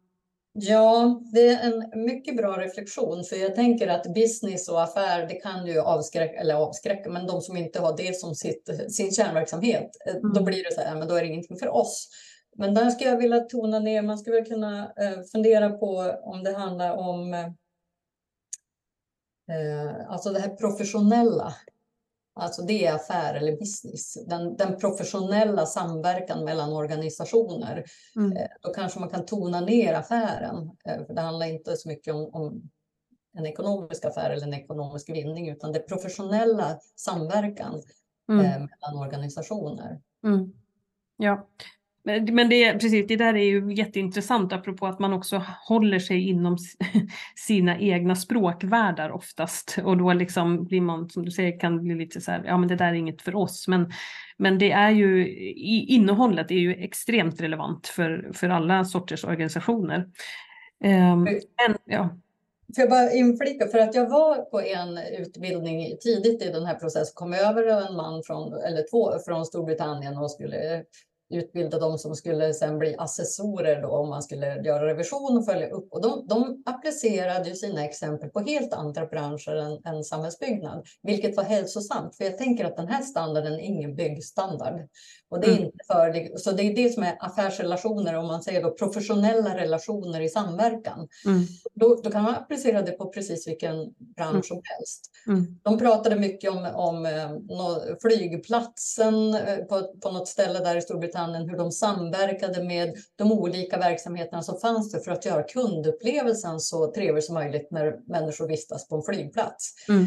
Ja, 0.61 1.21
det 1.33 1.49
är 1.49 1.67
en 1.67 2.05
mycket 2.05 2.37
bra 2.37 2.61
reflektion, 2.61 3.25
för 3.25 3.37
jag 3.37 3.55
tänker 3.55 3.89
att 3.89 4.15
business 4.15 4.69
och 4.69 4.83
affär, 4.83 5.27
det 5.27 5.35
kan 5.35 5.67
ju 5.67 5.81
avskräcka, 5.81 6.41
eller 6.41 6.55
avskräcka, 6.55 7.11
men 7.11 7.27
de 7.27 7.41
som 7.41 7.57
inte 7.57 7.81
har 7.81 7.97
det 7.97 8.17
som 8.17 8.35
sitt, 8.35 8.71
sin 8.91 9.13
kärnverksamhet, 9.13 9.91
eh, 10.07 10.17
mm. 10.17 10.33
då 10.33 10.43
blir 10.43 10.65
det 10.65 10.75
så 10.75 10.81
här, 10.81 10.97
men 10.97 11.09
då 11.09 11.15
är 11.15 11.21
det 11.21 11.27
ingenting 11.27 11.57
för 11.57 11.69
oss. 11.69 12.09
Men 12.59 12.75
där 12.75 12.91
skulle 12.91 13.11
jag 13.11 13.19
vilja 13.19 13.41
tona 13.41 13.79
ner, 13.79 14.03
man 14.03 14.19
skulle 14.19 14.45
kunna 14.45 14.93
eh, 14.97 15.23
fundera 15.33 15.71
på 15.71 16.17
om 16.23 16.45
det 16.45 16.53
handlar 16.53 16.97
om 16.97 17.35
eh, 17.35 17.51
alltså 20.09 20.33
det 20.33 20.41
här 20.41 20.49
professionella. 20.49 21.55
Alltså 22.35 22.63
det 22.63 22.87
är 22.87 22.95
affär 22.95 23.35
eller 23.35 23.57
business. 23.57 24.27
Den, 24.27 24.57
den 24.57 24.77
professionella 24.77 25.67
samverkan 25.67 26.45
mellan 26.45 26.73
organisationer. 26.73 27.85
Mm. 28.17 28.37
Eh, 28.37 28.49
då 28.61 28.73
kanske 28.73 29.01
man 29.01 29.09
kan 29.09 29.27
tona 29.27 29.61
ner 29.61 29.95
affären. 29.95 30.71
Eh, 30.85 31.07
för 31.07 31.15
det 31.15 31.21
handlar 31.21 31.47
inte 31.47 31.77
så 31.77 31.89
mycket 31.89 32.15
om, 32.15 32.31
om 32.33 32.71
en 33.37 33.47
ekonomisk 33.47 34.05
affär 34.05 34.31
eller 34.31 34.47
en 34.47 34.55
ekonomisk 34.55 35.11
vinning, 35.11 35.49
utan 35.49 35.73
det 35.73 35.81
professionella 35.81 36.79
samverkan 36.97 37.83
mm. 38.29 38.45
eh, 38.45 38.53
mellan 38.53 39.07
organisationer. 39.07 40.01
Mm. 40.25 40.53
Ja, 41.17 41.49
men 42.33 42.49
det, 42.49 42.73
precis, 42.73 43.07
det 43.09 43.17
där 43.17 43.35
är 43.35 43.45
ju 43.45 43.75
jätteintressant 43.75 44.53
apropå 44.53 44.87
att 44.87 44.99
man 44.99 45.13
också 45.13 45.43
håller 45.69 45.99
sig 45.99 46.29
inom 46.29 46.57
sina 47.37 47.79
egna 47.79 48.17
språkvärldar 48.17 49.11
oftast. 49.11 49.79
Och 49.85 49.97
då 49.97 50.13
liksom 50.13 50.65
blir 50.65 50.81
man, 50.81 51.09
som 51.09 51.25
du 51.25 51.31
säger, 51.31 51.61
kan 51.61 51.83
bli 51.83 51.95
lite 51.95 52.21
så 52.21 52.31
här, 52.31 52.45
ja 52.47 52.59
men 52.59 52.69
det 52.69 52.77
där 52.77 52.87
är 52.87 52.95
inget 52.95 53.23
för 53.23 53.35
oss. 53.35 53.69
Men, 53.69 53.93
men 54.37 54.59
det 54.59 54.71
är 54.71 54.91
ju, 54.91 55.29
innehållet 55.89 56.51
är 56.51 56.55
ju 56.55 56.75
extremt 56.75 57.41
relevant 57.41 57.87
för, 57.87 58.31
för 58.35 58.49
alla 58.49 58.85
sorters 58.85 59.25
organisationer. 59.25 60.09
Um, 60.85 61.25
men, 61.25 61.77
ja. 61.85 62.09
Får 62.75 62.83
jag 62.83 62.91
bara 62.91 63.13
inflika, 63.13 63.67
för 63.67 63.79
att 63.79 63.95
jag 63.95 64.11
var 64.11 64.37
på 64.37 64.61
en 64.61 64.99
utbildning 64.99 65.97
tidigt 66.01 66.43
i 66.43 66.51
den 66.51 66.67
här 66.67 66.75
processen, 66.75 67.13
kom 67.15 67.35
över 67.35 67.67
en 67.67 67.97
man 67.97 68.23
från, 68.23 68.53
eller 68.53 68.91
två 68.91 69.19
från 69.27 69.47
Storbritannien 69.47 70.17
och 70.17 70.31
skulle 70.31 70.85
utbilda 71.31 71.79
de 71.79 71.99
som 71.99 72.15
skulle 72.15 72.55
sen 72.55 72.79
bli 72.79 72.95
assessorer 72.99 73.83
då, 73.83 73.89
om 73.89 74.09
man 74.09 74.23
skulle 74.23 74.47
göra 74.47 74.87
revision 74.87 75.39
och 75.39 75.45
följa 75.45 75.71
upp. 75.71 75.93
Och 75.93 76.03
de, 76.03 76.27
de 76.27 76.63
applicerade 76.67 77.49
ju 77.49 77.55
sina 77.55 77.85
exempel 77.85 78.29
på 78.31 78.41
helt 78.41 78.73
andra 78.73 79.07
branscher 79.07 79.55
än, 79.55 79.95
än 79.95 80.05
samhällsbyggnad, 80.05 80.87
vilket 81.03 81.37
var 81.37 81.45
hälsosamt. 81.45 82.17
För 82.17 82.25
jag 82.25 82.39
tänker 82.39 82.65
att 82.65 82.77
den 82.77 82.89
här 82.89 83.03
standarden 83.03 83.53
är 83.53 83.61
ingen 83.61 83.95
byggstandard. 83.95 84.81
Och 85.31 85.41
det 85.41 85.47
är 85.47 85.53
mm. 85.53 85.65
inte 85.65 85.79
för, 85.87 86.39
så 86.39 86.53
det 86.53 86.63
är 86.63 86.77
det 86.77 86.95
som 86.95 87.03
är 87.03 87.17
affärsrelationer, 87.21 88.15
om 88.15 88.27
man 88.27 88.43
säger 88.43 88.63
då 88.63 88.71
professionella 88.71 89.57
relationer 89.57 90.21
i 90.21 90.29
samverkan. 90.29 91.09
Mm. 91.25 91.43
Då, 91.75 92.01
då, 92.05 92.11
kan 92.11 92.23
man 92.23 92.35
applicera 92.35 92.83
det 92.83 92.93
på 92.93 93.09
precis 93.09 93.49
vilken 93.49 93.95
bransch 94.17 94.31
mm. 94.31 94.43
som 94.43 94.61
helst. 94.65 95.11
Mm. 95.27 95.59
De 95.63 95.79
pratade 95.79 96.17
mycket 96.17 96.51
om, 96.51 96.69
om 96.75 97.07
eh, 97.07 97.31
flygplatsen 98.03 99.35
eh, 99.35 99.57
på, 99.57 99.83
på 100.03 100.11
något 100.11 100.29
ställe 100.29 100.59
där 100.59 100.77
i 100.77 100.83
Storbritannien, 100.83 101.49
hur 101.49 101.57
de 101.57 101.73
samverkade 101.73 102.65
med 102.65 102.95
de 103.17 103.33
olika 103.33 103.79
verksamheterna 103.79 104.43
som 104.43 104.61
fanns 104.61 104.93
där 104.93 105.01
för 105.01 105.13
att 105.13 105.25
göra 105.25 105.43
kundupplevelsen 105.43 106.61
så 106.61 106.93
trevlig 106.93 107.25
som 107.25 107.35
möjligt 107.35 107.71
när 107.71 107.97
människor 108.07 108.49
vistas 108.49 108.89
på 108.89 108.97
en 108.97 109.03
flygplats. 109.03 109.75
Mm. 109.89 110.03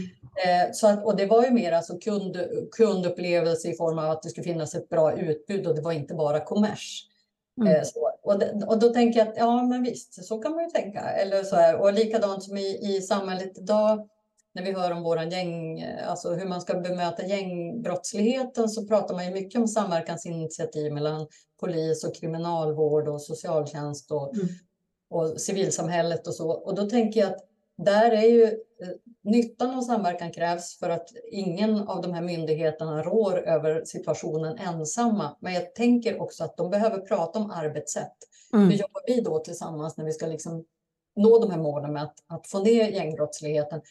Eh, 0.46 0.72
så 0.74 0.88
att, 0.88 1.06
och 1.06 1.16
det 1.16 1.26
var 1.26 1.44
ju 1.44 1.52
mer 1.52 1.72
alltså 1.72 1.98
kund, 1.98 2.38
kundupplevelse 2.72 3.68
i 3.68 3.78
form 3.78 4.00
av 4.00 4.12
att 4.12 4.24
det 4.24 4.30
skulle 4.30 4.44
finnas 4.44 4.76
ett 4.76 4.90
bra 4.90 5.11
utbud 5.18 5.68
och 5.68 5.76
det 5.76 5.82
var 5.82 5.92
inte 5.92 6.14
bara 6.14 6.40
kommers. 6.40 7.08
Mm. 7.62 7.76
Eh, 7.76 7.82
och, 8.24 8.40
det, 8.40 8.66
och 8.68 8.80
då 8.80 8.90
tänker 8.90 9.20
jag 9.20 9.28
att 9.28 9.38
ja, 9.38 9.64
men 9.64 9.84
visst, 9.84 10.26
så 10.26 10.38
kan 10.38 10.52
man 10.52 10.64
ju 10.64 10.70
tänka. 10.70 11.00
Eller 11.00 11.44
så 11.44 11.56
här, 11.56 11.82
och 11.82 11.94
likadant 11.94 12.44
som 12.44 12.58
i, 12.58 12.96
i 12.98 13.02
samhället 13.02 13.58
idag 13.58 14.10
när 14.54 14.64
vi 14.64 14.72
hör 14.72 14.92
om 14.92 15.04
våran 15.04 15.30
gäng, 15.30 15.84
alltså 16.08 16.34
hur 16.34 16.46
man 16.46 16.62
ska 16.62 16.80
bemöta 16.80 17.26
gängbrottsligheten 17.26 18.70
så 18.70 18.88
pratar 18.88 19.16
man 19.16 19.26
ju 19.26 19.32
mycket 19.32 19.62
om 19.62 19.68
samverkansinitiativ 19.68 20.94
mellan 20.94 21.28
polis 21.60 22.04
och 22.04 22.16
kriminalvård 22.16 23.08
och 23.08 23.22
socialtjänst 23.22 24.12
och, 24.12 24.34
mm. 24.36 24.48
och 25.10 25.42
civilsamhället 25.42 26.28
och 26.28 26.36
så. 26.36 26.52
Och 26.52 26.76
då 26.76 26.90
tänker 26.90 27.20
jag 27.20 27.30
att 27.30 27.48
där 27.78 28.12
är 28.12 28.28
ju 28.28 28.44
eh, 28.44 28.90
nyttan 29.24 29.78
av 29.78 29.82
samverkan 29.82 30.32
krävs 30.32 30.80
för 30.80 30.90
att 30.90 31.10
ingen 31.32 31.88
av 31.88 32.02
de 32.02 32.14
här 32.14 32.22
myndigheterna 32.22 33.04
rår 33.04 33.48
över 33.48 33.86
situationen 33.86 34.58
ensamma. 34.58 35.38
Men 35.40 35.54
jag 35.54 35.76
tänker 35.76 36.22
också 36.22 36.44
att 36.44 36.58
de 36.58 36.70
behöver 36.70 36.98
prata 36.98 37.40
om 37.40 37.52
arbetssätt. 37.52 38.16
Mm. 38.54 38.70
Hur 38.70 38.76
jobbar 38.76 39.02
vi 39.08 39.22
då 39.22 39.40
tillsammans 39.40 39.98
när 39.98 40.06
vi 40.06 40.12
ska 40.12 40.26
liksom 40.28 40.66
nå 41.16 41.40
de 41.40 41.52
här 41.52 41.58
målen 41.58 41.94
med 41.94 42.04
att, 42.04 42.16
att 42.28 42.48
få 42.48 42.64
ner 42.64 42.90
gängbrottsligheten? 42.90 43.82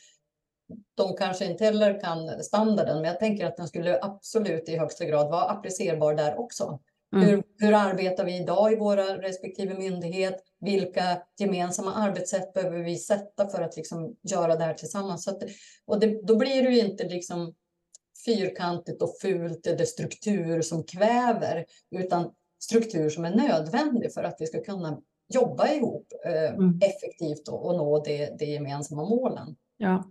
De 0.94 1.16
kanske 1.16 1.44
inte 1.44 1.64
heller 1.64 2.00
kan 2.00 2.42
standarden, 2.42 2.96
men 2.96 3.10
jag 3.10 3.18
tänker 3.18 3.46
att 3.46 3.56
den 3.56 3.68
skulle 3.68 4.02
absolut 4.02 4.68
i 4.68 4.76
högsta 4.76 5.04
grad 5.04 5.30
vara 5.30 5.44
applicerbar 5.44 6.14
där 6.14 6.38
också. 6.38 6.78
Mm. 7.12 7.28
Hur, 7.28 7.42
hur 7.58 7.72
arbetar 7.72 8.24
vi 8.24 8.36
idag 8.36 8.72
i 8.72 8.76
våra 8.76 9.18
respektive 9.18 9.74
myndighet? 9.74 10.36
Vilka 10.60 11.22
gemensamma 11.38 11.94
arbetssätt 11.94 12.52
behöver 12.52 12.78
vi 12.78 12.96
sätta 12.96 13.48
för 13.48 13.62
att 13.62 13.76
liksom 13.76 14.16
göra 14.22 14.56
det 14.56 14.64
här 14.64 14.74
tillsammans? 14.74 15.28
Att, 15.28 15.42
och 15.86 16.00
det, 16.00 16.26
då 16.26 16.36
blir 16.36 16.62
det 16.62 16.70
ju 16.70 16.78
inte 16.78 17.04
liksom 17.08 17.54
fyrkantigt 18.24 19.02
och 19.02 19.16
fult 19.20 19.66
eller 19.66 19.84
struktur 19.84 20.62
som 20.62 20.84
kväver, 20.84 21.66
utan 21.90 22.32
struktur 22.62 23.10
som 23.10 23.24
är 23.24 23.34
nödvändig 23.34 24.14
för 24.14 24.24
att 24.24 24.36
vi 24.38 24.46
ska 24.46 24.62
kunna 24.62 25.00
jobba 25.28 25.68
ihop 25.68 26.06
eh, 26.24 26.54
mm. 26.54 26.80
effektivt 26.82 27.48
och, 27.48 27.66
och 27.66 27.76
nå 27.76 28.02
de, 28.04 28.36
de 28.38 28.44
gemensamma 28.44 29.08
målen. 29.08 29.56
Ja, 29.76 30.10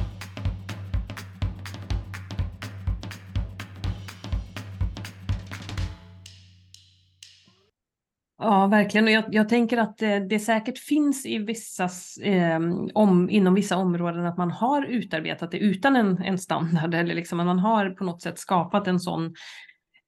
Ja, 8.43 8.67
verkligen. 8.67 9.05
Och 9.05 9.11
jag, 9.11 9.23
jag 9.31 9.49
tänker 9.49 9.77
att 9.77 9.97
det, 9.97 10.19
det, 10.19 10.39
säkert 10.39 10.77
finns 10.77 11.25
i 11.25 11.37
vissas, 11.37 12.17
eh, 12.17 12.59
om, 12.93 13.29
inom 13.29 13.53
vissa 13.53 13.77
områden 13.77 14.25
att 14.25 14.37
man 14.37 14.51
har 14.51 14.85
utarbetat 14.85 15.51
det 15.51 15.57
utan 15.57 15.95
en, 15.95 16.21
en 16.21 16.37
standard 16.37 16.93
eller 16.93 17.15
liksom 17.15 17.39
att 17.39 17.45
man 17.45 17.59
har 17.59 17.89
på 17.89 18.03
något 18.03 18.21
sätt 18.21 18.39
skapat 18.39 18.87
en 18.87 18.99
sån 18.99 19.33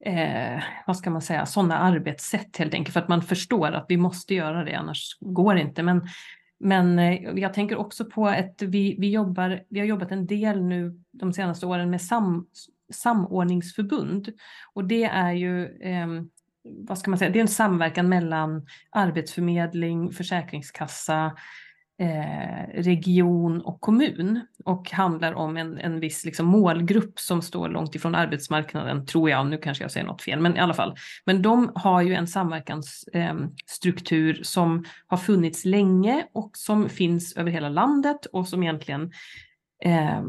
eh, 0.06 0.64
vad 0.88 0.98
ska 0.98 1.10
man 1.10 1.22
säga, 1.22 1.46
sådana 1.46 1.78
arbetssätt 1.78 2.58
helt 2.58 2.74
enkelt 2.74 2.94
för 2.94 3.00
att 3.00 3.08
man 3.08 3.22
förstår 3.22 3.72
att 3.72 3.86
vi 3.90 3.98
måste 3.98 4.34
göra 4.34 4.64
det 4.64 4.74
annars 4.74 5.18
går 5.20 5.56
det 5.56 5.62
inte. 5.62 5.84
Men, 5.84 6.08
men 6.60 7.00
eh, 7.00 7.14
jag 7.36 7.54
tänker 7.54 7.76
också 7.76 8.06
på 8.06 8.28
att 8.28 8.62
vi, 8.62 8.96
vi, 9.00 9.12
jobbar, 9.12 9.64
vi 9.70 9.80
har 9.80 9.88
jobbat 9.88 10.12
en 10.12 10.28
del 10.28 10.64
nu 10.64 11.00
de 11.12 11.34
senaste 11.34 11.66
åren 11.66 11.90
med 11.90 12.02
sam, 12.02 12.48
samordningsförbund 12.94 14.30
och 14.74 14.86
det 14.86 15.04
är 15.04 15.32
ju 15.32 15.66
eh, 15.66 16.08
vad 16.64 16.98
ska 16.98 17.12
man 17.12 17.18
säga, 17.18 17.32
det 17.32 17.40
är 17.40 17.42
en 17.42 17.48
samverkan 17.48 18.10
mellan 18.10 18.66
arbetsförmedling, 18.90 20.12
försäkringskassa, 20.12 21.32
eh, 22.00 22.68
region 22.74 23.62
och 23.62 23.82
kommun 23.82 24.40
och 24.66 24.92
handlar 24.92 25.34
om 25.34 25.58
en, 25.58 25.78
en 25.78 26.00
viss 26.00 26.26
liksom, 26.26 26.46
målgrupp 26.46 27.20
som 27.20 27.42
står 27.42 27.70
långt 27.70 27.96
ifrån 27.96 28.16
arbetsmarknaden, 28.16 29.06
tror 29.06 29.30
jag. 29.30 29.48
Nu 29.48 29.58
kanske 29.58 29.84
jag 29.84 29.92
säger 29.92 30.08
något 30.08 30.22
fel, 30.22 30.40
men 30.40 30.56
i 30.56 30.60
alla 30.60 30.74
fall. 30.74 30.96
Men 31.26 31.42
de 31.42 31.72
har 31.76 32.02
ju 32.02 32.14
en 32.14 32.28
samverkansstruktur 32.28 34.38
eh, 34.38 34.42
som 34.42 34.86
har 35.08 35.18
funnits 35.18 35.66
länge 35.66 36.28
och 36.34 36.52
som 36.54 36.90
finns 36.90 37.38
över 37.38 37.52
hela 37.52 37.70
landet 37.70 38.26
och 38.26 38.48
som 38.48 38.64
egentligen 38.64 39.12
eh, 39.84 40.22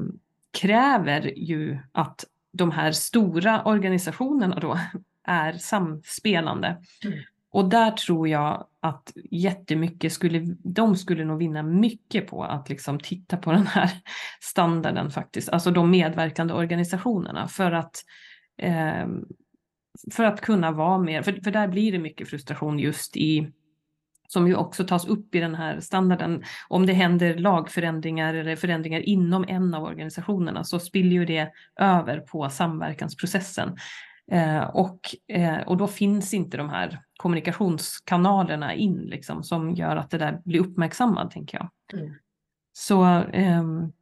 kräver 0.60 1.38
ju 1.38 1.78
att 1.92 2.24
de 2.52 2.70
här 2.70 2.92
stora 2.92 3.64
organisationerna 3.64 4.58
då 4.60 4.78
är 5.24 5.52
samspelande. 5.52 6.82
Mm. 7.04 7.18
Och 7.50 7.68
där 7.68 7.90
tror 7.90 8.28
jag 8.28 8.66
att 8.80 9.12
jättemycket 9.30 10.12
skulle, 10.12 10.56
de 10.64 10.96
skulle 10.96 11.24
nog 11.24 11.38
vinna 11.38 11.62
mycket 11.62 12.26
på 12.26 12.44
att 12.44 12.68
liksom 12.68 13.00
titta 13.00 13.36
på 13.36 13.52
den 13.52 13.66
här 13.66 13.90
standarden 14.40 15.10
faktiskt, 15.10 15.48
alltså 15.48 15.70
de 15.70 15.90
medverkande 15.90 16.54
organisationerna 16.54 17.48
för 17.48 17.72
att 17.72 17.96
eh, 18.58 19.06
för 20.12 20.24
att 20.24 20.40
kunna 20.40 20.70
vara 20.70 20.98
mer, 20.98 21.22
för, 21.22 21.32
för 21.32 21.50
där 21.50 21.68
blir 21.68 21.92
det 21.92 21.98
mycket 21.98 22.28
frustration 22.28 22.78
just 22.78 23.16
i 23.16 23.52
som 24.28 24.48
ju 24.48 24.54
också 24.54 24.84
tas 24.84 25.06
upp 25.06 25.34
i 25.34 25.40
den 25.40 25.54
här 25.54 25.80
standarden. 25.80 26.42
Om 26.68 26.86
det 26.86 26.92
händer 26.92 27.34
lagförändringar 27.34 28.34
eller 28.34 28.56
förändringar 28.56 29.00
inom 29.00 29.44
en 29.48 29.74
av 29.74 29.84
organisationerna 29.84 30.64
så 30.64 30.78
spiller 30.78 31.12
ju 31.12 31.24
det 31.24 31.52
över 31.80 32.20
på 32.20 32.50
samverkansprocessen. 32.50 33.76
Eh, 34.32 34.64
och, 34.64 35.00
eh, 35.28 35.60
och 35.66 35.76
då 35.76 35.86
finns 35.86 36.34
inte 36.34 36.56
de 36.56 36.68
här 36.68 37.02
kommunikationskanalerna 37.16 38.74
in 38.74 38.96
liksom, 38.96 39.44
som 39.44 39.74
gör 39.74 39.96
att 39.96 40.10
det 40.10 40.18
där 40.18 40.40
blir 40.44 40.60
uppmärksammat, 40.60 41.30
tänker 41.30 41.58
jag. 41.58 42.00
Mm. 42.00 42.14
Så 42.72 43.02
ehm, 43.32 43.92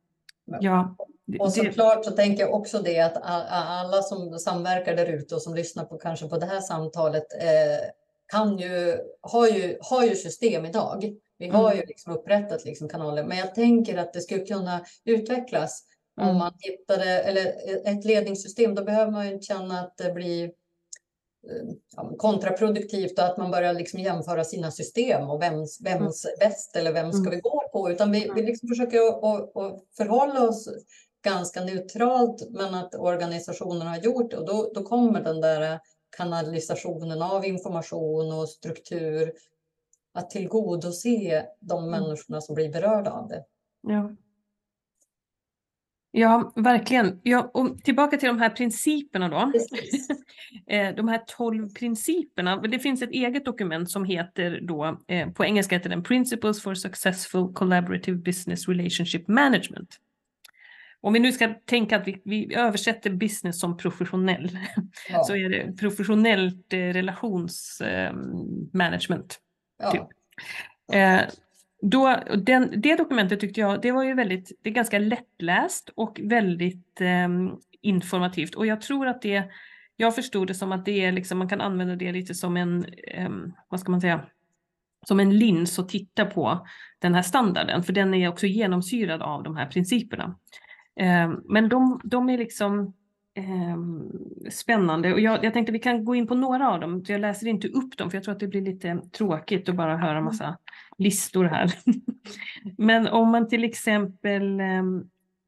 ja. 0.60 0.96
Och 1.40 1.52
såklart 1.52 2.04
så 2.04 2.10
tänker 2.10 2.42
jag 2.42 2.54
också 2.54 2.82
det 2.82 3.00
att 3.00 3.16
alla 3.50 4.02
som 4.02 4.38
samverkar 4.38 4.96
där 4.96 5.06
ute 5.06 5.34
och 5.34 5.42
som 5.42 5.54
lyssnar 5.54 5.84
på 5.84 5.98
kanske 5.98 6.28
på 6.28 6.38
det 6.38 6.46
här 6.46 6.60
samtalet 6.60 7.24
eh, 7.40 7.88
kan 8.26 8.58
ju, 8.58 8.98
har, 9.20 9.46
ju, 9.46 9.78
har 9.80 10.04
ju 10.04 10.16
system 10.16 10.64
idag. 10.64 11.14
Vi 11.38 11.48
har 11.48 11.70
mm. 11.70 11.76
ju 11.76 11.86
liksom 11.86 12.12
upprättat 12.12 12.64
liksom 12.64 12.88
kanaler, 12.88 13.24
men 13.24 13.38
jag 13.38 13.54
tänker 13.54 13.96
att 13.96 14.12
det 14.12 14.20
skulle 14.20 14.44
kunna 14.44 14.84
utvecklas 15.04 15.84
Mm. 16.20 16.30
Om 16.30 16.36
man 16.36 16.52
hittade, 16.58 17.22
eller 17.22 17.54
ett 17.84 18.04
ledningssystem, 18.04 18.74
då 18.74 18.84
behöver 18.84 19.12
man 19.12 19.26
ju 19.26 19.32
inte 19.32 19.46
känna 19.46 19.80
att 19.80 19.96
det 19.96 20.12
blir 20.12 20.44
eh, 20.44 22.08
kontraproduktivt 22.18 23.18
och 23.18 23.24
att 23.24 23.38
man 23.38 23.50
börjar 23.50 23.74
liksom 23.74 24.00
jämföra 24.00 24.44
sina 24.44 24.70
system 24.70 25.30
och 25.30 25.42
vems, 25.42 25.80
vems 25.80 26.24
mm. 26.24 26.36
bäst 26.38 26.76
eller 26.76 26.92
vem 26.92 27.12
ska 27.12 27.20
mm. 27.20 27.30
vi 27.30 27.40
gå 27.40 27.62
på, 27.72 27.90
utan 27.90 28.12
vi, 28.12 28.20
vi 28.20 28.26
mm. 28.26 28.46
liksom 28.46 28.68
försöker 28.68 28.98
att, 28.98 29.56
att 29.56 29.84
förhålla 29.96 30.48
oss 30.48 30.68
ganska 31.24 31.64
neutralt, 31.64 32.50
men 32.50 32.74
att 32.74 32.94
organisationen 32.94 33.86
har 33.86 33.96
gjort 33.96 34.30
det 34.30 34.36
och 34.36 34.46
då, 34.46 34.72
då 34.74 34.82
kommer 34.82 35.20
den 35.20 35.40
där 35.40 35.80
kanalisationen 36.16 37.22
av 37.22 37.46
information 37.46 38.32
och 38.32 38.48
struktur 38.48 39.32
att 40.14 40.30
tillgodose 40.30 41.46
de 41.60 41.90
människorna 41.90 42.40
som 42.40 42.54
blir 42.54 42.72
berörda 42.72 43.10
av 43.10 43.28
det. 43.28 43.44
Ja. 43.82 44.10
Ja, 46.14 46.52
verkligen. 46.56 47.20
Ja, 47.22 47.50
och 47.54 47.84
tillbaka 47.84 48.16
till 48.16 48.28
de 48.28 48.38
här 48.38 48.50
principerna 48.50 49.28
då. 49.28 49.52
Eh, 50.66 50.94
de 50.94 51.08
här 51.08 51.22
tolv 51.26 51.68
principerna. 51.68 52.56
Det 52.56 52.78
finns 52.78 53.02
ett 53.02 53.10
eget 53.10 53.44
dokument 53.44 53.90
som 53.90 54.04
heter 54.04 54.60
då, 54.62 55.00
eh, 55.08 55.30
på 55.30 55.44
engelska 55.44 55.74
heter 55.74 55.90
den 55.90 56.02
Principles 56.02 56.62
for 56.62 56.74
Successful 56.74 57.52
Collaborative 57.52 58.18
Business 58.18 58.68
Relationship 58.68 59.28
Management. 59.28 59.98
Om 61.00 61.12
vi 61.12 61.18
nu 61.18 61.32
ska 61.32 61.48
tänka 61.48 61.96
att 61.96 62.08
vi, 62.08 62.22
vi 62.24 62.54
översätter 62.54 63.10
business 63.10 63.60
som 63.60 63.76
professionell, 63.76 64.58
ja. 65.10 65.24
så 65.24 65.36
är 65.36 65.48
det 65.48 65.76
professionellt 65.76 66.72
eh, 66.72 66.78
relationsmanagement. 66.78 69.40
Ja. 69.78 69.92
Typ. 69.92 70.06
Då, 71.84 72.16
den, 72.36 72.80
det 72.80 72.96
dokumentet 72.96 73.40
tyckte 73.40 73.60
jag, 73.60 73.82
det 73.82 73.92
var 73.92 74.04
ju 74.04 74.14
väldigt, 74.14 74.52
det 74.62 74.70
är 74.70 74.74
ganska 74.74 74.98
lättläst 74.98 75.90
och 75.94 76.20
väldigt 76.24 77.00
eh, 77.00 77.28
informativt. 77.80 78.54
Och 78.54 78.66
jag 78.66 78.80
tror 78.80 79.06
att 79.06 79.22
det, 79.22 79.44
jag 79.96 80.14
förstod 80.14 80.46
det 80.46 80.54
som 80.54 80.72
att 80.72 80.84
det 80.84 81.04
är 81.04 81.12
liksom, 81.12 81.38
man 81.38 81.48
kan 81.48 81.60
använda 81.60 81.96
det 81.96 82.12
lite 82.12 82.34
som 82.34 82.56
en, 82.56 82.84
eh, 82.84 83.30
vad 83.68 83.80
ska 83.80 83.90
man 83.90 84.00
säga, 84.00 84.26
som 85.06 85.20
en 85.20 85.38
lins 85.38 85.78
och 85.78 85.88
titta 85.88 86.24
på 86.24 86.66
den 86.98 87.14
här 87.14 87.22
standarden, 87.22 87.82
för 87.82 87.92
den 87.92 88.14
är 88.14 88.28
också 88.28 88.46
genomsyrad 88.46 89.22
av 89.22 89.42
de 89.42 89.56
här 89.56 89.66
principerna. 89.66 90.38
Eh, 91.00 91.32
men 91.44 91.68
de, 91.68 92.00
de 92.04 92.30
är 92.30 92.38
liksom, 92.38 92.94
eh, 93.34 93.76
spännande 94.50 95.12
och 95.12 95.20
jag, 95.20 95.44
jag 95.44 95.52
tänkte 95.52 95.72
vi 95.72 95.78
kan 95.78 96.04
gå 96.04 96.14
in 96.14 96.26
på 96.26 96.34
några 96.34 96.70
av 96.70 96.80
dem. 96.80 97.04
Jag 97.08 97.20
läser 97.20 97.46
inte 97.46 97.68
upp 97.68 97.96
dem 97.96 98.10
för 98.10 98.16
jag 98.16 98.24
tror 98.24 98.34
att 98.34 98.40
det 98.40 98.48
blir 98.48 98.62
lite 98.62 99.02
tråkigt 99.18 99.68
att 99.68 99.76
bara 99.76 99.96
höra 99.96 100.10
mm. 100.10 100.24
massa 100.24 100.58
listor 101.02 101.44
här. 101.44 101.72
Men 102.78 103.08
om 103.08 103.30
man 103.30 103.48
till 103.48 103.64
exempel 103.64 104.60
eh, 104.60 104.82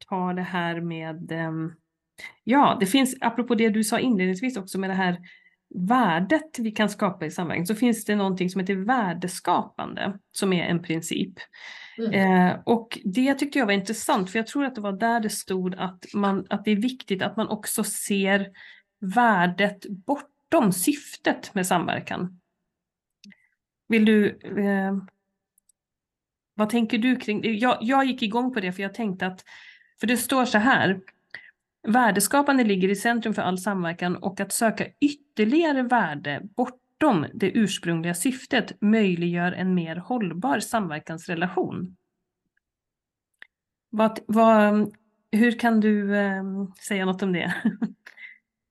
tar 0.09 0.33
det 0.33 0.41
här 0.41 0.81
med, 0.81 1.31
eh, 1.31 1.51
ja 2.43 2.77
det 2.79 2.85
finns, 2.85 3.17
apropå 3.21 3.55
det 3.55 3.69
du 3.69 3.83
sa 3.83 3.99
inledningsvis 3.99 4.57
också 4.57 4.79
med 4.79 4.89
det 4.89 4.93
här 4.93 5.17
värdet 5.75 6.59
vi 6.59 6.71
kan 6.71 6.89
skapa 6.89 7.25
i 7.25 7.31
samverkan, 7.31 7.65
så 7.65 7.75
finns 7.75 8.05
det 8.05 8.15
någonting 8.15 8.49
som 8.49 8.61
heter 8.61 8.75
värdeskapande 8.75 10.19
som 10.31 10.53
är 10.53 10.63
en 10.63 10.81
princip. 10.81 11.33
Mm. 11.97 12.11
Eh, 12.13 12.59
och 12.65 12.99
det 13.03 13.33
tyckte 13.33 13.59
jag 13.59 13.65
var 13.65 13.73
intressant, 13.73 14.31
för 14.31 14.39
jag 14.39 14.47
tror 14.47 14.65
att 14.65 14.75
det 14.75 14.81
var 14.81 14.91
där 14.91 15.19
det 15.19 15.29
stod 15.29 15.75
att, 15.75 16.05
man, 16.13 16.45
att 16.49 16.65
det 16.65 16.71
är 16.71 16.75
viktigt 16.75 17.21
att 17.21 17.37
man 17.37 17.47
också 17.47 17.83
ser 17.83 18.47
värdet 18.99 19.85
bortom 19.89 20.71
syftet 20.71 21.53
med 21.53 21.67
samverkan. 21.67 22.39
Vill 23.87 24.05
du, 24.05 24.39
eh, 24.43 24.97
vad 26.55 26.69
tänker 26.69 26.97
du 26.97 27.15
kring 27.15 27.41
det? 27.41 27.51
Jag, 27.51 27.77
jag 27.81 28.05
gick 28.05 28.21
igång 28.21 28.53
på 28.53 28.59
det 28.59 28.71
för 28.71 28.83
jag 28.83 28.93
tänkte 28.93 29.27
att, 29.27 29.43
för 29.99 30.07
det 30.07 30.17
står 30.17 30.45
så 30.45 30.57
här, 30.57 30.99
värdeskapande 31.87 32.63
ligger 32.63 32.89
i 32.89 32.95
centrum 32.95 33.33
för 33.33 33.41
all 33.41 33.57
samverkan 33.57 34.15
och 34.15 34.39
att 34.39 34.51
söka 34.51 34.85
ytterligare 35.01 35.83
värde 35.83 36.41
bortom 36.43 37.25
det 37.33 37.51
ursprungliga 37.51 38.13
syftet 38.13 38.81
möjliggör 38.81 39.51
en 39.51 39.75
mer 39.75 39.95
hållbar 39.95 40.59
samverkansrelation. 40.59 41.95
Vad, 43.89 44.19
vad, 44.27 44.95
hur 45.31 45.59
kan 45.59 45.79
du 45.79 46.17
eh, 46.17 46.43
säga 46.87 47.05
något 47.05 47.23
om 47.23 47.33
det? 47.33 47.53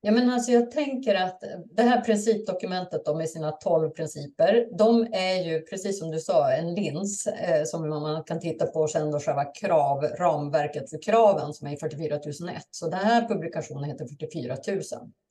Ja, 0.07 0.12
men 0.12 0.30
alltså 0.30 0.52
jag 0.52 0.70
tänker 0.70 1.14
att 1.14 1.42
det 1.64 1.82
här 1.82 2.00
principdokumentet 2.00 3.05
då 3.05 3.14
med 3.14 3.30
sina 3.30 3.52
tolv 3.52 3.90
principer, 3.90 4.68
de 4.78 5.07
är 5.12 5.42
ju 5.44 5.61
precis 5.61 5.98
som 5.98 6.11
du 6.11 6.20
sa 6.20 6.52
en 6.52 6.74
lins 6.74 7.26
eh, 7.26 7.64
som 7.64 7.88
man 7.88 8.24
kan 8.24 8.40
titta 8.40 8.66
på 8.66 8.80
och 8.80 8.90
sen 8.90 9.11
då 9.11 9.20
själva 9.20 9.44
krav, 9.44 10.05
ramverket 10.05 10.90
för 10.90 11.02
kraven 11.02 11.55
som 11.55 11.66
är 11.66 11.76
44 11.76 12.16
001. 12.16 12.62
Så 12.70 12.88
den 12.88 12.98
här 12.98 13.28
publikationen 13.28 13.84
heter 13.84 14.07
44 14.07 14.57
000, 14.68 14.82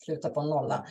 slutar 0.05 0.29
på 0.29 0.39
en 0.39 0.49
nolla. 0.49 0.85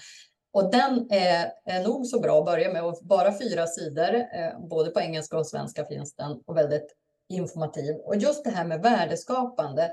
Och 0.53 0.71
den 0.71 1.07
är, 1.11 1.53
är 1.65 1.83
nog 1.83 2.07
så 2.07 2.21
bra 2.21 2.39
att 2.39 2.47
börja 2.47 2.73
med. 2.73 2.85
Och 2.85 2.99
bara 3.03 3.39
fyra 3.39 3.67
sidor, 3.67 4.15
eh, 4.15 4.69
både 4.69 4.91
på 4.91 5.01
engelska 5.01 5.39
och 5.39 5.47
svenska 5.47 5.85
finns 5.85 6.15
den 6.15 6.43
och 6.47 6.57
väldigt 6.57 6.97
informativ. 7.29 7.97
Och 7.97 8.17
just 8.17 8.45
det 8.45 8.51
här 8.51 8.65
med 8.65 8.83
värdeskapande. 8.83 9.93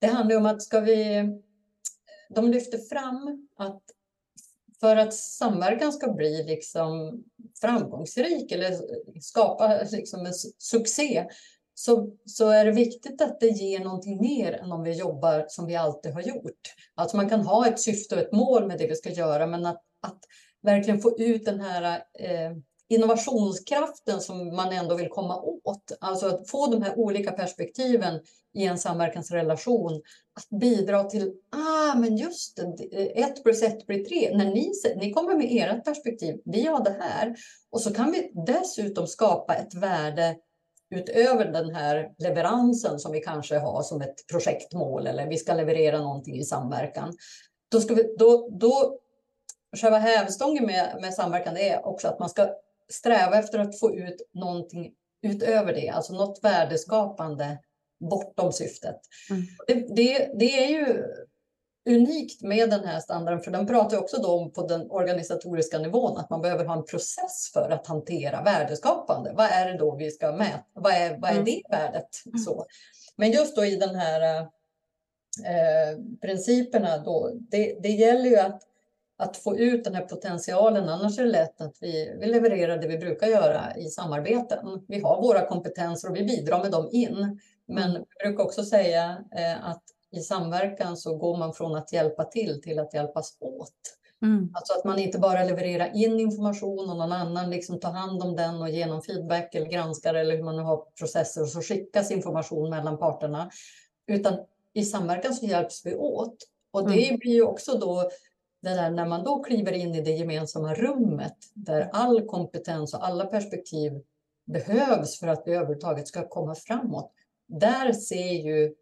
Det 0.00 0.06
handlar 0.06 0.36
om 0.36 0.46
att 0.46 0.62
ska 0.62 0.80
vi... 0.80 1.24
De 2.34 2.50
lyfter 2.50 2.78
fram 2.78 3.48
att 3.56 3.82
för 4.80 4.96
att 4.96 5.14
samverkan 5.14 5.92
ska 5.92 6.12
bli 6.12 6.44
liksom 6.44 7.22
framgångsrik 7.60 8.52
eller 8.52 8.78
skapa 9.20 9.82
liksom 9.92 10.26
en 10.26 10.34
succé 10.58 11.26
så, 11.74 12.16
så 12.26 12.48
är 12.48 12.64
det 12.64 12.70
viktigt 12.70 13.22
att 13.22 13.40
det 13.40 13.48
ger 13.48 13.80
någonting 13.80 14.20
mer 14.20 14.52
än 14.52 14.72
om 14.72 14.82
vi 14.82 14.92
jobbar 14.92 15.44
som 15.48 15.66
vi 15.66 15.76
alltid 15.76 16.12
har 16.12 16.22
gjort. 16.22 16.74
Alltså 16.94 17.16
man 17.16 17.28
kan 17.28 17.40
ha 17.40 17.66
ett 17.66 17.80
syfte 17.80 18.14
och 18.14 18.20
ett 18.20 18.32
mål 18.32 18.66
med 18.66 18.78
det 18.78 18.86
vi 18.86 18.94
ska 18.94 19.10
göra, 19.10 19.46
men 19.46 19.66
att, 19.66 19.82
att 20.00 20.18
verkligen 20.62 21.00
få 21.00 21.18
ut 21.18 21.44
den 21.44 21.60
här 21.60 22.02
eh, 22.18 22.56
innovationskraften 22.88 24.20
som 24.20 24.56
man 24.56 24.72
ändå 24.72 24.94
vill 24.94 25.08
komma 25.08 25.40
åt. 25.40 25.92
Alltså 26.00 26.26
att 26.26 26.50
få 26.50 26.66
de 26.66 26.82
här 26.82 26.98
olika 26.98 27.32
perspektiven 27.32 28.20
i 28.54 28.66
en 28.66 28.78
samverkansrelation. 28.78 30.02
Att 30.36 30.60
bidra 30.60 31.04
till, 31.04 31.32
ah 31.56 31.98
men 31.98 32.16
just 32.16 32.56
det, 32.56 33.20
ett 33.20 33.42
plus 33.42 33.62
ett 33.62 33.86
blir 33.86 34.04
tre. 34.04 34.36
När 34.36 34.44
ni, 34.44 34.72
ni 34.96 35.12
kommer 35.12 35.36
med 35.36 35.48
ert 35.50 35.84
perspektiv, 35.84 36.40
vi 36.44 36.66
har 36.66 36.84
det 36.84 36.96
här. 37.00 37.34
Och 37.70 37.80
så 37.80 37.94
kan 37.94 38.12
vi 38.12 38.32
dessutom 38.46 39.06
skapa 39.06 39.54
ett 39.54 39.74
värde 39.74 40.36
utöver 40.94 41.44
den 41.44 41.74
här 41.74 42.10
leveransen 42.18 42.98
som 42.98 43.12
vi 43.12 43.20
kanske 43.20 43.58
har 43.58 43.82
som 43.82 44.00
ett 44.00 44.26
projektmål 44.30 45.06
eller 45.06 45.26
vi 45.26 45.36
ska 45.36 45.54
leverera 45.54 45.98
någonting 45.98 46.36
i 46.36 46.44
samverkan. 46.44 47.12
Då 47.70 47.80
ska 47.80 47.94
vi, 47.94 48.16
då, 48.18 48.48
då, 48.60 48.98
själva 49.80 49.98
hävstången 49.98 50.66
med, 50.66 50.98
med 51.00 51.14
samverkan 51.14 51.56
är 51.56 51.86
också 51.86 52.08
att 52.08 52.18
man 52.18 52.28
ska 52.28 52.48
sträva 52.92 53.38
efter 53.38 53.58
att 53.58 53.78
få 53.78 53.94
ut 53.94 54.30
någonting 54.32 54.92
utöver 55.22 55.72
det, 55.72 55.88
alltså 55.88 56.12
något 56.12 56.40
värdeskapande 56.42 57.58
bortom 58.10 58.52
syftet. 58.52 59.00
Mm. 59.30 59.42
Det, 59.66 59.94
det, 59.96 60.30
det, 60.38 60.64
är 60.64 60.68
ju 60.68 61.04
unikt 61.90 62.42
med 62.42 62.70
den 62.70 62.84
här 62.84 63.00
standarden, 63.00 63.40
för 63.40 63.50
den 63.50 63.66
pratar 63.66 63.98
också 63.98 64.22
då 64.22 64.28
om 64.28 64.52
på 64.52 64.66
den 64.66 64.90
organisatoriska 64.90 65.78
nivån 65.78 66.18
att 66.18 66.30
man 66.30 66.42
behöver 66.42 66.64
ha 66.64 66.76
en 66.76 66.84
process 66.84 67.50
för 67.52 67.70
att 67.70 67.86
hantera 67.86 68.42
värdeskapande. 68.42 69.32
Vad 69.36 69.46
är 69.46 69.72
det 69.72 69.78
då 69.78 69.96
vi 69.96 70.10
ska 70.10 70.32
mäta? 70.32 70.64
Vad 70.72 70.92
är, 70.92 71.18
vad 71.18 71.30
är 71.30 71.34
mm. 71.34 71.44
det 71.44 71.62
värdet? 71.70 72.08
Mm. 72.26 72.38
Så. 72.38 72.66
Men 73.16 73.30
just 73.30 73.56
då 73.56 73.64
i 73.64 73.76
den 73.76 73.94
här 73.94 74.40
eh, 75.46 75.98
principerna 76.22 76.98
då, 76.98 77.30
det, 77.34 77.78
det 77.82 77.88
gäller 77.88 78.30
ju 78.30 78.36
att, 78.36 78.62
att 79.16 79.36
få 79.36 79.58
ut 79.58 79.84
den 79.84 79.94
här 79.94 80.02
potentialen, 80.02 80.88
annars 80.88 81.18
är 81.18 81.24
det 81.24 81.30
lätt 81.30 81.60
att 81.60 81.76
vi, 81.80 82.16
vi 82.20 82.26
levererar 82.26 82.78
det 82.78 82.88
vi 82.88 82.98
brukar 82.98 83.26
göra 83.26 83.76
i 83.76 83.84
samarbeten. 83.84 84.84
Vi 84.88 85.00
har 85.00 85.22
våra 85.22 85.46
kompetenser 85.46 86.10
och 86.10 86.16
vi 86.16 86.24
bidrar 86.24 86.62
med 86.62 86.72
dem 86.72 86.88
in. 86.92 87.40
Men 87.66 87.90
mm. 87.90 88.02
jag 88.18 88.28
brukar 88.28 88.44
också 88.44 88.64
säga 88.64 89.24
eh, 89.36 89.68
att 89.68 89.82
i 90.10 90.20
samverkan 90.20 90.96
så 90.96 91.16
går 91.16 91.36
man 91.36 91.54
från 91.54 91.76
att 91.76 91.92
hjälpa 91.92 92.24
till 92.24 92.62
till 92.62 92.78
att 92.78 92.94
hjälpas 92.94 93.36
åt. 93.40 93.72
Mm. 94.22 94.50
Alltså 94.54 94.72
att 94.72 94.84
man 94.84 94.98
inte 94.98 95.18
bara 95.18 95.44
levererar 95.44 95.90
in 95.94 96.20
information 96.20 96.90
och 96.90 96.96
någon 96.96 97.12
annan 97.12 97.50
liksom 97.50 97.80
tar 97.80 97.92
hand 97.92 98.22
om 98.22 98.36
den 98.36 98.62
och 98.62 98.68
genom 98.68 99.02
feedback 99.02 99.54
eller 99.54 99.66
granskar 99.66 100.14
eller 100.14 100.36
hur 100.36 100.44
man 100.44 100.56
nu 100.56 100.62
har 100.62 100.84
processer 100.98 101.42
och 101.42 101.48
så 101.48 101.62
skickas 101.62 102.10
information 102.10 102.70
mellan 102.70 102.98
parterna. 102.98 103.50
Utan 104.06 104.34
i 104.72 104.84
samverkan 104.84 105.34
så 105.34 105.46
hjälps 105.46 105.86
vi 105.86 105.94
åt. 105.94 106.36
Och 106.70 106.90
det 106.90 107.08
mm. 107.08 107.18
blir 107.18 107.32
ju 107.32 107.42
också 107.42 107.78
då 107.78 108.10
det 108.64 108.74
där 108.74 108.90
när 108.90 109.06
man 109.06 109.24
då 109.24 109.42
kliver 109.42 109.72
in 109.72 109.94
i 109.94 110.00
det 110.00 110.10
gemensamma 110.10 110.74
rummet 110.74 111.36
där 111.54 111.90
all 111.92 112.26
kompetens 112.26 112.94
och 112.94 113.06
alla 113.06 113.26
perspektiv 113.26 113.92
behövs 114.46 115.20
för 115.20 115.28
att 115.28 115.42
vi 115.46 115.52
överhuvudtaget 115.52 116.08
ska 116.08 116.28
komma 116.28 116.54
framåt. 116.54 117.12
Där 117.48 117.92
ser 117.92 118.32
ju 118.32 118.74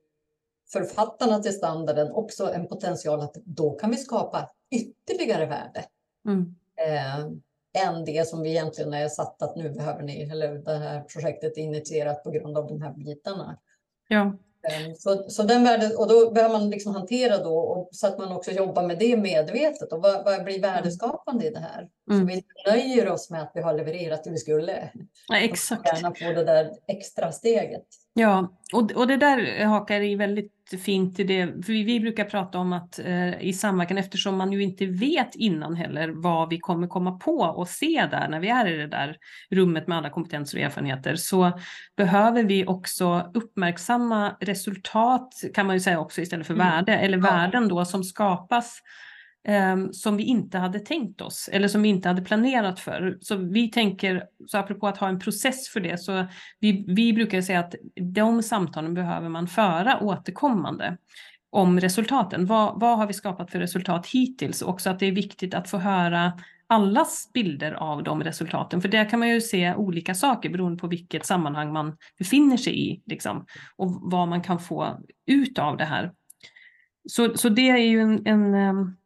författarna 0.72 1.39
till 1.39 1.53
standarden 1.53 2.12
också 2.12 2.53
en 2.53 2.68
potential 2.68 3.20
att 3.20 3.35
då 3.35 3.70
kan 3.70 3.91
vi 3.91 3.97
skapa 3.97 4.51
ytterligare 4.70 5.47
värde. 5.47 5.85
Mm. 6.26 6.55
Eh, 6.76 7.24
än 7.87 8.05
det 8.05 8.28
som 8.28 8.43
vi 8.43 8.51
egentligen 8.51 8.93
är 8.93 9.09
satt 9.09 9.43
att 9.43 9.57
nu 9.57 9.70
behöver 9.70 10.03
ni, 10.03 10.22
eller 10.22 10.55
det 10.55 10.78
här 10.78 11.01
projektet 11.01 11.59
är 11.59 11.62
initierat 11.62 12.24
på 12.24 12.30
grund 12.30 12.59
av 12.59 12.66
de 12.66 12.83
här 12.83 12.93
bitarna. 12.93 13.59
Ja. 14.09 14.37
Så, 14.99 15.25
så 15.29 15.43
den 15.43 15.65
värde, 15.65 15.95
och 15.97 16.09
då 16.09 16.31
behöver 16.31 16.59
man 16.59 16.71
liksom 16.71 16.95
hantera 16.95 17.39
då 17.39 17.59
och 17.59 17.89
så 17.93 18.07
att 18.07 18.19
man 18.19 18.33
också 18.33 18.51
jobbar 18.51 18.83
med 18.83 18.99
det 18.99 19.17
medvetet. 19.17 19.93
Och 19.93 20.03
vad, 20.03 20.25
vad 20.25 20.45
blir 20.45 20.61
värdeskapande 20.61 21.47
i 21.47 21.51
det 21.51 21.59
här? 21.59 21.89
Mm. 22.11 22.21
Så 22.21 22.27
vi 22.27 22.45
nöjer 22.67 23.09
oss 23.09 23.31
med 23.31 23.43
att 23.43 23.53
vi 23.55 23.61
har 23.61 23.75
levererat 23.75 24.25
det 24.25 24.31
vi 24.31 24.39
skulle. 24.39 24.91
Ja, 25.29 25.39
exakt. 25.39 25.81
Och 25.81 25.97
gärna 25.97 26.15
få 26.15 26.33
det 26.33 26.45
där 26.45 26.73
extra 26.89 27.33
steget. 27.33 27.87
Ja, 28.15 28.53
och, 28.73 28.93
och 28.93 29.07
det 29.07 29.17
där 29.17 29.65
hakar 29.65 30.01
i 30.01 30.15
väldigt 30.15 30.53
fint 30.85 31.21
i 31.21 31.25
det, 31.25 31.47
för 31.47 31.73
vi, 31.73 31.83
vi 31.83 32.01
brukar 32.01 32.25
prata 32.25 32.59
om 32.59 32.73
att 32.73 32.99
eh, 32.99 33.43
i 33.43 33.53
samverkan, 33.53 33.99
eftersom 33.99 34.37
man 34.37 34.53
ju 34.53 34.63
inte 34.63 34.87
vet 34.87 35.35
innan 35.35 35.75
heller 35.75 36.09
vad 36.09 36.49
vi 36.49 36.59
kommer 36.59 36.87
komma 36.87 37.13
på 37.13 37.39
och 37.39 37.69
se 37.69 38.09
där 38.11 38.29
när 38.29 38.41
vi 38.41 38.49
är 38.49 38.67
i 38.67 38.77
det 38.77 38.87
där 38.87 39.17
rummet 39.51 39.87
med 39.87 39.99
alla 39.99 40.11
kompetenser 40.11 40.59
och 40.59 40.65
erfarenheter, 40.65 41.17
så 41.17 41.59
behöver 41.97 42.45
vi 42.45 42.67
också 42.67 43.31
uppmärksamma 43.35 44.37
resultat, 44.41 45.35
kan 45.55 45.67
man 45.67 45.77
ju 45.77 45.81
säga 45.81 46.01
också 46.01 46.21
istället 46.21 46.47
för 46.47 46.55
mm. 46.55 46.67
värde, 46.67 46.97
eller 46.97 47.19
ja. 47.19 47.23
värden 47.23 47.69
då 47.69 47.85
som 47.85 48.05
skapas 48.05 48.79
Ehm, 49.45 49.93
som 49.93 50.16
vi 50.16 50.22
inte 50.22 50.59
hade 50.59 50.78
tänkt 50.78 51.20
oss 51.20 51.49
eller 51.53 51.68
som 51.68 51.82
vi 51.82 51.88
inte 51.88 52.09
hade 52.09 52.22
planerat 52.22 52.80
för. 52.80 53.18
Så 53.20 53.36
vi 53.36 53.70
tänker, 53.70 54.24
så 54.47 54.59
apropå 54.59 54.88
att 54.88 54.99
ha 54.99 55.09
en 55.09 55.20
process 55.20 55.68
för 55.68 55.80
det, 55.80 55.99
så 55.99 56.26
vi, 56.61 56.84
vi 56.88 57.12
brukar 57.12 57.40
säga 57.40 57.61
att 57.61 57.74
de 58.14 58.43
samtalen 58.43 58.95
behöver 58.95 59.28
man 59.28 59.49
föra 59.49 60.01
återkommande 60.01 60.97
om 61.51 61.80
resultaten. 61.80 62.47
Vad, 62.47 62.80
vad 62.80 62.99
har 62.99 63.07
vi 63.07 63.12
skapat 63.12 63.51
för 63.51 63.59
resultat 63.59 64.07
hittills? 64.07 64.62
Också 64.62 64.90
att 64.90 64.99
det 64.99 65.07
är 65.07 65.12
viktigt 65.12 65.55
att 65.55 65.70
få 65.70 65.78
höra 65.78 66.32
allas 66.66 67.30
bilder 67.34 67.72
av 67.72 68.03
de 68.03 68.22
resultaten. 68.22 68.80
För 68.80 68.88
där 68.88 69.11
kan 69.11 69.18
man 69.18 69.28
ju 69.28 69.40
se 69.40 69.74
olika 69.74 70.14
saker 70.14 70.51
beroende 70.51 70.80
på 70.80 70.86
vilket 70.86 71.26
sammanhang 71.26 71.72
man 71.72 71.97
befinner 72.18 72.57
sig 72.57 72.90
i. 72.90 73.03
Liksom, 73.07 73.47
och 73.76 73.99
vad 74.03 74.28
man 74.28 74.43
kan 74.43 74.61
få 74.61 74.99
ut 75.26 75.59
av 75.59 75.76
det 75.76 75.84
här. 75.84 76.12
Så, 77.09 77.36
så 77.36 77.49
det 77.49 77.70
är 77.70 77.76
ju 77.76 78.01
en, 78.01 78.26
en 78.26 78.55
ehm, 78.55 78.97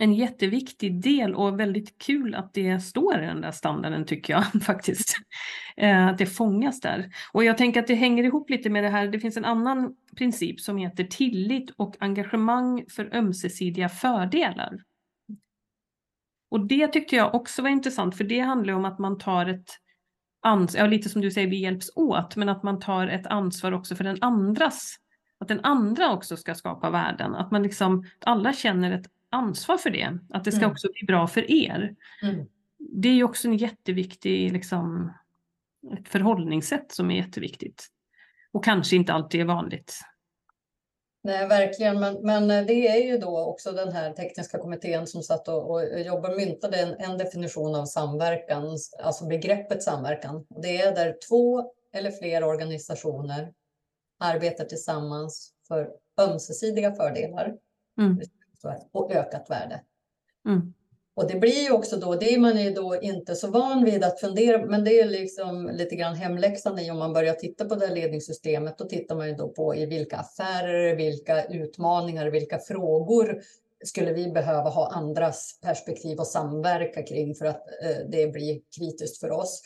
en 0.00 0.14
jätteviktig 0.14 1.02
del 1.02 1.34
och 1.34 1.60
väldigt 1.60 1.98
kul 1.98 2.34
att 2.34 2.54
det 2.54 2.80
står 2.80 3.22
i 3.22 3.26
den 3.26 3.40
där 3.40 3.52
standarden 3.52 4.06
tycker 4.06 4.32
jag 4.32 4.62
faktiskt. 4.62 5.16
Eh, 5.76 6.06
att 6.06 6.18
det 6.18 6.26
fångas 6.26 6.80
där. 6.80 7.10
Och 7.32 7.44
jag 7.44 7.58
tänker 7.58 7.80
att 7.80 7.86
det 7.86 7.94
hänger 7.94 8.24
ihop 8.24 8.50
lite 8.50 8.70
med 8.70 8.84
det 8.84 8.88
här. 8.88 9.08
Det 9.08 9.20
finns 9.20 9.36
en 9.36 9.44
annan 9.44 9.96
princip 10.16 10.60
som 10.60 10.76
heter 10.76 11.04
tillit 11.04 11.70
och 11.70 11.96
engagemang 12.00 12.84
för 12.88 13.14
ömsesidiga 13.14 13.88
fördelar. 13.88 14.78
Och 16.50 16.66
det 16.66 16.88
tyckte 16.88 17.16
jag 17.16 17.34
också 17.34 17.62
var 17.62 17.68
intressant 17.68 18.16
för 18.16 18.24
det 18.24 18.40
handlar 18.40 18.74
om 18.74 18.84
att 18.84 18.98
man 18.98 19.18
tar 19.18 19.46
ett 19.46 19.68
ansvar, 20.42 20.80
ja, 20.80 20.86
lite 20.86 21.08
som 21.08 21.20
du 21.20 21.30
säger, 21.30 21.48
vi 21.48 21.60
hjälps 21.60 21.90
åt, 21.94 22.36
men 22.36 22.48
att 22.48 22.62
man 22.62 22.78
tar 22.78 23.06
ett 23.06 23.26
ansvar 23.26 23.72
också 23.72 23.96
för 23.96 24.04
den 24.04 24.18
andras 24.20 24.96
att 25.40 25.48
den 25.48 25.60
andra 25.62 26.12
också 26.12 26.36
ska 26.36 26.54
skapa 26.54 26.90
värden, 26.90 27.34
att 27.34 27.50
man 27.50 27.62
liksom, 27.62 28.04
alla 28.24 28.52
känner 28.52 28.92
ett 28.92 29.06
ansvar 29.30 29.78
för 29.78 29.90
det, 29.90 30.18
att 30.30 30.44
det 30.44 30.52
ska 30.52 30.60
mm. 30.60 30.70
också 30.70 30.88
bli 30.92 31.06
bra 31.06 31.26
för 31.26 31.50
er. 31.50 31.94
Mm. 32.22 32.46
Det 32.78 33.08
är 33.08 33.12
ju 33.12 33.24
också 33.24 33.48
en 33.48 33.56
jätteviktig 33.56 34.52
liksom, 34.52 35.12
ett 35.98 36.08
förhållningssätt 36.08 36.92
som 36.92 37.10
är 37.10 37.16
jätteviktigt. 37.16 37.86
Och 38.52 38.64
kanske 38.64 38.96
inte 38.96 39.12
alltid 39.12 39.40
är 39.40 39.44
vanligt. 39.44 40.00
Nej, 41.22 41.48
verkligen. 41.48 42.00
Men, 42.00 42.14
men 42.22 42.48
det 42.48 42.88
är 42.88 43.06
ju 43.06 43.18
då 43.18 43.40
också 43.40 43.72
den 43.72 43.92
här 43.92 44.12
tekniska 44.12 44.58
kommittén 44.58 45.06
som 45.06 45.22
satt 45.22 45.48
och, 45.48 45.70
och 45.70 46.00
jobbade 46.00 46.36
myntade 46.36 46.76
en, 46.76 46.94
en 47.10 47.18
definition 47.18 47.74
av 47.74 47.84
samverkan, 47.84 48.78
alltså 49.02 49.26
begreppet 49.26 49.82
samverkan. 49.82 50.46
Det 50.62 50.76
är 50.76 50.94
där 50.94 51.16
två 51.28 51.72
eller 51.92 52.10
fler 52.10 52.44
organisationer 52.44 53.52
arbetar 54.18 54.64
tillsammans 54.64 55.52
för 55.68 55.90
ömsesidiga 56.20 56.92
fördelar. 56.92 57.56
Mm 57.98 58.20
och 58.92 59.12
ökat 59.12 59.50
värde. 59.50 59.80
Mm. 60.48 60.74
Och 61.14 61.28
det 61.28 61.38
blir 61.38 61.62
ju 61.62 61.70
också 61.70 61.96
då, 61.96 62.14
det 62.14 62.34
är 62.34 62.38
man 62.38 62.62
ju 62.62 62.70
då 62.70 62.96
inte 63.02 63.34
så 63.34 63.50
van 63.50 63.84
vid 63.84 64.04
att 64.04 64.20
fundera, 64.20 64.66
men 64.66 64.84
det 64.84 65.00
är 65.00 65.06
liksom 65.06 65.70
lite 65.72 65.96
grann 65.96 66.14
hemläxan 66.14 66.78
i 66.78 66.90
om 66.90 66.98
man 66.98 67.12
börjar 67.12 67.34
titta 67.34 67.64
på 67.64 67.74
det 67.74 67.86
här 67.86 67.94
ledningssystemet, 67.94 68.78
då 68.78 68.84
tittar 68.84 69.16
man 69.16 69.28
ju 69.28 69.34
då 69.34 69.48
på 69.48 69.74
i 69.74 69.86
vilka 69.86 70.16
affärer, 70.16 70.96
vilka 70.96 71.44
utmaningar, 71.44 72.26
vilka 72.26 72.58
frågor 72.58 73.42
skulle 73.84 74.12
vi 74.12 74.30
behöva 74.30 74.70
ha 74.70 74.92
andras 74.92 75.58
perspektiv 75.62 76.18
och 76.18 76.26
samverka 76.26 77.02
kring 77.02 77.34
för 77.34 77.46
att 77.46 77.66
eh, 77.82 78.06
det 78.08 78.32
blir 78.32 78.60
kritiskt 78.78 79.20
för 79.20 79.30
oss. 79.30 79.62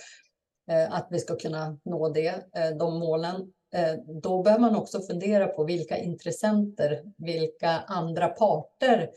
Eh, 0.70 0.95
att 0.95 1.09
vi 1.11 1.18
ska 1.18 1.36
kunna 1.36 1.78
nå 1.84 2.09
det, 2.09 2.28
eh, 2.28 2.70
de 2.78 2.99
målen. 2.99 3.53
Eh, 3.75 3.95
då 4.22 4.43
bör 4.43 4.59
man 4.59 4.77
också 4.77 5.01
fundera 5.01 5.47
på 5.47 5.64
vilka 5.64 5.99
intressenter, 5.99 7.03
vilka 7.16 7.70
andra 7.70 8.29
parter 8.29 9.11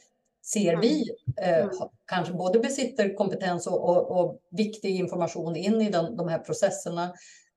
ser 0.45 0.77
vi 0.81 1.09
eh, 1.41 1.57
mm. 1.57 1.69
kanske 2.05 2.33
både 2.33 2.59
besitter 2.59 3.15
kompetens 3.15 3.67
och, 3.67 3.89
och, 3.89 4.19
och, 4.19 4.41
viktig 4.51 4.95
information 4.95 5.55
in 5.55 5.81
i 5.81 5.89
den, 5.89 6.15
de 6.17 6.27
här 6.27 6.39
processerna, 6.39 7.13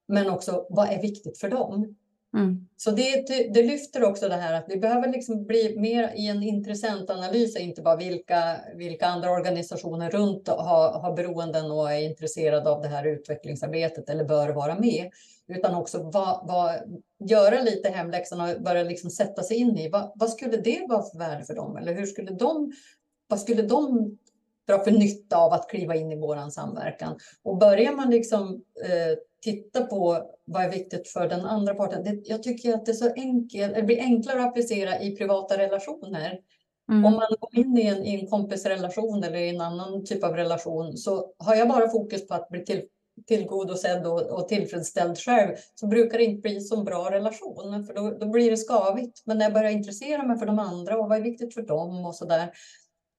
men 0.08 0.30
också 0.30 0.66
vad 0.70 0.88
är 0.88 1.02
viktigt 1.02 1.38
för 1.38 1.48
dem? 1.48 1.96
Mm. 2.34 2.68
Så 2.76 2.90
det, 2.90 3.26
det, 3.54 3.62
lyfter 3.62 4.04
också 4.04 4.28
det 4.28 4.36
här 4.36 4.54
att 4.54 4.64
vi 4.68 4.76
behöver 4.76 5.08
liksom 5.08 5.46
bli 5.46 5.78
mer 5.78 6.12
i 6.16 6.26
en 6.26 6.42
intressentanalys, 6.42 7.56
inte 7.56 7.82
bara 7.82 7.96
vilka, 7.96 8.60
vilka 8.74 9.06
andra 9.06 9.30
organisationer 9.30 10.10
runt 10.10 10.48
har, 10.48 11.00
har 11.00 11.16
beroenden 11.16 11.70
och 11.70 11.92
är 11.92 12.00
intresserade 12.00 12.70
av 12.70 12.82
det 12.82 12.88
här 12.88 13.06
utvecklingsarbetet 13.06 14.10
eller 14.10 14.24
bör 14.24 14.48
vara 14.48 14.78
med, 14.78 15.10
utan 15.48 15.74
också 15.74 16.02
va, 16.02 16.44
va, 16.48 16.74
göra 17.28 17.62
lite 17.62 17.88
hemläxan 17.88 18.40
och 18.40 18.62
börja 18.62 18.82
liksom 18.82 19.10
sätta 19.10 19.42
sig 19.42 19.56
in 19.56 19.78
i 19.78 19.88
vad, 19.88 20.12
vad 20.14 20.30
skulle 20.30 20.56
det 20.56 20.86
vara 20.88 21.02
för 21.02 21.18
värde 21.18 21.44
för 21.44 21.54
dem? 21.54 21.76
Eller 21.76 21.94
hur 21.94 22.06
skulle 22.06 22.30
de, 22.30 22.72
vad 23.28 23.40
skulle 23.40 23.62
de 23.62 24.10
dra 24.68 24.84
för 24.84 24.90
nytta 24.90 25.36
av 25.36 25.52
att 25.52 25.70
kliva 25.70 25.94
in 25.94 26.12
i 26.12 26.16
våran 26.16 26.50
samverkan? 26.50 27.18
Och 27.42 27.58
börjar 27.58 27.92
man 27.92 28.10
liksom 28.10 28.62
eh, 28.84 29.18
titta 29.40 29.86
på 29.86 30.30
vad 30.44 30.64
är 30.64 30.70
viktigt 30.70 31.08
för 31.08 31.28
den 31.28 31.40
andra 31.40 31.74
parten. 31.74 32.04
Det, 32.04 32.20
jag 32.24 32.42
tycker 32.42 32.74
att 32.74 32.86
det, 32.86 32.92
är 32.92 32.94
så 32.94 33.12
enkelt, 33.14 33.74
det 33.74 33.82
blir 33.82 34.00
enklare 34.00 34.42
att 34.42 34.48
applicera 34.48 35.00
i 35.00 35.16
privata 35.16 35.58
relationer. 35.58 36.38
Mm. 36.90 37.04
Om 37.04 37.12
man 37.12 37.36
går 37.40 37.58
in 37.58 37.78
i 37.78 37.86
en, 37.86 38.04
i 38.04 38.20
en 38.20 38.26
kompisrelation 38.26 39.24
eller 39.24 39.38
i 39.38 39.48
en 39.48 39.60
annan 39.60 40.04
typ 40.04 40.24
av 40.24 40.36
relation 40.36 40.96
så 40.96 41.32
har 41.38 41.54
jag 41.54 41.68
bara 41.68 41.88
fokus 41.88 42.28
på 42.28 42.34
att 42.34 42.48
bli 42.48 42.64
till, 42.64 42.82
tillgodosedd 43.26 44.06
och, 44.06 44.20
och 44.20 44.48
tillfredsställd 44.48 45.18
själv 45.18 45.56
så 45.74 45.86
brukar 45.86 46.18
det 46.18 46.24
inte 46.24 46.40
bli 46.40 46.60
så 46.60 46.82
bra 46.82 47.10
relation 47.10 47.86
för 47.86 47.94
då, 47.94 48.10
då 48.10 48.26
blir 48.26 48.50
det 48.50 48.56
skavigt. 48.56 49.22
Men 49.26 49.38
när 49.38 49.44
jag 49.44 49.54
börjar 49.54 49.70
intressera 49.70 50.22
mig 50.22 50.38
för 50.38 50.46
de 50.46 50.58
andra 50.58 50.98
och 50.98 51.08
vad 51.08 51.18
är 51.18 51.22
viktigt 51.22 51.54
för 51.54 51.62
dem 51.62 52.06
och 52.06 52.14
så 52.14 52.24
där 52.24 52.52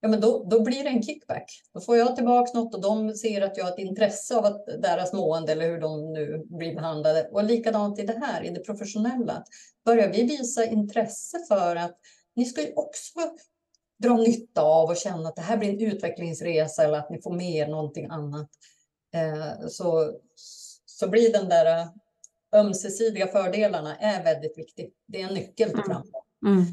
ja, 0.02 0.08
men 0.08 0.20
då, 0.20 0.44
då 0.50 0.62
blir 0.62 0.84
det 0.84 0.88
en 0.88 1.02
kickback. 1.02 1.62
Då 1.74 1.80
får 1.80 1.96
jag 1.96 2.16
tillbaka 2.16 2.58
något 2.58 2.74
och 2.74 2.80
de 2.80 3.14
ser 3.14 3.42
att 3.42 3.56
jag 3.56 3.64
har 3.64 3.72
ett 3.72 3.78
intresse 3.78 4.36
av 4.36 4.44
att 4.44 4.66
deras 4.66 5.12
mående 5.12 5.52
eller 5.52 5.70
hur 5.70 5.80
de 5.80 6.12
nu 6.12 6.46
blir 6.46 6.74
behandlade. 6.74 7.28
Och 7.32 7.44
likadant 7.44 7.98
i 7.98 8.02
det 8.02 8.18
här, 8.18 8.44
i 8.44 8.50
det 8.50 8.60
professionella. 8.60 9.44
Börjar 9.84 10.12
vi 10.12 10.22
visa 10.22 10.64
intresse 10.64 11.38
för 11.48 11.76
att 11.76 11.98
ni 12.34 12.44
ska 12.44 12.62
ju 12.62 12.72
också 12.74 13.18
dra 14.02 14.16
nytta 14.16 14.62
av 14.62 14.90
och 14.90 14.96
känna 14.96 15.28
att 15.28 15.36
det 15.36 15.42
här 15.42 15.56
blir 15.56 15.70
en 15.70 15.92
utvecklingsresa 15.92 16.84
eller 16.84 16.98
att 16.98 17.10
ni 17.10 17.22
får 17.22 17.32
med 17.32 17.54
er 17.54 17.66
någonting 17.66 18.06
annat. 18.06 18.48
Eh, 19.14 19.68
så, 19.68 20.12
så 20.86 21.08
blir 21.08 21.32
den 21.32 21.48
där 21.48 21.78
eh, 21.78 21.86
ömsesidiga 22.52 23.26
fördelarna 23.26 23.96
är 23.96 24.24
väldigt 24.24 24.58
viktig. 24.58 24.92
Det 25.06 25.22
är 25.22 25.28
en 25.28 25.34
nyckel 25.34 25.68
till 25.68 25.78
mm. 25.78 25.86
framgång. 25.86 26.22
Mm. 26.46 26.60
Eh, 26.60 26.66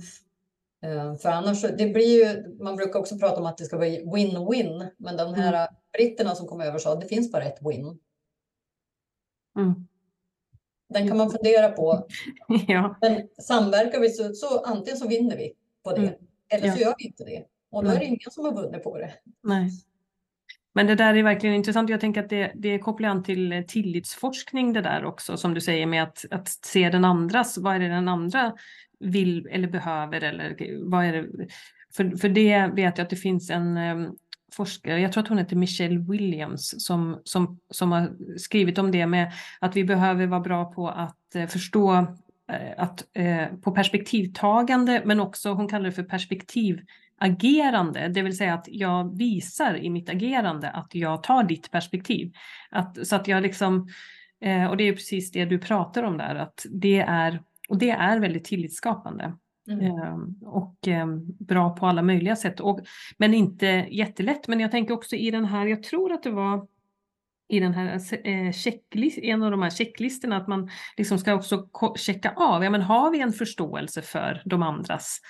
för 1.22 1.30
annars, 1.30 1.62
det 1.62 1.94
blir 1.94 2.26
ju, 2.26 2.58
man 2.64 2.76
brukar 2.76 3.00
också 3.00 3.18
prata 3.18 3.40
om 3.40 3.46
att 3.46 3.58
det 3.58 3.66
ska 3.66 3.78
vara 3.78 3.88
win-win, 3.88 4.90
men 4.98 5.18
de 5.18 5.34
här 5.34 5.54
mm. 5.54 5.68
britterna 5.94 6.36
som 6.36 6.48
kom 6.48 6.62
över 6.62 6.80
sa 6.80 6.94
att 6.94 7.02
det 7.02 7.08
finns 7.08 7.32
bara 7.32 7.44
ett 7.44 7.60
win. 7.62 8.00
Mm. 9.58 9.88
Den 10.90 11.08
kan 11.08 11.18
man 11.18 11.32
fundera 11.32 11.70
på. 11.70 12.08
ja. 12.68 12.98
Men 13.02 13.28
samverkar 13.42 14.00
vi 14.00 14.10
så, 14.10 14.34
så 14.34 14.60
antingen 14.60 14.98
så 14.98 15.08
vinner 15.08 15.38
vi 15.38 15.54
på 15.84 15.92
det, 15.92 16.02
mm. 16.02 16.14
eller 16.50 16.68
ja. 16.68 16.74
så 16.74 16.80
gör 16.80 16.96
vi 16.98 17.06
inte 17.06 17.24
det. 17.24 17.46
Och 17.72 17.84
då 17.84 17.90
är 17.90 18.00
det 18.00 18.06
ingen 18.06 18.32
som 18.32 18.46
har 18.46 18.54
vunnit 18.54 18.84
på 18.84 18.98
det. 18.98 19.14
Nej. 19.44 19.70
Men 20.74 20.88
det 20.88 20.96
där 20.96 21.14
är 21.14 21.24
verkligen 21.24 21.56
intressant. 21.56 21.90
Jag 21.90 22.02
tänker 22.02 22.24
att 22.24 22.30
det, 22.30 22.52
det 22.56 22.80
kopplar 22.80 23.10
an 23.10 23.24
till 23.24 23.66
tillitsforskning 23.68 24.74
det 24.74 24.82
där 24.82 25.06
också, 25.06 25.38
som 25.38 25.54
du 25.54 25.62
säger 25.62 25.86
med 25.86 26.04
att, 26.04 26.26
att 26.32 26.50
se 26.50 26.90
den 26.90 27.06
andras, 27.06 27.58
vad 27.58 27.76
är 27.76 27.80
det 27.80 27.88
den 27.88 28.08
andra 28.08 28.54
vill 29.00 29.48
eller 29.52 29.68
behöver 29.68 30.24
eller 30.24 30.56
vad 30.90 31.06
är 31.06 31.14
det? 31.14 31.48
För, 31.96 32.18
för 32.18 32.30
det 32.30 32.68
vet 32.68 32.98
jag 32.98 33.04
att 33.04 33.10
det 33.10 33.16
finns 33.16 33.50
en 33.50 33.78
um, 33.78 34.16
forskare, 34.54 35.02
jag 35.02 35.12
tror 35.12 35.24
att 35.24 35.30
hon 35.30 35.38
heter 35.38 35.56
Michelle 35.56 36.00
Williams, 36.00 36.86
som, 36.86 37.22
som, 37.24 37.60
som 37.70 37.92
har 37.92 38.12
skrivit 38.38 38.78
om 38.78 38.92
det 38.92 39.08
med 39.08 39.32
att 39.60 39.76
vi 39.76 39.84
behöver 39.84 40.28
vara 40.28 40.40
bra 40.40 40.66
på 40.66 40.90
att 40.90 41.18
uh, 41.36 41.46
förstå 41.46 41.94
uh, 41.94 42.10
att, 42.78 43.06
uh, 43.20 43.60
på 43.62 43.72
perspektivtagande, 43.72 45.02
men 45.06 45.20
också, 45.20 45.54
hon 45.54 45.68
kallar 45.68 45.86
det 45.86 45.92
för 45.92 46.04
perspektivagerande, 46.04 48.08
det 48.08 48.22
vill 48.22 48.38
säga 48.38 48.54
att 48.54 48.66
jag 48.68 49.18
visar 49.18 49.78
i 49.78 49.90
mitt 49.90 50.10
agerande 50.10 50.70
att 50.70 50.96
jag 50.96 51.24
tar 51.24 51.44
ditt 51.44 51.72
perspektiv. 51.72 52.34
Att, 52.70 53.08
så 53.08 53.16
att 53.16 53.28
jag 53.28 53.44
liksom, 53.44 53.88
och 54.70 54.78
det 54.78 54.84
är 54.84 54.94
precis 54.94 55.32
det 55.32 55.46
du 55.46 55.60
pratar 55.60 56.04
om 56.04 56.18
där, 56.18 56.36
att 56.36 56.66
det 56.70 57.00
är, 57.00 57.42
och 57.70 57.78
det 57.78 57.90
är 57.90 58.20
väldigt 58.20 58.46
tillitsskapande. 58.46 59.34
Mm. 59.70 59.86
Ehm, 59.86 60.36
och 60.42 60.88
ehm, 60.88 61.26
bra 61.40 61.70
på 61.70 61.86
alla 61.86 62.02
möjliga 62.02 62.36
sätt. 62.36 62.60
Och, 62.60 62.80
men 63.18 63.34
inte 63.34 63.66
jättelätt. 63.90 64.48
Men 64.48 64.60
jag 64.60 64.72
tänker 64.72 64.94
också 64.94 65.16
i 65.16 65.32
den 65.32 65.46
här, 65.46 65.66
jag 65.66 65.84
tror 65.84 66.12
att 66.12 66.24
det 66.24 66.32
var 66.32 66.68
i 67.48 67.60
den 67.60 67.74
här 67.74 68.00
eh, 68.28 68.52
checklist, 68.52 69.18
en 69.18 69.44
av 69.44 69.52
de 69.52 69.62
här 69.62 69.70
checklistorna 69.70 70.38
att 70.38 70.48
man 70.48 70.70
liksom 70.98 71.18
ska 71.18 71.34
också 71.34 71.68
checka 71.96 72.34
av, 72.36 72.64
ja 72.64 72.70
men 72.70 72.82
har 72.82 73.12
vi 73.12 73.22
en 73.22 73.34
förståelse 73.34 74.02
för 74.02 74.42
de 74.46 74.64
andras 74.64 75.22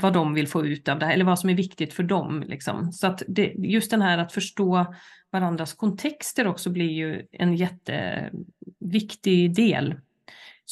vad 0.00 0.12
de 0.12 0.34
vill 0.34 0.48
få 0.48 0.66
ut 0.66 0.88
av 0.88 0.98
det 0.98 1.06
här 1.06 1.12
eller 1.12 1.24
vad 1.24 1.38
som 1.38 1.50
är 1.50 1.54
viktigt 1.54 1.92
för 1.92 2.02
dem. 2.02 2.44
Liksom. 2.46 2.92
Så 2.92 3.06
att 3.06 3.22
det, 3.28 3.52
just 3.58 3.90
den 3.90 4.02
här 4.02 4.18
att 4.18 4.32
förstå 4.32 4.94
varandras 5.30 5.74
kontexter 5.74 6.46
också 6.46 6.70
blir 6.70 6.90
ju 6.90 7.26
en 7.32 7.56
jätteviktig 7.56 9.54
del 9.54 9.94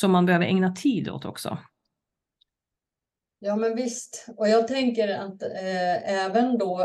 som 0.01 0.13
man 0.13 0.27
behöver 0.27 0.47
ägna 0.47 0.73
tid 0.73 1.09
åt 1.09 1.25
också. 1.25 1.59
Ja, 3.39 3.57
men 3.57 3.77
visst. 3.77 4.27
Och 4.37 4.49
jag 4.49 4.69
tänker 4.69 5.09
att 5.09 5.43
eh, 5.43 6.25
även 6.25 6.59
då 6.59 6.79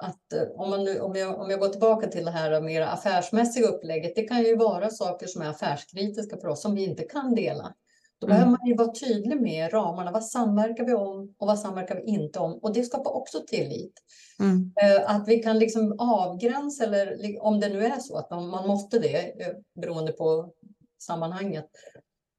att 0.00 0.32
eh, 0.32 0.42
om, 0.54 0.70
man 0.70 0.84
nu, 0.84 1.00
om, 1.00 1.14
jag, 1.16 1.40
om 1.40 1.50
jag 1.50 1.60
går 1.60 1.68
tillbaka 1.68 2.06
till 2.06 2.24
det 2.24 2.30
här 2.30 2.60
mer 2.60 2.82
affärsmässiga 2.82 3.66
upplägget, 3.66 4.12
det 4.16 4.22
kan 4.22 4.42
ju 4.42 4.56
vara 4.56 4.90
saker 4.90 5.26
som 5.26 5.42
är 5.42 5.48
affärskritiska 5.48 6.36
för 6.36 6.48
oss 6.48 6.62
som 6.62 6.74
vi 6.74 6.84
inte 6.84 7.02
kan 7.02 7.34
dela. 7.34 7.74
Då 8.20 8.26
mm. 8.26 8.34
behöver 8.34 8.50
man 8.50 8.68
ju 8.68 8.76
vara 8.76 8.92
tydlig 8.92 9.40
med 9.40 9.72
ramarna. 9.72 10.12
Vad 10.12 10.24
samverkar 10.24 10.84
vi 10.84 10.94
om 10.94 11.34
och 11.38 11.46
vad 11.46 11.58
samverkar 11.58 11.94
vi 11.94 12.02
inte 12.02 12.38
om? 12.38 12.52
Och 12.52 12.72
det 12.74 12.82
skapar 12.82 13.16
också 13.16 13.38
tillit. 13.46 13.92
Mm. 14.40 14.72
Eh, 14.82 15.10
att 15.10 15.28
vi 15.28 15.38
kan 15.38 15.58
liksom 15.58 15.96
avgränsa, 15.98 16.84
eller 16.84 17.42
om 17.42 17.60
det 17.60 17.68
nu 17.68 17.84
är 17.84 17.98
så 17.98 18.16
att 18.16 18.30
man, 18.30 18.48
man 18.48 18.66
måste 18.68 18.98
det, 18.98 19.42
eh, 19.42 19.54
beroende 19.80 20.12
på 20.12 20.52
sammanhanget, 20.98 21.70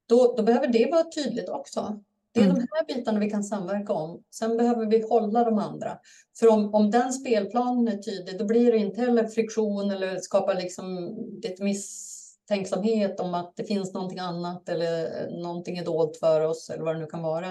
då, 0.06 0.34
då 0.36 0.42
behöver 0.42 0.68
det 0.68 0.90
vara 0.90 1.04
tydligt 1.04 1.48
också. 1.48 2.00
Det 2.34 2.40
är 2.40 2.44
mm. 2.44 2.56
de 2.56 2.66
här 2.70 2.96
bitarna 2.96 3.20
vi 3.20 3.30
kan 3.30 3.44
samverka 3.44 3.92
om. 3.92 4.22
Sen 4.30 4.56
behöver 4.56 4.86
vi 4.86 5.08
hålla 5.08 5.44
de 5.44 5.58
andra. 5.58 5.98
För 6.38 6.48
om, 6.48 6.74
om 6.74 6.90
den 6.90 7.12
spelplanen 7.12 7.88
är 7.88 7.98
tydlig, 7.98 8.38
då 8.38 8.44
blir 8.44 8.72
det 8.72 8.78
inte 8.78 9.00
heller 9.00 9.26
friktion 9.26 9.90
eller 9.90 10.18
skapar 10.18 10.54
liksom 10.54 11.16
lite 11.42 11.64
misstänksamhet 11.64 13.20
om 13.20 13.34
att 13.34 13.56
det 13.56 13.64
finns 13.64 13.94
någonting 13.94 14.18
annat 14.18 14.68
eller 14.68 15.28
någonting 15.42 15.78
är 15.78 15.84
dolt 15.84 16.16
för 16.16 16.40
oss 16.40 16.70
eller 16.70 16.84
vad 16.84 16.94
det 16.94 17.00
nu 17.00 17.06
kan 17.06 17.22
vara. 17.22 17.46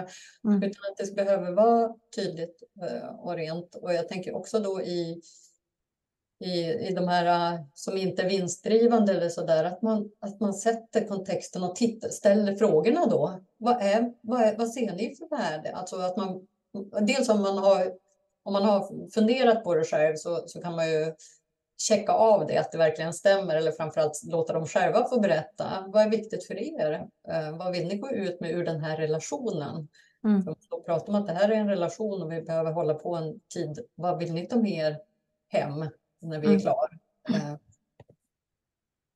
Mm. 0.45 0.63
Utan 0.63 0.81
att 0.91 0.97
det 0.97 1.15
behöver 1.15 1.51
vara 1.51 1.95
tydligt 2.15 2.63
eh, 2.81 3.19
och 3.19 3.35
rent. 3.35 3.75
Och 3.75 3.93
jag 3.93 4.09
tänker 4.09 4.35
också 4.35 4.59
då 4.59 4.81
i 4.81 5.21
i, 6.41 6.87
i 6.87 6.93
de 6.93 7.07
här 7.07 7.53
äh, 7.53 7.59
som 7.73 7.97
inte 7.97 8.21
är 8.21 8.29
vinstdrivande 8.29 9.13
eller 9.13 9.29
så 9.29 9.45
där, 9.45 9.63
att 9.63 9.81
man, 9.81 10.11
att 10.19 10.39
man 10.39 10.53
sätter 10.53 11.07
kontexten 11.07 11.63
och 11.63 11.75
tittar, 11.75 12.09
ställer 12.09 12.55
frågorna 12.55 13.05
då. 13.05 13.39
Vad, 13.57 13.81
är, 13.81 14.13
vad, 14.21 14.41
är, 14.41 14.57
vad 14.57 14.69
ser 14.69 14.91
ni 14.91 15.15
för 15.15 15.37
värde? 15.37 15.71
Alltså 15.75 15.95
att 15.95 16.17
man, 16.17 16.47
dels 17.01 17.29
om 17.29 17.41
man 17.41 17.57
har, 17.57 17.93
om 18.43 18.53
man 18.53 18.63
har 18.63 19.09
funderat 19.11 19.63
på 19.63 19.75
det 19.75 19.83
själv 19.83 20.15
så, 20.15 20.43
så 20.47 20.61
kan 20.61 20.75
man 20.75 20.91
ju 20.91 21.13
checka 21.77 22.11
av 22.11 22.47
det, 22.47 22.57
att 22.57 22.71
det 22.71 22.77
verkligen 22.77 23.13
stämmer 23.13 23.55
eller 23.55 23.71
framförallt 23.71 24.23
låta 24.23 24.53
dem 24.53 24.65
själva 24.65 25.07
få 25.09 25.19
berätta. 25.19 25.85
Vad 25.87 26.03
är 26.03 26.09
viktigt 26.09 26.47
för 26.47 26.59
er? 26.59 27.07
Eh, 27.27 27.57
vad 27.57 27.71
vill 27.71 27.87
ni 27.87 27.97
gå 27.97 28.11
ut 28.11 28.41
med 28.41 28.51
ur 28.51 28.65
den 28.65 28.79
här 28.79 28.97
relationen? 28.97 29.87
Mm. 30.23 30.43
För 30.43 30.55
då 30.69 30.81
pratar 30.81 31.09
om 31.09 31.15
att 31.15 31.27
det 31.27 31.33
här 31.33 31.49
är 31.49 31.55
en 31.55 31.69
relation 31.69 32.21
och 32.21 32.31
vi 32.31 32.41
behöver 32.41 32.71
hålla 32.71 32.93
på 32.93 33.15
en 33.15 33.39
tid. 33.53 33.79
Vad 33.95 34.19
vill 34.19 34.33
ni 34.33 34.47
ta 34.47 34.55
med 34.55 34.71
er 34.71 34.97
hem? 35.49 35.85
När 36.21 36.39
vi 36.39 36.47
är 36.47 36.51
mm. 36.51 36.61
klara. 36.61 36.89
Eh. 37.29 37.55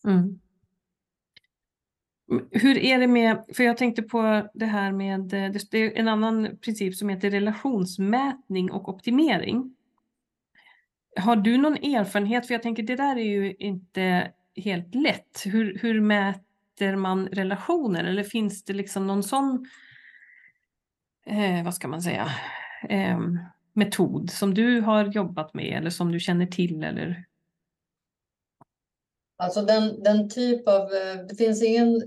Mm. 0.08 0.40
Hur 2.52 2.78
är 2.78 3.00
det 3.00 3.08
med, 3.08 3.46
för 3.54 3.64
jag 3.64 3.78
tänkte 3.78 4.04
på 4.04 4.50
det 4.54 4.66
här 4.66 4.92
med, 4.92 5.22
det 5.22 5.74
är 5.74 5.98
en 5.98 6.08
annan 6.08 6.58
princip 6.58 6.96
som 6.96 7.10
heter 7.10 7.32
relationsmätning 7.32 8.72
och 8.72 8.90
optimering. 8.90 9.76
Har 11.18 11.36
du 11.36 11.58
någon 11.58 11.78
erfarenhet, 11.78 12.48
för 12.48 12.54
jag 12.54 12.64
tänker 12.64 12.84
det 12.84 12.96
där 12.96 13.16
är 13.16 13.24
ju 13.24 13.54
inte 13.54 14.32
helt 14.56 14.96
lätt. 14.96 15.44
Hur, 15.46 15.80
hur 15.82 16.02
mäter 16.02 16.96
man 16.96 17.28
relationer 17.28 18.04
eller 18.04 18.24
finns 18.24 18.64
det 18.64 18.74
liksom 18.74 19.08
någon 19.08 19.24
sån, 19.24 19.68
eh, 21.26 21.64
vad 21.64 21.74
ska 21.74 21.88
man 21.88 22.02
säga, 22.02 22.28
eh, 22.90 23.20
metod 23.76 24.30
som 24.30 24.54
du 24.54 24.82
har 24.82 25.06
jobbat 25.06 25.54
med 25.54 25.78
eller 25.78 25.90
som 25.90 26.12
du 26.12 26.20
känner 26.20 26.46
till? 26.46 26.84
Eller? 26.84 27.26
Alltså 29.38 29.62
den, 29.62 30.04
den 30.04 30.30
typ 30.30 30.68
av, 30.68 30.82
eh, 30.82 31.26
det 31.30 31.36
finns 31.36 31.64
ingen, 31.64 32.02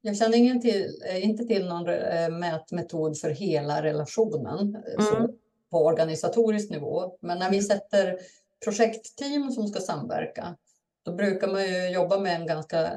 jag 0.00 0.16
känner 0.16 0.36
ingen 0.36 0.60
till, 0.60 1.02
eh, 1.10 1.24
inte 1.24 1.44
till 1.44 1.68
någon 1.68 1.88
eh, 1.88 2.30
mätmetod 2.30 3.18
för 3.18 3.30
hela 3.30 3.82
relationen 3.82 4.76
mm. 4.98 5.30
på 5.70 5.84
organisatorisk 5.84 6.70
nivå. 6.70 7.16
Men 7.20 7.38
när 7.38 7.50
vi 7.50 7.56
mm. 7.56 7.66
sätter 7.66 8.18
projektteam 8.64 9.50
som 9.50 9.66
ska 9.66 9.80
samverka, 9.80 10.56
då 11.04 11.12
brukar 11.14 11.48
man 11.48 11.62
ju 11.62 11.90
jobba 11.90 12.18
med 12.18 12.40
en 12.40 12.46
ganska 12.46 12.90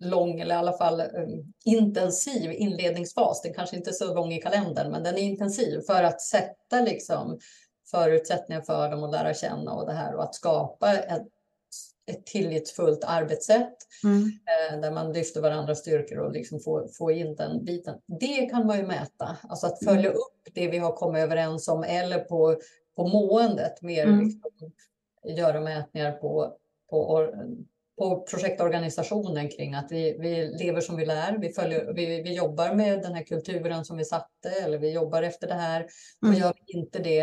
lång 0.00 0.40
eller 0.40 0.54
i 0.54 0.58
alla 0.58 0.72
fall 0.72 1.00
um, 1.00 1.52
intensiv 1.64 2.52
inledningsfas. 2.52 3.42
Den 3.42 3.54
kanske 3.54 3.76
inte 3.76 3.90
är 3.90 3.92
så 3.92 4.14
lång 4.14 4.32
i 4.32 4.42
kalendern, 4.42 4.90
men 4.90 5.02
den 5.02 5.14
är 5.14 5.22
intensiv 5.22 5.80
för 5.86 6.02
att 6.02 6.20
sätta 6.20 6.80
liksom 6.80 7.38
förutsättningar 7.90 8.62
för 8.62 8.90
dem 8.90 9.04
att 9.04 9.10
lära 9.10 9.34
känna 9.34 9.72
och 9.72 9.86
det 9.86 9.92
här 9.92 10.14
och 10.14 10.22
att 10.22 10.34
skapa 10.34 10.96
ett, 10.96 11.26
ett 12.06 12.26
tillitsfullt 12.26 13.04
arbetssätt 13.04 13.76
mm. 14.04 14.22
eh, 14.24 14.80
där 14.80 14.90
man 14.90 15.12
lyfter 15.12 15.40
varandras 15.40 15.78
styrkor 15.78 16.18
och 16.18 16.32
liksom 16.32 16.60
får, 16.60 16.88
får 16.98 17.12
in 17.12 17.34
den 17.34 17.64
biten. 17.64 17.98
Det 18.20 18.46
kan 18.46 18.66
man 18.66 18.76
ju 18.76 18.86
mäta, 18.86 19.36
alltså 19.48 19.66
att 19.66 19.84
följa 19.84 20.10
mm. 20.10 20.16
upp 20.16 20.54
det 20.54 20.68
vi 20.68 20.78
har 20.78 20.92
kommit 20.92 21.22
överens 21.22 21.68
om 21.68 21.84
eller 21.84 22.18
på, 22.18 22.60
på 22.96 23.06
måendet 23.06 23.82
mer 23.82 24.06
mm. 24.06 24.24
liksom, 24.24 24.50
göra 25.24 25.60
mätningar 25.60 26.12
på, 26.12 26.56
på 26.90 27.28
på 27.98 28.26
projektorganisationen 28.30 29.48
kring 29.48 29.74
att 29.74 29.92
vi, 29.92 30.16
vi 30.20 30.64
lever 30.64 30.80
som 30.80 30.96
vi 30.96 31.06
lär. 31.06 31.38
Vi, 31.38 31.52
följer, 31.52 31.92
vi, 31.92 32.22
vi 32.22 32.34
jobbar 32.34 32.74
med 32.74 33.02
den 33.02 33.14
här 33.14 33.22
kulturen 33.22 33.84
som 33.84 33.96
vi 33.96 34.04
satte 34.04 34.50
eller 34.64 34.78
vi 34.78 34.92
jobbar 34.92 35.22
efter 35.22 35.46
det 35.46 35.54
här. 35.54 35.86
Och 36.22 36.28
mm. 36.28 36.40
gör 36.40 36.54
vi 36.66 36.78
inte 36.78 36.98
det, 36.98 37.20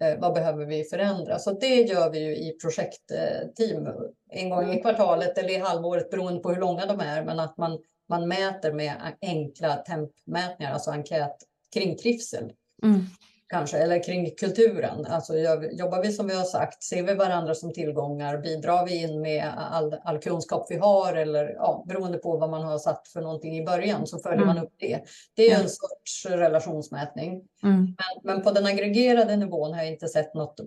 eh, 0.00 0.18
vad 0.18 0.34
behöver 0.34 0.66
vi 0.66 0.84
förändra? 0.84 1.38
Så 1.38 1.52
det 1.52 1.76
gör 1.80 2.10
vi 2.10 2.18
ju 2.18 2.36
i 2.36 2.58
projektteam 2.62 3.88
en 4.30 4.50
gång 4.50 4.72
i 4.72 4.80
kvartalet 4.80 5.38
eller 5.38 5.50
i 5.50 5.58
halvåret 5.58 6.10
beroende 6.10 6.40
på 6.40 6.50
hur 6.50 6.60
långa 6.60 6.86
de 6.86 7.00
är. 7.00 7.24
Men 7.24 7.40
att 7.40 7.56
man, 7.56 7.78
man 8.08 8.28
mäter 8.28 8.72
med 8.72 8.94
enkla 9.20 9.76
tempmätningar, 9.76 10.72
alltså 10.72 10.90
enkät 10.90 11.36
kring 11.74 11.96
trivsel. 11.96 12.52
Mm 12.82 13.06
kanske, 13.48 13.78
eller 13.78 14.04
kring 14.04 14.30
kulturen. 14.30 15.06
Alltså 15.06 15.34
jobbar 15.72 16.02
vi 16.02 16.12
som 16.12 16.26
vi 16.26 16.34
har 16.34 16.44
sagt, 16.44 16.82
ser 16.82 17.02
vi 17.02 17.14
varandra 17.14 17.54
som 17.54 17.72
tillgångar, 17.72 18.38
bidrar 18.38 18.86
vi 18.86 19.02
in 19.02 19.20
med 19.20 19.52
all, 19.56 19.96
all 20.04 20.18
kunskap 20.18 20.66
vi 20.70 20.76
har 20.76 21.14
eller 21.14 21.54
ja, 21.54 21.84
beroende 21.88 22.18
på 22.18 22.36
vad 22.36 22.50
man 22.50 22.62
har 22.62 22.78
satt 22.78 23.08
för 23.08 23.20
någonting 23.20 23.58
i 23.58 23.64
början 23.64 24.06
så 24.06 24.18
följer 24.18 24.42
mm. 24.42 24.54
man 24.54 24.64
upp 24.64 24.74
det. 24.78 25.00
Det 25.34 25.42
är 25.42 25.52
ja. 25.52 25.62
en 25.62 25.68
sorts 25.68 26.26
relationsmätning. 26.26 27.42
Mm. 27.62 27.76
Men, 27.76 27.96
men, 28.24 28.42
på 28.42 28.50
den 28.50 28.66
aggregerade 28.66 29.36
nivån 29.36 29.72
har 29.72 29.80
jag 29.80 29.92
inte 29.92 30.08
sett 30.08 30.34
något 30.34 30.60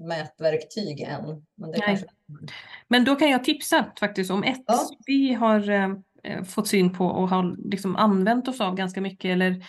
mätverktyg 0.00 1.00
än. 1.00 1.46
Men, 1.54 1.70
det 1.70 1.78
kanske... 1.78 2.06
men 2.88 3.04
då 3.04 3.16
kan 3.16 3.30
jag 3.30 3.44
tipsa 3.44 3.84
faktiskt 4.00 4.30
om 4.30 4.42
ett 4.42 4.64
ja. 4.66 4.80
vi 5.06 5.34
har 5.34 5.70
eh, 5.70 6.42
fått 6.44 6.68
syn 6.68 6.92
på 6.92 7.04
och 7.04 7.28
har 7.28 7.70
liksom 7.70 7.96
använt 7.96 8.48
oss 8.48 8.60
av 8.60 8.74
ganska 8.74 9.00
mycket 9.00 9.30
eller 9.30 9.64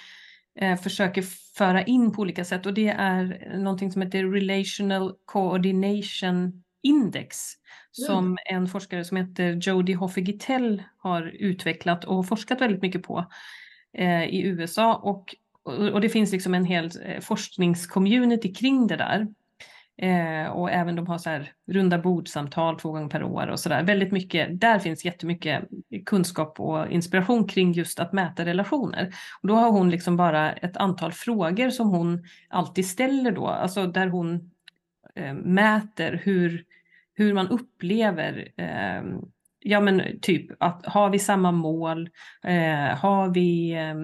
försöker 0.84 1.22
föra 1.58 1.84
in 1.84 2.12
på 2.12 2.22
olika 2.22 2.46
sätt 2.46 2.66
och 2.66 2.74
det 2.74 2.88
är 2.88 3.54
någonting 3.58 3.92
som 3.92 4.02
heter 4.02 4.24
Relational 4.24 5.14
Coordination 5.26 6.64
Index 6.84 7.38
som 7.92 8.26
mm. 8.26 8.38
en 8.46 8.68
forskare 8.68 9.06
som 9.06 9.18
heter 9.18 9.60
Jody 9.62 9.94
Hoffe-Gittell 9.94 10.84
har 10.98 11.22
utvecklat 11.22 12.06
och 12.06 12.28
forskat 12.28 12.62
väldigt 12.62 12.82
mycket 12.82 13.04
på 13.04 13.26
eh, 13.98 14.24
i 14.24 14.42
USA 14.42 14.96
och, 14.96 15.36
och 15.94 16.02
det 16.02 16.10
finns 16.10 16.32
liksom 16.32 16.54
en 16.54 16.66
hel 16.66 16.92
eh, 17.06 17.20
forskningscommunity 17.22 18.54
kring 18.54 18.88
det 18.88 18.96
där. 18.96 19.28
Eh, 20.02 20.48
och 20.48 20.72
även 20.72 20.96
de 20.96 21.08
har 21.08 21.18
så 21.18 21.30
här 21.30 21.52
runda 21.68 21.98
bordsamtal 21.98 22.80
två 22.80 22.92
gånger 22.92 23.10
per 23.10 23.24
år 23.24 23.48
och 23.48 23.60
så 23.60 23.70
där. 23.70 23.84
Väldigt 23.84 24.12
mycket, 24.12 24.62
där 24.62 24.80
finns 24.80 25.06
jättemycket 25.06 25.64
kunskap 26.06 26.60
och 26.60 26.92
inspiration 26.92 27.48
kring 27.48 27.72
just 27.72 28.00
att 28.00 28.14
mäta 28.14 28.46
relationer. 28.46 29.14
Och 29.42 29.48
då 29.48 29.56
har 29.56 29.72
hon 29.72 29.90
liksom 29.90 30.18
bara 30.18 30.52
ett 30.54 30.78
antal 30.78 31.12
frågor 31.12 31.70
som 31.70 31.90
hon 31.90 32.24
alltid 32.50 32.88
ställer 32.88 33.32
då, 33.32 33.48
alltså 33.48 33.88
där 33.88 34.08
hon 34.08 34.52
eh, 35.16 35.34
mäter 35.34 36.22
hur, 36.24 36.64
hur 37.14 37.34
man 37.34 37.48
upplever 37.48 38.48
eh, 38.58 39.02
ja 39.60 39.80
men 39.80 40.20
typ 40.22 40.52
att 40.60 40.86
har 40.86 41.10
vi 41.10 41.20
samma 41.20 41.52
mål? 41.52 42.10
Eh, 42.44 42.98
har 42.98 43.34
vi, 43.34 43.72
eh, 43.72 43.96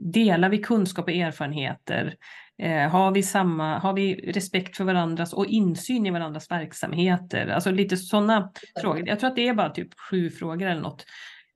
delar 0.00 0.48
vi 0.48 0.58
kunskap 0.58 1.04
och 1.04 1.14
erfarenheter? 1.14 2.14
Eh, 2.62 2.88
har, 2.88 3.10
vi 3.10 3.22
samma, 3.22 3.78
har 3.78 3.92
vi 3.92 4.14
respekt 4.14 4.76
för 4.76 4.84
varandras 4.84 5.32
och 5.32 5.46
insyn 5.46 6.06
i 6.06 6.10
varandras 6.10 6.50
verksamheter? 6.50 7.46
Alltså 7.46 7.70
lite 7.70 7.96
sådana 7.96 8.52
frågor. 8.80 9.08
Jag 9.08 9.20
tror 9.20 9.30
att 9.30 9.36
det 9.36 9.48
är 9.48 9.54
bara 9.54 9.70
typ 9.70 9.88
sju 10.10 10.30
frågor 10.30 10.66
eller 10.66 10.80
något. 10.80 11.06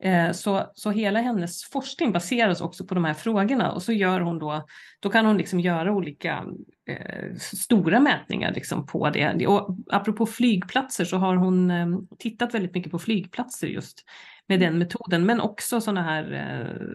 Eh, 0.03 0.32
så, 0.32 0.70
så 0.74 0.90
hela 0.90 1.20
hennes 1.20 1.64
forskning 1.64 2.12
baseras 2.12 2.61
också 2.61 2.86
på 2.86 2.94
de 2.94 3.05
här 3.05 3.14
frågorna 3.14 3.72
och 3.72 3.82
så 3.82 3.92
gör 3.92 4.20
hon 4.20 4.38
då, 4.38 4.66
då 5.01 5.11
kan 5.11 5.26
hon 5.26 5.38
liksom 5.38 5.61
göra 5.61 5.92
olika 5.92 6.44
eh, 6.88 7.34
stora 7.38 8.01
mätningar 8.01 8.53
liksom 8.53 8.86
på 8.86 9.11
det. 9.11 9.47
Och 9.47 9.76
apropå 9.90 10.26
flygplatser 10.26 11.05
så 11.05 11.16
har 11.16 11.36
hon 11.36 11.70
eh, 11.70 11.86
tittat 12.18 12.55
väldigt 12.55 12.74
mycket 12.74 12.92
på 12.92 12.99
flygplatser 12.99 13.66
just 13.66 14.05
med 14.49 14.61
den 14.61 14.78
metoden, 14.78 15.26
men 15.26 15.40
också 15.40 15.80
sådana 15.80 16.03
här 16.03 16.32
eh, 16.32 16.86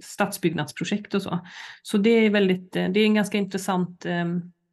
stadsbyggnadsprojekt 0.00 1.14
och 1.14 1.22
så. 1.22 1.46
Så 1.82 1.98
det 1.98 2.10
är 2.10 2.30
väldigt, 2.30 2.76
eh, 2.76 2.88
det 2.88 3.00
är 3.00 3.04
en 3.04 3.14
ganska 3.14 3.38
intressant 3.38 4.06
eh, 4.06 4.24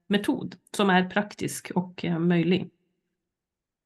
metod 0.07 0.55
som 0.75 0.89
är 0.89 1.09
praktisk 1.09 1.71
och 1.75 2.05
eh, 2.05 2.19
möjlig. 2.19 2.69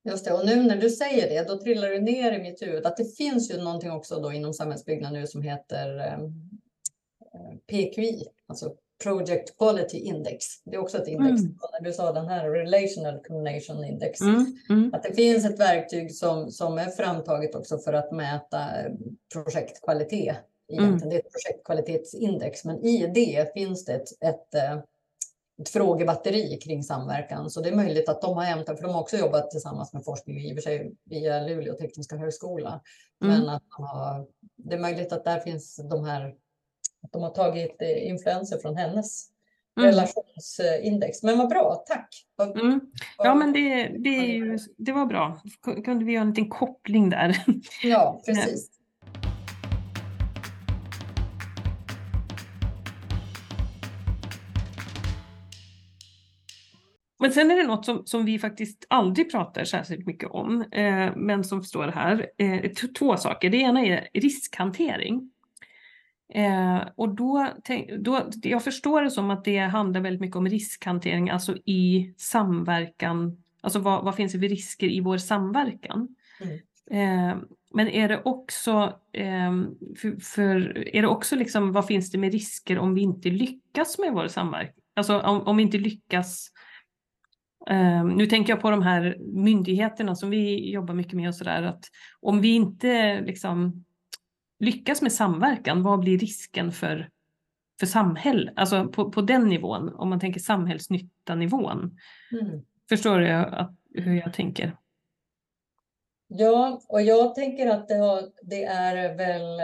Just 0.09 0.25
det, 0.25 0.33
och 0.33 0.45
nu 0.45 0.63
när 0.63 0.77
du 0.77 0.89
säger 0.89 1.29
det, 1.29 1.47
då 1.47 1.59
trillar 1.59 1.89
det 1.89 1.99
ner 1.99 2.31
i 2.31 2.41
mitt 2.41 2.61
huvud 2.61 2.85
att 2.85 2.97
det 2.97 3.15
finns 3.17 3.51
ju 3.51 3.57
någonting 3.57 3.91
också 3.91 4.19
då 4.19 4.33
inom 4.33 4.53
samhällsbyggnad 4.53 5.13
nu 5.13 5.27
som 5.27 5.41
heter 5.41 5.97
eh, 5.97 6.19
PQI, 7.67 8.27
alltså 8.47 8.73
Project 9.03 9.57
Quality 9.57 9.97
Index. 9.97 10.45
Det 10.63 10.75
är 10.75 10.79
också 10.79 10.97
ett 10.97 11.07
index. 11.07 11.41
Mm. 11.41 11.57
När 11.79 11.89
du 11.89 11.93
sa 11.93 12.13
den 12.13 12.27
här 12.27 12.49
Relational 12.49 13.19
Coordination 13.27 13.85
Index. 13.85 14.21
Mm. 14.21 14.57
Mm. 14.69 14.93
Att 14.93 15.03
det 15.03 15.13
finns 15.13 15.45
ett 15.45 15.59
verktyg 15.59 16.15
som, 16.15 16.51
som 16.51 16.77
är 16.77 16.89
framtaget 16.89 17.55
också 17.55 17.77
för 17.77 17.93
att 17.93 18.11
mäta 18.11 18.59
eh, 18.59 18.91
projektkvalitet. 19.33 20.37
Egentligen. 20.69 20.97
Mm. 20.97 21.09
Det 21.09 21.15
är 21.15 21.19
ett 21.19 21.31
projektkvalitetsindex, 21.31 22.65
men 22.65 22.85
i 22.85 23.07
det 23.07 23.53
finns 23.53 23.85
det 23.85 23.93
ett, 23.93 24.23
ett, 24.23 24.55
eh, 24.55 24.79
ett 25.61 25.69
frågebatteri 25.69 26.57
kring 26.57 26.83
samverkan. 26.83 27.49
Så 27.49 27.61
det 27.61 27.69
är 27.69 27.75
möjligt 27.75 28.09
att 28.09 28.21
de 28.21 28.35
har 28.35 28.43
hämtat, 28.43 28.77
för 28.77 28.83
de 28.87 28.93
har 28.93 29.01
också 29.01 29.17
jobbat 29.17 29.51
tillsammans 29.51 29.93
med 29.93 30.03
forskning 30.05 30.39
i 30.39 30.51
och 30.51 30.55
för 30.55 30.61
sig 30.61 30.95
via 31.05 31.41
Luleå 31.41 31.73
tekniska 31.73 32.17
högskola. 32.17 32.81
Mm. 33.23 33.39
Men 33.39 33.49
att 33.49 33.63
de 33.77 33.83
har, 33.83 34.27
det 34.57 34.75
är 34.75 34.79
möjligt 34.79 35.13
att 35.13 35.23
där 35.23 35.39
finns 35.39 35.79
de 35.89 36.05
här 36.05 36.35
att 37.03 37.11
de 37.11 37.21
har 37.21 37.29
tagit 37.29 37.81
eh, 37.81 38.07
influenser 38.07 38.57
från 38.57 38.75
hennes 38.75 39.27
mm. 39.79 39.89
relationsindex. 39.89 41.23
Men 41.23 41.37
vad 41.37 41.49
bra, 41.49 41.83
tack! 41.87 42.09
Mm. 42.55 42.81
Ja, 43.17 43.35
men 43.35 43.53
det, 43.53 43.87
det, 43.87 44.57
det 44.77 44.91
var 44.91 45.05
bra. 45.05 45.41
Kunde 45.85 46.05
vi 46.05 46.11
göra 46.11 46.21
en 46.21 46.29
liten 46.29 46.49
koppling 46.49 47.09
där? 47.09 47.43
Ja, 47.83 48.21
precis. 48.25 48.78
Men 57.19 57.31
sen 57.31 57.51
är 57.51 57.55
det 57.55 57.67
något 57.67 57.85
som, 57.85 58.05
som 58.05 58.25
vi 58.25 58.39
faktiskt 58.39 58.85
aldrig 58.89 59.31
pratar 59.31 59.63
särskilt 59.63 60.05
mycket 60.05 60.29
om, 60.29 60.61
eh, 60.61 61.15
men 61.15 61.43
som 61.43 61.63
står 61.63 61.87
här. 61.87 62.29
Eh, 62.37 62.71
två 62.99 63.17
saker. 63.17 63.49
Det 63.49 63.57
ena 63.57 63.85
är 63.85 64.07
riskhantering. 64.13 65.31
Eh, 66.33 66.79
och 66.95 67.15
då, 67.15 67.47
då, 67.99 68.29
jag 68.43 68.63
förstår 68.63 69.01
det 69.01 69.11
som 69.11 69.31
att 69.31 69.43
det 69.43 69.57
handlar 69.57 70.01
väldigt 70.01 70.21
mycket 70.21 70.35
om 70.35 70.47
riskhantering, 70.47 71.29
alltså 71.29 71.57
i 71.65 72.13
samverkan, 72.17 73.43
alltså 73.61 73.79
vad, 73.79 74.03
vad 74.03 74.15
finns 74.15 74.31
det 74.33 74.39
för 74.39 74.47
risker 74.47 74.87
i 74.87 74.99
vår 74.99 75.17
samverkan? 75.17 76.15
Mm. 76.41 76.59
Eh, 76.91 77.37
men 77.73 77.87
är 77.87 78.07
det 78.07 78.21
också, 78.25 78.99
eh, 79.13 79.51
för, 79.97 80.19
för, 80.21 80.87
är 80.95 81.01
det 81.01 81.07
också 81.07 81.35
liksom, 81.35 81.71
vad 81.71 81.87
finns 81.87 82.11
det 82.11 82.17
med 82.17 82.31
risker 82.31 82.79
om 82.79 82.93
vi 82.93 83.01
inte 83.01 83.29
lyckas 83.29 83.99
med 83.99 84.13
vår 84.13 84.27
samverkan? 84.27 84.83
Alltså 84.93 85.19
om, 85.19 85.41
om 85.41 85.57
vi 85.57 85.63
inte 85.63 85.77
lyckas 85.77 86.51
Uh, 87.71 88.05
nu 88.05 88.25
tänker 88.25 88.53
jag 88.53 88.61
på 88.61 88.71
de 88.71 88.81
här 88.81 89.17
myndigheterna 89.19 90.15
som 90.15 90.29
vi 90.29 90.71
jobbar 90.71 90.93
mycket 90.93 91.13
med 91.13 91.27
och 91.27 91.35
sådär 91.35 91.63
att 91.63 91.85
om 92.19 92.41
vi 92.41 92.55
inte 92.55 93.21
liksom 93.21 93.85
lyckas 94.59 95.01
med 95.01 95.11
samverkan, 95.11 95.83
vad 95.83 95.99
blir 95.99 96.17
risken 96.17 96.71
för, 96.71 97.09
för 97.79 97.85
samhälle? 97.85 98.53
Alltså 98.55 98.87
på, 98.87 99.11
på 99.11 99.21
den 99.21 99.47
nivån, 99.47 99.93
om 99.95 100.09
man 100.09 100.19
tänker 100.19 100.39
samhällsnyttanivån. 100.39 101.97
Mm. 102.41 102.61
Förstår 102.89 103.19
du 103.19 103.29
att, 103.29 103.75
hur 103.93 104.15
jag 104.15 104.33
tänker? 104.33 104.77
Ja, 106.27 106.81
och 106.87 107.01
jag 107.01 107.35
tänker 107.35 107.67
att 107.67 107.87
det, 107.87 107.97
har, 107.97 108.21
det 108.41 108.63
är 108.63 109.17
väl... 109.17 109.59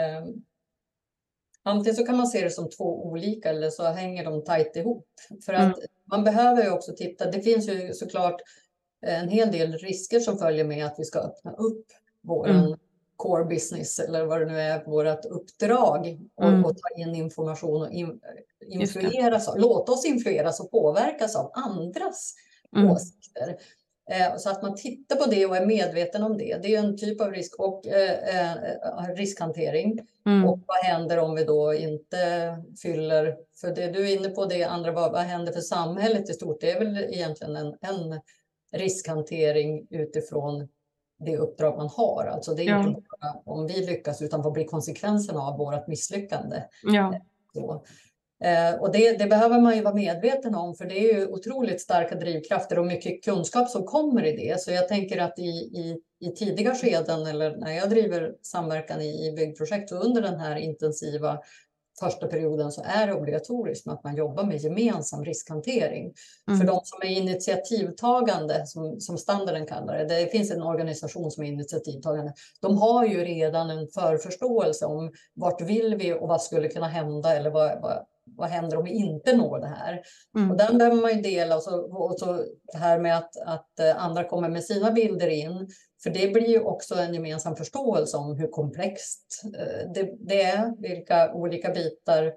Eh, 1.65 1.71
antingen 1.71 1.95
så 1.95 2.05
kan 2.05 2.17
man 2.17 2.27
se 2.27 2.43
det 2.43 2.49
som 2.49 2.69
två 2.69 3.05
olika 3.05 3.49
eller 3.49 3.69
så 3.69 3.83
hänger 3.83 4.25
de 4.25 4.43
tajt 4.43 4.75
ihop. 4.75 5.07
För 5.45 5.53
att 5.53 5.77
mm. 5.77 5.87
man 6.05 6.23
behöver 6.23 6.63
ju 6.63 6.69
också 6.69 6.91
titta. 6.97 7.31
Det 7.31 7.41
finns 7.41 7.69
ju 7.69 7.93
såklart 7.93 8.41
en 9.01 9.29
hel 9.29 9.51
del 9.51 9.77
risker 9.77 10.19
som 10.19 10.37
följer 10.37 10.65
med 10.65 10.85
att 10.85 10.95
vi 10.97 11.05
ska 11.05 11.19
öppna 11.19 11.51
upp 11.51 11.85
våran 12.21 12.65
mm 12.65 12.79
core 13.17 13.45
business 13.45 13.99
eller 13.99 14.25
vad 14.25 14.41
det 14.41 14.45
nu 14.45 14.59
är, 14.59 14.85
vårt 14.85 15.25
uppdrag 15.25 16.19
och, 16.35 16.47
mm. 16.47 16.65
och, 16.65 16.77
ta 16.77 17.01
in 17.01 17.15
information 17.15 17.81
och 17.81 17.91
in, 17.91 18.19
influeras 18.67 19.47
av, 19.47 19.59
låta 19.59 19.91
oss 19.91 20.05
influeras 20.05 20.59
och 20.59 20.71
påverkas 20.71 21.35
av 21.35 21.51
andras 21.53 22.33
mm. 22.75 22.89
åsikter. 22.89 23.57
Eh, 24.09 24.37
så 24.37 24.49
att 24.49 24.61
man 24.61 24.75
tittar 24.75 25.15
på 25.15 25.29
det 25.29 25.45
och 25.45 25.57
är 25.57 25.65
medveten 25.65 26.23
om 26.23 26.37
det. 26.37 26.59
Det 26.63 26.75
är 26.75 26.79
en 26.79 26.97
typ 26.97 27.21
av 27.21 27.31
risk 27.31 27.59
och 27.59 27.87
eh, 27.87 28.49
eh, 28.49 29.15
riskhantering. 29.15 29.99
Mm. 30.25 30.49
Och 30.49 30.59
vad 30.67 30.77
händer 30.77 31.19
om 31.19 31.35
vi 31.35 31.43
då 31.43 31.73
inte 31.73 32.17
fyller, 32.81 33.37
för 33.61 33.75
det 33.75 33.87
du 33.87 34.09
är 34.09 34.15
inne 34.15 34.29
på 34.29 34.45
det 34.45 34.63
andra, 34.63 34.91
vad, 34.91 35.11
vad 35.11 35.21
händer 35.21 35.53
för 35.53 35.61
samhället 35.61 36.29
i 36.29 36.33
stort? 36.33 36.61
Det 36.61 36.71
är 36.71 36.79
väl 36.79 36.97
egentligen 36.97 37.55
en, 37.55 37.75
en 37.81 38.21
riskhantering 38.71 39.87
utifrån 39.89 40.67
det 41.19 41.37
uppdrag 41.37 41.77
man 41.77 41.89
har. 41.89 42.25
Alltså 42.25 42.53
det 42.53 42.63
är 42.63 42.69
ja. 42.69 42.87
inte 42.87 43.01
bara 43.01 43.33
om 43.45 43.67
vi 43.67 43.85
lyckas 43.85 44.21
utan 44.21 44.41
vad 44.41 44.53
blir 44.53 44.65
konsekvenserna 44.65 45.39
av 45.39 45.57
vårt 45.57 45.87
misslyckande? 45.87 46.63
Ja. 46.83 47.19
Så. 47.53 47.85
Eh, 48.43 48.81
och 48.81 48.91
det, 48.91 49.17
det, 49.17 49.25
behöver 49.25 49.61
man 49.61 49.75
ju 49.75 49.81
vara 49.81 49.93
medveten 49.93 50.55
om 50.55 50.75
för 50.75 50.85
det 50.85 50.99
är 50.99 51.13
ju 51.13 51.27
otroligt 51.27 51.81
starka 51.81 52.15
drivkrafter 52.15 52.79
och 52.79 52.85
mycket 52.85 53.23
kunskap 53.23 53.69
som 53.69 53.83
kommer 53.83 54.25
i 54.25 54.47
det. 54.47 54.61
Så 54.61 54.71
jag 54.71 54.87
tänker 54.87 55.17
att 55.17 55.39
i, 55.39 55.51
i, 55.51 55.97
i 56.19 56.31
tidiga 56.31 56.75
skeden 56.75 57.25
eller 57.25 57.57
när 57.57 57.71
jag 57.71 57.89
driver 57.89 58.33
samverkan 58.41 59.01
i, 59.01 59.27
i 59.27 59.31
byggprojekt 59.31 59.91
och 59.91 60.05
under 60.05 60.21
den 60.21 60.39
här 60.39 60.55
intensiva 60.55 61.39
första 61.99 62.27
perioden 62.27 62.71
så 62.71 62.83
är 62.85 63.07
det 63.07 63.13
obligatoriskt 63.13 63.87
att 63.87 64.03
man 64.03 64.15
jobbar 64.15 64.43
med 64.43 64.57
gemensam 64.57 65.25
riskhantering. 65.25 66.13
Mm. 66.47 66.59
För 66.59 66.67
de 66.67 66.81
som 66.83 67.01
är 67.01 67.11
initiativtagande, 67.11 68.67
som, 68.67 68.99
som 68.99 69.17
standarden 69.17 69.65
kallar 69.65 69.97
det, 69.97 70.05
det 70.05 70.31
finns 70.31 70.51
en 70.51 70.61
organisation 70.61 71.31
som 71.31 71.43
är 71.43 71.47
initiativtagande, 71.47 72.33
de 72.61 72.77
har 72.77 73.05
ju 73.05 73.23
redan 73.23 73.69
en 73.69 73.87
förförståelse 73.87 74.85
om 74.85 75.11
vart 75.33 75.61
vill 75.61 75.95
vi 75.95 76.13
och 76.13 76.27
vad 76.27 76.41
skulle 76.41 76.67
kunna 76.67 76.87
hända 76.87 77.35
eller 77.35 77.49
vad, 77.49 77.81
vad, 77.81 78.05
vad 78.37 78.49
händer 78.49 78.77
om 78.77 78.83
vi 78.83 78.91
inte 78.91 79.37
når 79.37 79.59
det 79.59 79.67
här? 79.67 80.01
Mm. 80.37 80.51
Och 80.51 80.57
den 80.57 80.77
behöver 80.77 81.01
man 81.01 81.15
ju 81.15 81.21
dela 81.21 81.55
och 81.55 81.63
så, 81.63 81.95
och 81.95 82.19
så 82.19 82.33
det 82.73 82.77
här 82.77 82.99
med 82.99 83.17
att, 83.17 83.37
att 83.45 83.79
eh, 83.79 84.03
andra 84.03 84.23
kommer 84.23 84.49
med 84.49 84.63
sina 84.63 84.91
bilder 84.91 85.27
in. 85.27 85.67
För 86.03 86.09
det 86.09 86.33
blir 86.33 86.49
ju 86.49 86.59
också 86.59 86.95
en 86.95 87.13
gemensam 87.13 87.55
förståelse 87.55 88.17
om 88.17 88.37
hur 88.37 88.47
komplext 88.47 89.41
eh, 89.45 89.91
det, 89.93 90.09
det 90.19 90.41
är, 90.41 90.81
vilka 90.81 91.33
olika 91.33 91.69
bitar 91.69 92.33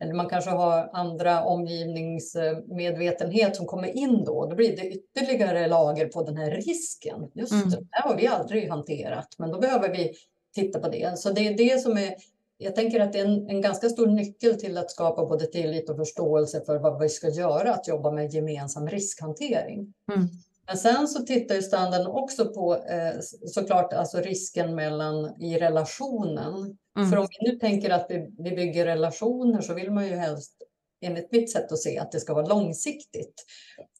eller 0.00 0.14
man 0.14 0.28
kanske 0.28 0.50
har 0.50 0.90
andra 0.92 1.44
omgivningsmedvetenhet 1.44 3.56
som 3.56 3.66
kommer 3.66 3.96
in 3.96 4.24
då. 4.24 4.46
Då 4.46 4.56
blir 4.56 4.76
det 4.76 4.88
ytterligare 4.88 5.68
lager 5.68 6.06
på 6.06 6.22
den 6.22 6.36
här 6.36 6.50
risken. 6.50 7.30
Just 7.34 7.52
mm. 7.52 7.70
det, 7.70 7.86
här 7.90 8.08
har 8.08 8.16
vi 8.16 8.26
aldrig 8.26 8.70
hanterat, 8.70 9.28
men 9.38 9.50
då 9.50 9.58
behöver 9.58 9.88
vi 9.88 10.14
titta 10.54 10.80
på 10.80 10.88
det. 10.88 11.18
Så 11.18 11.30
det 11.30 11.48
är 11.48 11.56
det 11.56 11.82
som 11.82 11.98
är 11.98 12.14
jag 12.58 12.74
tänker 12.74 13.00
att 13.00 13.12
det 13.12 13.18
är 13.18 13.24
en, 13.24 13.50
en, 13.50 13.60
ganska 13.60 13.88
stor 13.88 14.06
nyckel 14.06 14.60
till 14.60 14.78
att 14.78 14.90
skapa 14.90 15.26
både 15.26 15.46
tillit 15.46 15.90
och 15.90 15.96
förståelse 15.96 16.62
för 16.66 16.78
vad 16.78 17.00
vi 17.00 17.08
ska 17.08 17.28
göra, 17.28 17.74
att 17.74 17.88
jobba 17.88 18.10
med 18.10 18.34
gemensam 18.34 18.88
riskhantering. 18.88 19.94
Mm. 20.12 20.28
Men 20.66 20.76
sen 20.76 21.08
så 21.08 21.22
tittar 21.22 21.54
ju 21.54 21.62
standarden 21.62 22.06
också 22.06 22.52
på 22.52 22.76
eh, 22.76 23.12
såklart 23.46 23.92
alltså 23.92 24.18
risken 24.18 24.74
mellan 24.74 25.42
i 25.42 25.58
relationen. 25.58 26.76
Mm. 26.98 27.10
För 27.10 27.16
om 27.16 27.26
vi 27.30 27.50
nu 27.50 27.58
tänker 27.58 27.90
att 27.90 28.06
vi, 28.08 28.34
vi 28.38 28.50
bygger 28.50 28.86
relationer 28.86 29.60
så 29.60 29.74
vill 29.74 29.90
man 29.90 30.06
ju 30.06 30.14
helst 30.14 30.52
enligt 31.00 31.32
mitt 31.32 31.52
sätt 31.52 31.72
att 31.72 31.78
se, 31.78 31.98
att 31.98 32.12
det 32.12 32.20
ska 32.20 32.34
vara 32.34 32.46
långsiktigt. 32.46 33.44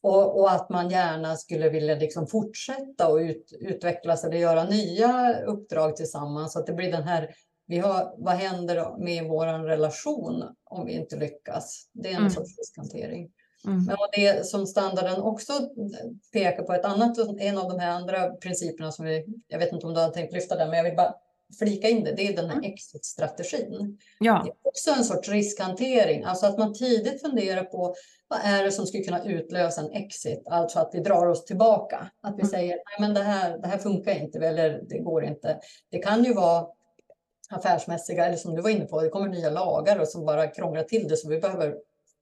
Och, 0.01 0.39
och 0.39 0.51
att 0.51 0.69
man 0.69 0.89
gärna 0.89 1.35
skulle 1.35 1.69
vilja 1.69 1.95
liksom 1.95 2.27
fortsätta 2.27 3.07
och 3.07 3.17
ut, 3.17 3.53
utvecklas 3.59 4.23
eller 4.23 4.37
göra 4.37 4.63
nya 4.63 5.39
uppdrag 5.43 5.95
tillsammans. 5.95 6.53
Så 6.53 6.59
att 6.59 6.67
det 6.67 6.73
blir 6.73 6.91
den 6.91 7.03
här, 7.03 7.29
vi 7.69 7.77
har, 7.77 8.13
vad 8.17 8.33
händer 8.33 8.97
med 8.97 9.23
vår 9.23 9.45
relation 9.45 10.43
om 10.63 10.85
vi 10.85 10.93
inte 10.93 11.15
lyckas? 11.15 11.89
Det 11.93 12.09
är 12.09 12.13
en 12.13 12.17
mm. 12.17 12.29
sorts 12.29 12.57
riskhantering. 12.57 13.31
Mm. 13.65 13.83
Men 13.83 13.97
det 14.13 14.45
som 14.45 14.67
standarden 14.67 15.21
också 15.21 15.53
pekar 16.33 16.63
på, 16.63 16.73
ett 16.73 16.85
annat, 16.85 17.17
en 17.39 17.57
av 17.57 17.69
de 17.69 17.79
här 17.79 17.91
andra 17.91 18.29
principerna 18.29 18.91
som 18.91 19.05
vi, 19.05 19.25
jag 19.47 19.59
vet 19.59 19.73
inte 19.73 19.87
om 19.87 19.93
du 19.93 19.99
har 19.99 20.09
tänkt 20.09 20.33
lyfta 20.33 20.55
den, 20.55 20.69
men 20.69 20.77
jag 20.77 20.83
vill 20.83 20.95
bara 20.95 21.13
flika 21.59 21.89
in 21.89 22.03
det, 22.03 22.11
det 22.11 22.27
är 22.27 22.35
den 22.35 22.49
här 22.49 22.57
mm. 22.57 22.73
exit-strategin. 22.73 23.97
Ja. 24.19 24.41
Det 24.45 24.49
är 24.49 24.69
också 24.69 24.91
en 24.91 25.03
sorts 25.03 25.29
riskhantering, 25.29 26.23
alltså 26.23 26.45
att 26.45 26.57
man 26.57 26.73
tidigt 26.73 27.21
funderar 27.21 27.63
på 27.63 27.95
vad 28.27 28.39
är 28.43 28.63
det 28.63 28.71
som 28.71 28.85
skulle 28.85 29.03
kunna 29.03 29.23
utlösa 29.23 29.81
en 29.81 29.91
exit, 29.91 30.43
alltså 30.45 30.79
att 30.79 30.89
vi 30.93 30.99
drar 30.99 31.27
oss 31.27 31.45
tillbaka. 31.45 32.11
Att 32.21 32.33
vi 32.33 32.41
mm. 32.41 32.49
säger, 32.51 32.71
nej 32.71 33.07
men 33.07 33.13
det 33.13 33.23
här, 33.23 33.57
det 33.57 33.67
här 33.67 33.77
funkar 33.77 34.19
inte, 34.19 34.39
eller 34.39 34.81
det 34.89 34.99
går 34.99 35.23
inte. 35.23 35.59
Det 35.91 35.99
kan 35.99 36.23
ju 36.23 36.33
vara 36.33 36.67
affärsmässiga, 37.49 38.25
eller 38.25 38.37
som 38.37 38.55
du 38.55 38.61
var 38.61 38.69
inne 38.69 38.85
på, 38.85 39.01
det 39.01 39.09
kommer 39.09 39.27
nya 39.27 39.49
lagar 39.49 39.99
och 39.99 40.07
som 40.07 40.25
bara 40.25 40.47
krånglar 40.47 40.83
till 40.83 41.07
det, 41.07 41.17
så 41.17 41.29
vi 41.29 41.39
behöver 41.39 41.75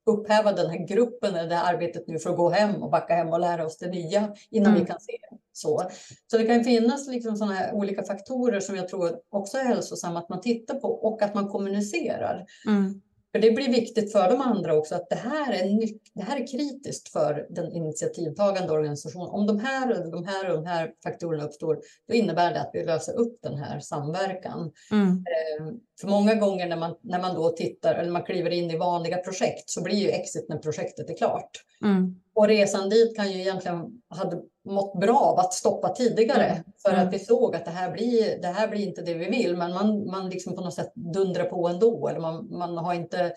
upphäva 0.05 0.51
den 0.51 0.69
här 0.69 0.87
gruppen 0.87 1.35
eller 1.35 1.49
det 1.49 1.55
här 1.55 1.73
arbetet 1.73 2.07
nu 2.07 2.19
för 2.19 2.29
att 2.29 2.37
gå 2.37 2.49
hem 2.49 2.83
och 2.83 2.89
backa 2.89 3.13
hem 3.13 3.29
och 3.29 3.39
lära 3.39 3.65
oss 3.65 3.77
det 3.77 3.87
nya 3.87 4.33
innan 4.49 4.71
mm. 4.71 4.81
vi 4.81 4.87
kan 4.87 4.99
se 4.99 5.17
så. 5.53 5.83
Så 6.31 6.37
det 6.37 6.45
kan 6.45 6.63
finnas 6.63 7.07
liksom 7.07 7.37
sådana 7.37 7.53
här 7.53 7.73
olika 7.73 8.03
faktorer 8.03 8.59
som 8.59 8.75
jag 8.75 8.87
tror 8.87 9.19
också 9.29 9.57
är 9.57 9.63
hälsosamma 9.63 10.19
att 10.19 10.29
man 10.29 10.41
tittar 10.41 10.75
på 10.75 10.87
och 10.87 11.21
att 11.21 11.33
man 11.33 11.47
kommunicerar. 11.47 12.45
Mm. 12.67 13.01
För 13.37 13.41
det 13.41 13.51
blir 13.51 13.69
viktigt 13.69 14.11
för 14.11 14.29
de 14.29 14.41
andra 14.41 14.73
också 14.73 14.95
att 14.95 15.09
det 15.09 15.15
här 15.15 15.53
är, 15.53 15.89
det 16.13 16.23
här 16.23 16.41
är 16.41 16.47
kritiskt 16.47 17.09
för 17.11 17.47
den 17.49 17.71
initiativtagande 17.71 18.73
organisationen. 18.73 19.29
Om 19.29 19.47
de 19.47 19.59
här 19.59 20.11
de 20.11 20.25
här 20.25 20.49
och 20.49 20.55
de 20.55 20.65
här 20.65 20.91
faktorerna 21.03 21.43
uppstår, 21.43 21.79
då 22.07 22.13
innebär 22.13 22.53
det 22.53 22.61
att 22.61 22.69
vi 22.73 22.85
löser 22.85 23.13
upp 23.13 23.39
den 23.41 23.57
här 23.57 23.79
samverkan. 23.79 24.71
Mm. 24.91 25.07
Eh, 25.07 25.65
för 26.01 26.07
många 26.07 26.35
gånger 26.35 26.67
när 26.67 26.77
man, 26.77 26.95
när 27.01 27.21
man 27.21 27.35
då 27.35 27.49
tittar 27.49 27.95
eller 27.95 28.11
man 28.11 28.23
kliver 28.23 28.49
in 28.49 28.71
i 28.71 28.77
vanliga 28.77 29.17
projekt 29.17 29.69
så 29.69 29.83
blir 29.83 29.95
ju 29.95 30.09
exit 30.09 30.49
när 30.49 30.57
projektet 30.57 31.09
är 31.09 31.17
klart. 31.17 31.51
Mm. 31.83 32.15
Och 32.37 32.47
resan 32.47 32.89
dit 32.89 33.15
kan 33.15 33.31
ju 33.31 33.39
egentligen 33.39 34.01
hade 34.09 34.41
mått 34.65 34.99
bra 34.99 35.19
av 35.19 35.39
att 35.39 35.53
stoppa 35.53 35.89
tidigare 35.89 36.45
mm. 36.45 36.63
för 36.81 36.89
att 36.89 36.97
mm. 36.97 37.09
vi 37.09 37.19
såg 37.19 37.55
att 37.55 37.65
det 37.65 37.71
här 37.71 37.91
blir, 37.91 38.41
det 38.41 38.47
här 38.47 38.67
blir 38.67 38.87
inte 38.87 39.01
det 39.01 39.13
vi 39.13 39.25
vill. 39.25 39.57
Men 39.57 39.73
man, 39.73 40.05
man 40.05 40.29
liksom 40.29 40.55
på 40.55 40.61
något 40.61 40.73
sätt 40.73 40.91
dundrar 40.95 41.43
på 41.43 41.67
ändå. 41.67 42.07
Eller 42.07 42.19
man, 42.19 42.57
man 42.57 42.77
har 42.77 42.93
inte 42.93 43.33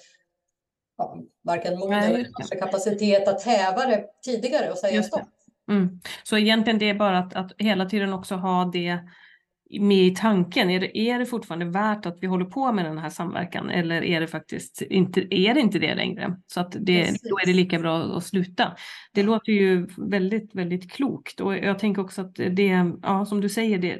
ja, 0.98 1.18
varken 1.42 1.78
mod 1.78 1.92
eller 1.92 2.58
kapacitet 2.60 3.28
att 3.28 3.42
häva 3.42 3.86
det 3.86 4.04
tidigare 4.24 4.70
och 4.70 4.78
säga 4.78 5.02
stopp. 5.02 5.28
Mm. 5.70 6.00
Så 6.24 6.38
egentligen 6.38 6.78
det 6.78 6.90
är 6.90 6.94
bara 6.94 7.18
att, 7.18 7.34
att 7.34 7.52
hela 7.58 7.86
tiden 7.86 8.12
också 8.12 8.34
ha 8.34 8.64
det 8.64 8.98
med 9.70 10.06
i 10.06 10.14
tanken? 10.14 10.70
Är 10.70 10.80
det, 10.80 10.98
är 10.98 11.18
det 11.18 11.26
fortfarande 11.26 11.64
värt 11.64 12.06
att 12.06 12.18
vi 12.20 12.26
håller 12.26 12.44
på 12.44 12.72
med 12.72 12.84
den 12.84 12.98
här 12.98 13.10
samverkan 13.10 13.70
eller 13.70 14.04
är 14.04 14.20
det 14.20 14.26
faktiskt 14.26 14.82
inte, 14.82 15.34
är 15.34 15.54
det, 15.54 15.60
inte 15.60 15.78
det 15.78 15.94
längre? 15.94 16.36
Så 16.46 16.60
att 16.60 16.76
det, 16.80 17.04
då 17.04 17.38
är 17.42 17.46
det 17.46 17.52
lika 17.52 17.78
bra 17.78 18.02
att 18.02 18.24
sluta. 18.24 18.76
Det 19.12 19.22
låter 19.22 19.52
ju 19.52 19.88
väldigt, 19.96 20.54
väldigt 20.54 20.92
klokt 20.92 21.40
och 21.40 21.56
jag 21.56 21.78
tänker 21.78 22.02
också 22.02 22.20
att 22.20 22.34
det, 22.34 22.92
ja 23.02 23.26
som 23.26 23.40
du 23.40 23.48
säger, 23.48 23.78
det, 23.78 23.98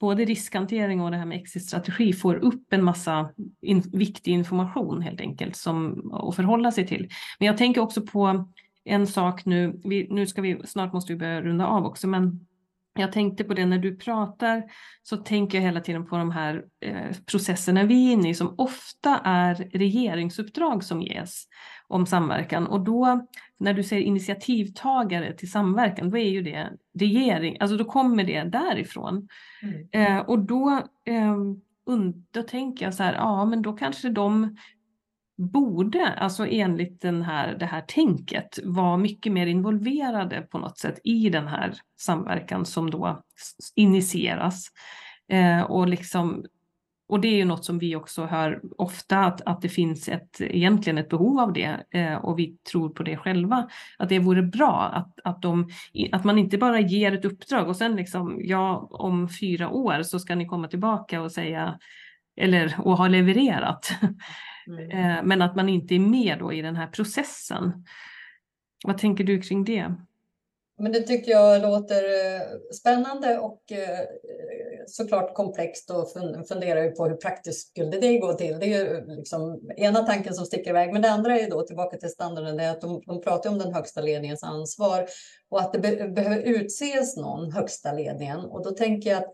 både 0.00 0.24
riskhantering 0.24 1.00
och 1.00 1.10
det 1.10 1.16
här 1.16 1.26
med 1.26 1.38
exit-strategi 1.38 2.12
får 2.12 2.34
upp 2.34 2.72
en 2.72 2.84
massa 2.84 3.30
in, 3.62 3.82
viktig 3.92 4.32
information 4.32 5.02
helt 5.02 5.20
enkelt 5.20 5.56
som, 5.56 6.10
att 6.12 6.36
förhålla 6.36 6.72
sig 6.72 6.86
till. 6.86 7.08
Men 7.38 7.46
jag 7.46 7.58
tänker 7.58 7.80
också 7.80 8.02
på 8.02 8.48
en 8.84 9.06
sak 9.06 9.44
nu, 9.44 9.80
vi, 9.84 10.06
nu 10.10 10.26
ska 10.26 10.42
vi, 10.42 10.60
snart 10.64 10.92
måste 10.92 11.12
vi 11.12 11.18
börja 11.18 11.42
runda 11.42 11.66
av 11.66 11.84
också, 11.84 12.08
men 12.08 12.46
jag 12.94 13.12
tänkte 13.12 13.44
på 13.44 13.54
det 13.54 13.66
när 13.66 13.78
du 13.78 13.96
pratar 13.96 14.62
så 15.02 15.16
tänker 15.16 15.58
jag 15.58 15.62
hela 15.62 15.80
tiden 15.80 16.06
på 16.06 16.16
de 16.16 16.30
här 16.30 16.64
eh, 16.80 17.16
processerna 17.26 17.84
vi 17.84 18.08
är 18.08 18.12
inne 18.12 18.30
i 18.30 18.34
som 18.34 18.54
ofta 18.58 19.20
är 19.24 19.54
regeringsuppdrag 19.54 20.84
som 20.84 21.02
ges 21.02 21.44
om 21.88 22.06
samverkan 22.06 22.66
och 22.66 22.80
då 22.80 23.26
när 23.58 23.74
du 23.74 23.82
säger 23.82 24.02
initiativtagare 24.02 25.32
till 25.32 25.50
samverkan 25.50 26.10
då 26.10 26.18
är 26.18 26.28
ju 26.28 26.42
det 26.42 26.72
regering, 26.98 27.56
alltså 27.60 27.76
då 27.76 27.84
kommer 27.84 28.24
det 28.24 28.42
därifrån. 28.42 29.28
Mm. 29.62 29.88
Eh, 30.18 30.22
och 30.22 30.38
då, 30.38 30.82
eh, 31.04 31.36
då 32.30 32.42
tänker 32.42 32.84
jag 32.84 32.94
så 32.94 33.02
här, 33.02 33.14
ja 33.14 33.44
men 33.44 33.62
då 33.62 33.72
kanske 33.72 34.08
de 34.08 34.56
borde, 35.36 36.12
alltså 36.12 36.46
enligt 36.46 37.00
den 37.00 37.22
här, 37.22 37.56
det 37.58 37.66
här 37.66 37.80
tänket, 37.80 38.58
vara 38.64 38.96
mycket 38.96 39.32
mer 39.32 39.46
involverade 39.46 40.40
på 40.40 40.58
något 40.58 40.78
sätt 40.78 41.00
i 41.04 41.28
den 41.28 41.48
här 41.48 41.74
samverkan 42.00 42.66
som 42.66 42.90
då 42.90 43.22
initieras. 43.74 44.68
Eh, 45.28 45.62
och, 45.62 45.88
liksom, 45.88 46.44
och 47.08 47.20
det 47.20 47.28
är 47.28 47.36
ju 47.36 47.44
något 47.44 47.64
som 47.64 47.78
vi 47.78 47.96
också 47.96 48.24
hör 48.24 48.60
ofta, 48.78 49.18
att, 49.18 49.40
att 49.40 49.62
det 49.62 49.68
finns 49.68 50.08
ett, 50.08 50.40
egentligen 50.40 50.98
ett 50.98 51.08
behov 51.08 51.40
av 51.40 51.52
det 51.52 51.84
eh, 51.90 52.14
och 52.14 52.38
vi 52.38 52.56
tror 52.70 52.88
på 52.88 53.02
det 53.02 53.16
själva, 53.16 53.68
att 53.98 54.08
det 54.08 54.18
vore 54.18 54.42
bra 54.42 54.82
att, 54.82 55.18
att, 55.24 55.42
de, 55.42 55.68
att 56.12 56.24
man 56.24 56.38
inte 56.38 56.58
bara 56.58 56.80
ger 56.80 57.12
ett 57.12 57.24
uppdrag 57.24 57.68
och 57.68 57.76
sen 57.76 57.96
liksom, 57.96 58.40
ja, 58.40 58.88
om 58.90 59.28
fyra 59.28 59.68
år 59.68 60.02
så 60.02 60.18
ska 60.18 60.34
ni 60.34 60.46
komma 60.46 60.68
tillbaka 60.68 61.22
och 61.22 61.32
säga, 61.32 61.78
eller 62.36 62.74
och 62.78 62.98
ha 62.98 63.08
levererat. 63.08 63.90
Mm. 64.66 64.90
Eh, 64.90 65.22
men 65.24 65.42
att 65.42 65.56
man 65.56 65.68
inte 65.68 65.94
är 65.94 65.98
med 65.98 66.38
då 66.38 66.52
i 66.52 66.62
den 66.62 66.76
här 66.76 66.86
processen. 66.86 67.84
Vad 68.86 68.98
tänker 68.98 69.24
du 69.24 69.40
kring 69.40 69.64
det? 69.64 69.94
Men 70.78 70.92
det 70.92 71.00
tycker 71.00 71.30
jag 71.30 71.62
låter 71.62 72.02
eh, 72.04 72.40
spännande 72.72 73.38
och 73.38 73.72
eh, 73.72 74.00
såklart 74.86 75.34
komplext 75.34 75.90
och 75.90 76.08
funderar 76.48 76.82
ju 76.82 76.90
på 76.90 77.06
hur 77.06 77.16
praktiskt 77.16 77.68
skulle 77.68 78.00
det 78.00 78.18
gå 78.18 78.32
till. 78.32 78.58
Det 78.58 78.66
är 78.66 78.84
ju 78.84 79.16
liksom 79.16 79.70
ena 79.76 80.02
tanken 80.02 80.34
som 80.34 80.46
sticker 80.46 80.70
iväg, 80.70 80.92
men 80.92 81.02
det 81.02 81.10
andra 81.10 81.38
är 81.38 81.42
ju 81.42 81.48
då 81.48 81.62
tillbaka 81.62 81.96
till 81.96 82.08
standarden, 82.08 82.56
det 82.56 82.64
är 82.64 82.70
att 82.70 82.80
de, 82.80 83.02
de 83.06 83.20
pratar 83.22 83.50
om 83.50 83.58
den 83.58 83.74
högsta 83.74 84.00
ledningens 84.00 84.42
ansvar 84.42 85.06
och 85.48 85.60
att 85.60 85.72
det 85.72 85.78
be 85.78 86.08
behöver 86.08 86.38
utses 86.38 87.16
någon 87.16 87.52
högsta 87.52 87.92
ledningen. 87.92 88.38
Och 88.38 88.64
då 88.64 88.70
tänker 88.70 89.10
jag 89.10 89.18
att 89.18 89.32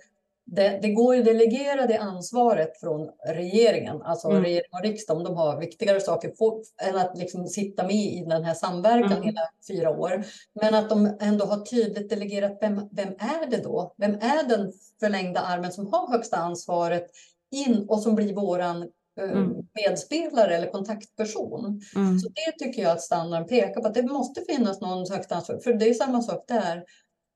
det, 0.53 0.78
det, 0.82 0.90
går 0.90 1.14
ju 1.14 1.20
att 1.20 1.26
delegera 1.26 1.86
det 1.86 1.98
ansvaret 1.98 2.80
från 2.80 3.11
regeringen, 3.26 4.03
alltså 4.03 4.28
mm. 4.28 4.42
regering 4.42 4.70
och 4.72 4.82
riksdag, 4.82 5.16
om 5.16 5.24
de 5.24 5.36
har 5.36 5.61
viktigare 5.61 6.01
saker 6.01 6.28
på, 6.28 6.62
än 6.82 6.96
att 6.96 7.18
liksom 7.18 7.46
sitta 7.46 7.82
med 7.86 7.96
i 7.96 8.24
den 8.28 8.44
här 8.44 8.55
samverkan 8.55 9.12
mm. 9.12 9.22
hela 9.22 9.40
fyra 9.68 9.90
år. 9.90 10.24
Men 10.61 10.74
att 10.74 10.88
de 10.88 11.16
ändå 11.20 11.44
har 11.44 11.64
tydligt 11.64 12.11
delegerat, 12.11 12.59
vem, 12.61 12.88
vem 12.92 13.09
är 13.09 13.51
det 13.51 13.62
då? 13.62 13.94
Vem 13.96 14.14
är 14.14 14.48
den 14.48 14.72
förlängda 15.01 15.40
armen 15.40 15.72
som 15.72 15.86
har 15.92 16.12
högsta 16.12 16.36
ansvaret 16.36 17.07
in 17.51 17.86
och 17.88 18.03
som 18.03 18.14
blir 18.14 18.34
våran 18.34 18.82
eh, 19.20 19.30
mm. 19.30 19.53
medspelare 19.74 20.57
eller 20.57 20.70
kontaktperson. 20.70 21.80
Mm. 21.96 22.18
Så 22.18 22.28
det 22.28 22.64
tycker 22.64 22.82
jag 22.82 22.92
att 22.92 23.03
standarden 23.03 23.48
pekar 23.48 23.80
på, 23.80 23.88
att 23.88 23.94
det 23.94 24.03
måste 24.03 24.40
finnas 24.40 24.80
någon 24.80 25.11
högsta 25.11 25.34
ansvar. 25.34 25.59
För 25.64 25.72
det 25.72 25.88
är 25.88 25.94
samma 25.94 26.22
sak 26.22 26.44
där 26.48 26.84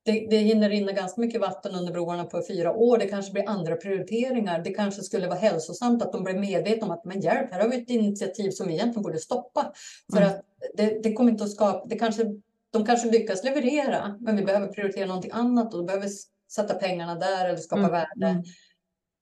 det, 0.05 0.27
det 0.29 0.37
hinner 0.37 0.69
rinna 0.69 0.91
ganska 0.91 1.21
mycket 1.21 1.41
vatten 1.41 1.75
under 1.75 1.93
broarna 1.93 2.23
på 2.23 2.41
fyra 2.47 2.71
år. 2.73 2.97
Det 2.97 3.07
kanske 3.07 3.31
blir 3.31 3.49
andra 3.49 3.75
prioriteringar. 3.75 4.61
Det 4.63 4.73
kanske 4.73 5.01
skulle 5.01 5.27
vara 5.27 5.39
hälsosamt 5.39 6.03
att 6.03 6.11
de 6.11 6.23
blir 6.23 6.39
medvetna 6.39 6.85
om 6.85 6.91
att 6.91 7.05
men 7.05 7.21
hjälp, 7.21 7.53
här 7.53 7.61
har 7.61 7.69
vi 7.69 7.81
ett 7.81 7.89
initiativ 7.89 8.51
som 8.51 8.67
vi 8.67 8.73
egentligen 8.73 9.03
borde 9.03 9.17
stoppa. 9.17 9.73
För 10.13 10.21
mm. 10.21 10.29
att 10.29 10.41
det, 10.73 10.99
det, 11.03 11.13
kommer 11.13 11.31
inte 11.31 11.43
att 11.43 11.51
skapa, 11.51 11.85
det 11.85 11.99
kanske, 11.99 12.23
de 12.71 12.85
kanske 12.85 13.11
lyckas 13.11 13.43
leverera, 13.43 14.17
men 14.19 14.35
vi 14.35 14.43
behöver 14.43 14.67
prioritera 14.67 15.05
någonting 15.05 15.31
annat 15.33 15.73
och 15.73 15.79
då 15.79 15.85
behöver 15.85 16.09
sätta 16.51 16.73
pengarna 16.73 17.15
där 17.15 17.49
eller 17.49 17.57
skapa 17.57 17.79
mm. 17.79 17.91
värde. 17.91 18.27
Mm. 18.27 18.43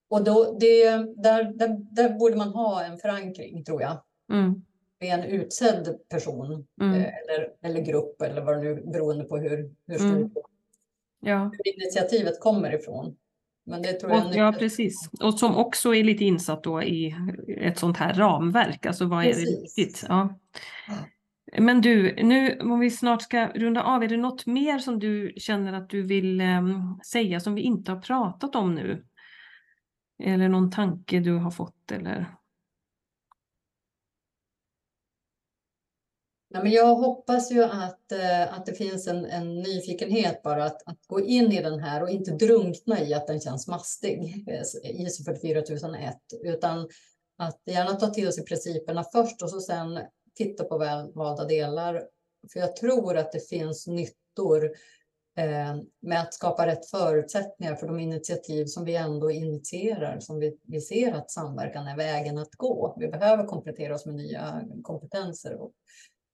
Och 0.09 0.23
då, 0.23 0.57
det, 0.59 0.85
där, 1.23 1.53
där, 1.57 1.77
där 1.95 2.09
borde 2.09 2.35
man 2.35 2.49
ha 2.49 2.83
en 2.83 2.97
förankring, 2.97 3.63
tror 3.63 3.81
jag. 3.81 4.03
Mm 4.31 4.61
med 4.99 5.19
en 5.19 5.23
utsedd 5.23 5.97
person 6.09 6.67
mm. 6.81 6.93
Eh, 6.93 7.07
eller, 7.07 7.49
eller 7.61 7.81
grupp 7.81 8.21
eller 8.21 8.41
vad 8.41 8.57
det 8.57 8.61
nu 8.61 8.83
beroende 8.85 9.23
på 9.23 9.37
hur, 9.37 9.71
hur 9.87 9.97
stor 9.97 10.09
mm 10.09 10.31
ja. 11.23 11.43
hur 11.43 11.73
initiativet 11.73 12.39
kommer 12.39 12.75
ifrån. 12.75 13.15
Men 13.65 13.81
det 13.81 13.93
tror 13.93 14.11
jag 14.11 14.25
och, 14.25 14.35
ja, 14.35 14.55
precis. 14.59 15.09
Och 15.19 15.39
som 15.39 15.55
också 15.55 15.95
är 15.95 16.03
lite 16.03 16.23
insatt 16.23 16.63
då 16.63 16.83
i 16.83 17.15
ett 17.57 17.79
sånt 17.79 17.97
här 17.97 18.13
ramverk. 18.13 18.85
Alltså 18.85 19.05
vad 19.05 19.23
precis. 19.23 19.47
är 19.47 19.51
det 19.51 19.61
viktigt? 19.61 20.05
Ja. 20.09 20.39
Men 21.57 21.81
du, 21.81 22.15
nu 22.23 22.59
om 22.59 22.79
vi 22.79 22.91
snart 22.91 23.21
ska 23.21 23.47
runda 23.47 23.83
av, 23.83 24.03
är 24.03 24.07
det 24.07 24.17
något 24.17 24.45
mer 24.45 24.79
som 24.79 24.99
du 24.99 25.33
känner 25.37 25.73
att 25.73 25.89
du 25.89 26.01
vill 26.01 26.41
um, 26.41 26.99
säga 27.05 27.39
som 27.39 27.55
vi 27.55 27.61
inte 27.61 27.91
har 27.91 28.01
pratat 28.01 28.55
om 28.55 28.75
nu? 28.75 29.05
Eller 30.23 30.49
någon 30.49 30.71
tanke 30.71 31.19
du 31.19 31.33
har 31.33 31.51
fått 31.51 31.91
eller? 31.91 32.35
Ja, 36.55 36.63
men 36.63 36.71
jag 36.71 36.95
hoppas 36.95 37.51
ju 37.51 37.63
att, 37.63 38.11
eh, 38.11 38.53
att 38.53 38.65
det 38.65 38.73
finns 38.73 39.07
en, 39.07 39.25
en 39.25 39.55
nyfikenhet 39.55 40.43
bara 40.43 40.65
att, 40.65 40.87
att 40.87 41.07
gå 41.07 41.21
in 41.21 41.51
i 41.51 41.61
den 41.61 41.79
här 41.79 42.03
och 42.03 42.09
inte 42.09 42.31
drunkna 42.31 43.01
i 43.01 43.13
att 43.13 43.27
den 43.27 43.39
känns 43.39 43.67
mastig, 43.67 44.45
eh, 44.47 45.01
ISO 45.01 45.23
44001, 45.23 46.17
utan 46.43 46.87
att 47.37 47.61
gärna 47.65 47.91
ta 47.93 48.07
till 48.07 48.31
sig 48.31 48.45
principerna 48.45 49.03
först 49.03 49.41
och 49.41 49.49
så 49.49 49.59
sen 49.59 49.99
titta 50.35 50.63
på 50.63 50.77
välvalda 50.77 51.45
delar. 51.45 52.03
För 52.53 52.59
jag 52.59 52.75
tror 52.75 53.17
att 53.17 53.31
det 53.31 53.49
finns 53.49 53.87
nyttor 53.87 54.71
eh, 55.37 55.75
med 56.01 56.21
att 56.21 56.33
skapa 56.33 56.67
rätt 56.67 56.89
förutsättningar 56.89 57.75
för 57.75 57.87
de 57.87 57.99
initiativ 57.99 58.65
som 58.65 58.85
vi 58.85 58.95
ändå 58.95 59.31
initierar, 59.31 60.19
som 60.19 60.39
vi, 60.39 60.57
vi 60.63 60.81
ser 60.81 61.13
att 61.13 61.31
samverkan 61.31 61.87
är 61.87 61.97
vägen 61.97 62.37
att 62.37 62.55
gå. 62.55 62.95
Vi 62.99 63.07
behöver 63.07 63.45
komplettera 63.45 63.95
oss 63.95 64.05
med 64.05 64.15
nya 64.15 64.61
kompetenser. 64.83 65.61
Och, 65.61 65.71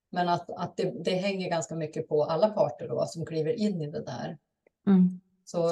men 0.09 0.29
att, 0.29 0.49
att 0.49 0.77
det, 0.77 1.03
det 1.03 1.11
hänger 1.11 1.49
ganska 1.49 1.75
mycket 1.75 2.07
på 2.07 2.23
alla 2.23 2.49
parter 2.49 2.87
då, 2.87 3.05
som 3.05 3.25
kliver 3.25 3.53
in 3.53 3.81
i 3.81 3.91
det 3.91 4.01
där. 4.01 4.37
Mm. 4.87 5.19
Så 5.45 5.69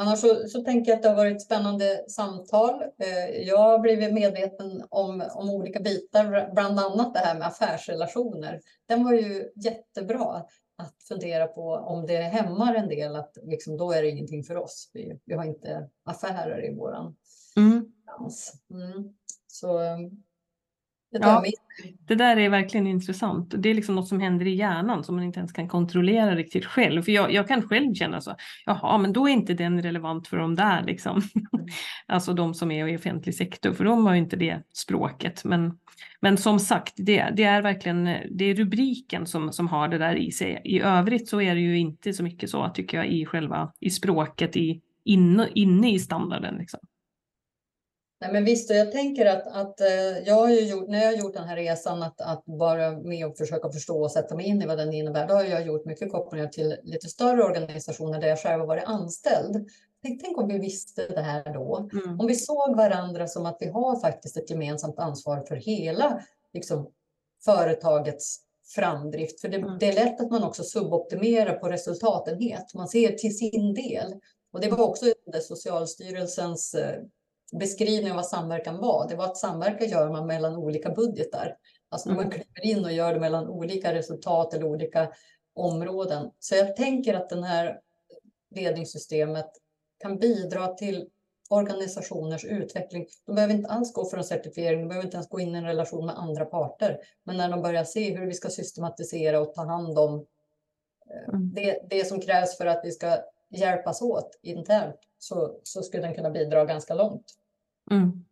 Annars 0.00 0.18
så, 0.18 0.48
så, 0.48 0.62
tänker 0.62 0.90
jag 0.90 0.96
att 0.96 1.02
det 1.02 1.08
har 1.08 1.16
varit 1.16 1.36
ett 1.36 1.42
spännande 1.42 2.04
samtal. 2.08 2.82
Eh, 2.82 3.42
jag 3.42 3.58
har 3.58 3.78
blivit 3.78 4.12
medveten 4.12 4.84
om, 4.88 5.24
om 5.34 5.50
olika 5.50 5.80
bitar, 5.80 6.50
bland 6.54 6.80
annat 6.80 7.14
det 7.14 7.20
här 7.20 7.38
med 7.38 7.46
affärsrelationer. 7.46 8.60
Den 8.86 9.04
var 9.04 9.12
ju 9.12 9.50
jättebra 9.56 10.44
att 10.76 10.94
fundera 11.08 11.46
på 11.46 11.72
om 11.72 12.06
det 12.06 12.16
hämmar 12.16 12.74
en 12.74 12.88
del, 12.88 13.16
att 13.16 13.38
liksom, 13.42 13.76
då 13.76 13.92
är 13.92 14.02
det 14.02 14.08
ingenting 14.08 14.44
för 14.44 14.56
oss. 14.56 14.90
Vi, 14.92 15.20
vi 15.24 15.34
har 15.34 15.44
inte 15.44 15.88
affärer 16.04 16.64
i 16.70 16.74
våran 16.74 17.16
mm. 17.56 17.92
Mm. 18.70 19.14
Så 19.46 19.78
ja, 21.10 21.44
det 22.06 22.14
där 22.14 22.36
är 22.36 22.48
verkligen 22.48 22.86
intressant. 22.86 23.54
Det 23.58 23.68
är 23.68 23.74
liksom 23.74 23.94
något 23.94 24.08
som 24.08 24.20
händer 24.20 24.46
i 24.46 24.54
hjärnan 24.54 25.04
som 25.04 25.14
man 25.14 25.24
inte 25.24 25.38
ens 25.38 25.52
kan 25.52 25.68
kontrollera 25.68 26.36
riktigt 26.36 26.64
själv. 26.64 27.02
För 27.02 27.12
jag, 27.12 27.32
jag 27.32 27.48
kan 27.48 27.68
själv 27.68 27.94
känna 27.94 28.20
så, 28.20 28.36
jaha, 28.66 28.98
men 28.98 29.12
då 29.12 29.28
är 29.28 29.32
inte 29.32 29.54
den 29.54 29.82
relevant 29.82 30.28
för 30.28 30.36
de 30.36 30.54
där, 30.54 30.84
liksom. 30.84 31.16
Mm. 31.16 31.66
alltså 32.06 32.32
de 32.32 32.54
som 32.54 32.70
är 32.70 32.88
i 32.88 32.96
offentlig 32.96 33.34
sektor, 33.34 33.72
för 33.72 33.84
de 33.84 34.06
har 34.06 34.12
ju 34.12 34.18
inte 34.18 34.36
det 34.36 34.62
språket. 34.72 35.44
Men, 35.44 35.78
men 36.20 36.36
som 36.36 36.60
sagt, 36.60 36.94
det, 36.96 37.30
det 37.36 37.44
är 37.44 37.62
verkligen 37.62 38.04
det 38.30 38.44
är 38.44 38.54
rubriken 38.54 39.26
som, 39.26 39.52
som 39.52 39.68
har 39.68 39.88
det 39.88 39.98
där 39.98 40.16
i 40.16 40.32
sig. 40.32 40.62
I 40.64 40.80
övrigt 40.80 41.28
så 41.28 41.40
är 41.40 41.54
det 41.54 41.60
ju 41.60 41.78
inte 41.78 42.12
så 42.12 42.22
mycket 42.22 42.50
så, 42.50 42.68
tycker 42.68 42.96
jag, 42.96 43.06
i 43.06 43.26
själva 43.26 43.72
i 43.80 43.90
språket, 43.90 44.56
i, 44.56 44.80
inne, 45.04 45.48
inne 45.54 45.92
i 45.92 45.98
standarden. 45.98 46.56
Liksom. 46.56 46.80
Nej, 48.20 48.32
men 48.32 48.44
visst, 48.44 48.70
och 48.70 48.76
jag 48.76 48.92
tänker 48.92 49.26
att, 49.26 49.46
att 49.46 49.80
eh, 49.80 50.18
jag 50.26 50.34
har 50.34 50.50
ju 50.50 50.60
gjort, 50.60 50.88
när 50.88 50.98
jag 50.98 51.06
har 51.06 51.16
gjort 51.16 51.34
den 51.34 51.48
här 51.48 51.56
resan 51.56 52.02
att, 52.02 52.20
att 52.20 52.42
vara 52.46 52.90
med 52.90 53.26
och 53.26 53.36
försöka 53.36 53.70
förstå 53.70 54.02
och 54.02 54.12
sätta 54.12 54.34
mig 54.34 54.46
in 54.46 54.62
i 54.62 54.66
vad 54.66 54.78
den 54.78 54.92
innebär, 54.92 55.28
då 55.28 55.34
har 55.34 55.44
jag 55.44 55.66
gjort 55.66 55.84
mycket 55.84 56.12
kopplingar 56.12 56.46
till 56.46 56.76
lite 56.82 57.08
större 57.08 57.44
organisationer 57.44 58.20
där 58.20 58.28
jag 58.28 58.38
själv 58.38 58.60
har 58.60 58.66
varit 58.66 58.84
anställd. 58.86 59.68
Tänk, 60.02 60.22
tänk 60.22 60.38
om 60.38 60.48
vi 60.48 60.58
visste 60.58 61.06
det 61.06 61.20
här 61.20 61.54
då. 61.54 61.88
Mm. 61.92 62.20
Om 62.20 62.26
vi 62.26 62.34
såg 62.34 62.76
varandra 62.76 63.26
som 63.28 63.46
att 63.46 63.56
vi 63.60 63.68
har 63.68 64.00
faktiskt 64.00 64.36
ett 64.36 64.50
gemensamt 64.50 64.98
ansvar 64.98 65.44
för 65.48 65.56
hela 65.56 66.22
liksom, 66.52 66.90
företagets 67.44 68.38
framdrift. 68.74 69.40
För 69.40 69.48
det, 69.48 69.56
mm. 69.56 69.78
det 69.78 69.88
är 69.88 70.04
lätt 70.04 70.20
att 70.20 70.30
man 70.30 70.44
också 70.44 70.62
suboptimerar 70.62 71.54
på 71.54 71.68
resultatenhet. 71.68 72.74
Man 72.74 72.88
ser 72.88 73.12
till 73.12 73.38
sin 73.38 73.74
del. 73.74 74.14
Och 74.52 74.60
det 74.60 74.70
var 74.70 74.84
också 74.84 75.06
Socialstyrelsens 75.42 76.74
eh, 76.74 77.02
beskrivning 77.52 78.10
av 78.10 78.16
vad 78.16 78.26
samverkan 78.26 78.78
var. 78.78 79.08
Det 79.08 79.16
var 79.16 79.24
att 79.24 79.36
samverka 79.36 79.84
gör 79.84 80.10
man 80.10 80.26
mellan 80.26 80.56
olika 80.56 80.90
budgetar. 80.90 81.56
Alltså 81.88 82.08
när 82.08 82.16
man 82.16 82.24
mm. 82.24 82.38
kliver 82.38 82.78
in 82.78 82.84
och 82.84 82.92
gör 82.92 83.14
det 83.14 83.20
mellan 83.20 83.48
olika 83.48 83.94
resultat 83.94 84.54
eller 84.54 84.66
olika 84.66 85.12
områden. 85.54 86.30
Så 86.38 86.54
jag 86.54 86.76
tänker 86.76 87.14
att 87.14 87.28
det 87.28 87.44
här 87.44 87.80
ledningssystemet 88.50 89.50
kan 89.98 90.18
bidra 90.18 90.66
till 90.66 91.08
organisationers 91.50 92.44
utveckling. 92.44 93.06
De 93.26 93.34
behöver 93.34 93.54
inte 93.54 93.68
alls 93.68 93.92
gå 93.92 94.04
för 94.04 94.16
en 94.16 94.24
certifiering, 94.24 94.80
de 94.80 94.88
behöver 94.88 95.06
inte 95.06 95.16
ens 95.16 95.28
gå 95.28 95.40
in 95.40 95.54
i 95.54 95.58
en 95.58 95.64
relation 95.64 96.06
med 96.06 96.18
andra 96.18 96.44
parter. 96.44 96.98
Men 97.24 97.36
när 97.36 97.50
de 97.50 97.62
börjar 97.62 97.84
se 97.84 98.16
hur 98.16 98.26
vi 98.26 98.34
ska 98.34 98.48
systematisera 98.48 99.40
och 99.40 99.54
ta 99.54 99.64
hand 99.64 99.98
om 99.98 100.26
eh, 101.10 101.34
mm. 101.34 101.54
det, 101.54 101.80
det 101.90 102.04
som 102.04 102.20
krävs 102.20 102.56
för 102.56 102.66
att 102.66 102.80
vi 102.84 102.90
ska 102.90 103.18
hjälpas 103.50 104.02
åt 104.02 104.38
internt 104.42 104.96
så, 105.18 105.60
så 105.62 105.82
skulle 105.82 106.02
den 106.02 106.14
kunna 106.14 106.30
bidra 106.30 106.64
ganska 106.64 106.94
långt. 106.94 107.24
Mm. 107.90 108.24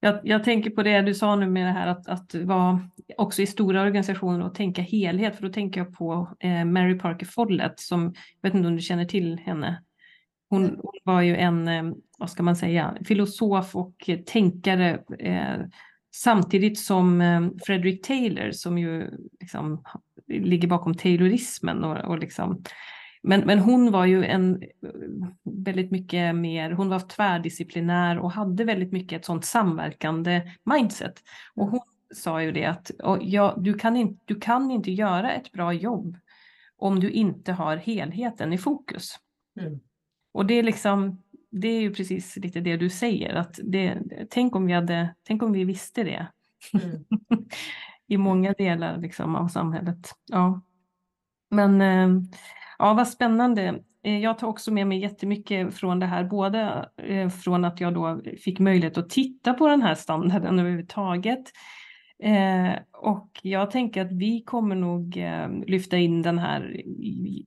Jag, 0.00 0.20
jag, 0.24 0.44
tänker 0.44 0.70
på 0.70 0.82
det 0.82 1.02
du 1.02 1.14
sa 1.14 1.36
nu 1.36 1.46
med 1.46 1.66
det 1.66 1.72
här 1.72 1.86
att, 1.86 2.08
att 2.08 2.34
vara 2.34 2.88
också 3.16 3.42
i 3.42 3.46
stora 3.46 3.82
organisationer 3.82 4.46
och 4.46 4.54
tänka 4.54 4.82
helhet, 4.82 5.36
för 5.36 5.42
då 5.42 5.52
tänker 5.52 5.80
jag 5.80 5.94
på 5.94 6.36
eh, 6.40 6.64
Mary 6.64 6.98
Parker 6.98 7.26
Follett 7.26 7.80
som, 7.80 8.14
jag 8.40 8.50
vet 8.50 8.54
inte 8.54 8.68
om 8.68 8.76
du 8.76 8.82
känner 8.82 9.04
till 9.04 9.38
henne. 9.38 9.82
Hon, 10.48 10.64
mm. 10.64 10.76
hon 10.82 10.92
var 11.04 11.20
ju 11.20 11.36
en, 11.36 11.68
eh, 11.68 11.92
vad 12.18 12.30
ska 12.30 12.42
man 12.42 12.56
säga, 12.56 12.96
filosof 13.04 13.76
och 13.76 14.10
tänkare 14.26 15.02
eh, 15.18 15.66
samtidigt 16.14 16.78
som 16.78 17.20
eh, 17.20 17.48
Frederick 17.66 18.06
Taylor 18.06 18.50
som 18.50 18.78
ju 18.78 19.10
liksom, 19.40 19.84
ligger 20.26 20.68
bakom 20.68 20.94
taylorismen 20.94 21.84
och, 21.84 21.96
och 21.96 22.18
liksom, 22.18 22.64
men, 23.22 23.40
men 23.40 23.58
hon 23.58 23.92
var 23.92 24.06
ju 24.06 24.24
en 24.24 24.62
väldigt 25.44 25.90
mycket 25.90 26.34
mer, 26.34 26.70
hon 26.70 26.88
var 26.88 27.00
tvärdisciplinär 27.00 28.18
och 28.18 28.32
hade 28.32 28.64
väldigt 28.64 28.92
mycket 28.92 29.20
ett 29.20 29.24
sånt 29.24 29.44
samverkande 29.44 30.50
mindset. 30.64 31.14
Och 31.54 31.66
hon 31.66 31.80
sa 32.14 32.42
ju 32.42 32.52
det 32.52 32.64
att 32.64 32.90
ja, 33.20 33.54
du, 33.58 33.74
kan 33.74 33.96
in, 33.96 34.18
du 34.24 34.34
kan 34.40 34.70
inte 34.70 34.92
göra 34.92 35.32
ett 35.32 35.52
bra 35.52 35.72
jobb 35.72 36.16
om 36.76 37.00
du 37.00 37.10
inte 37.10 37.52
har 37.52 37.76
helheten 37.76 38.52
i 38.52 38.58
fokus. 38.58 39.16
Mm. 39.60 39.80
Och 40.32 40.46
det 40.46 40.54
är 40.54 40.62
liksom, 40.62 41.22
det 41.50 41.68
är 41.68 41.80
ju 41.80 41.94
precis 41.94 42.36
lite 42.36 42.60
det 42.60 42.76
du 42.76 42.90
säger, 42.90 43.34
att 43.34 43.60
det, 43.64 43.98
tänk, 44.30 44.56
om 44.56 44.66
vi 44.66 44.72
hade, 44.72 45.14
tänk 45.22 45.42
om 45.42 45.52
vi 45.52 45.64
visste 45.64 46.04
det. 46.04 46.26
Mm. 46.72 47.04
I 48.06 48.16
många 48.16 48.52
delar 48.52 48.98
liksom 48.98 49.36
av 49.36 49.48
samhället. 49.48 50.12
Ja. 50.26 50.60
Men 51.50 51.80
eh, 51.80 52.22
Ja, 52.82 52.94
vad 52.94 53.08
spännande. 53.08 53.80
Eh, 54.04 54.18
jag 54.18 54.38
tar 54.38 54.48
också 54.48 54.72
med 54.72 54.86
mig 54.86 54.98
jättemycket 54.98 55.74
från 55.74 55.98
det 55.98 56.06
här, 56.06 56.24
både 56.24 56.88
eh, 57.02 57.28
från 57.28 57.64
att 57.64 57.80
jag 57.80 57.94
då 57.94 58.22
fick 58.44 58.58
möjlighet 58.58 58.98
att 58.98 59.10
titta 59.10 59.54
på 59.54 59.68
den 59.68 59.82
här 59.82 59.94
standarden 59.94 60.58
överhuvudtaget. 60.58 61.42
Eh, 62.22 62.72
och 62.92 63.28
jag 63.42 63.70
tänker 63.70 64.04
att 64.04 64.12
vi 64.12 64.42
kommer 64.42 64.74
nog 64.74 65.22
lyfta 65.66 65.96
in 65.96 66.22
den 66.22 66.38
här 66.38 66.82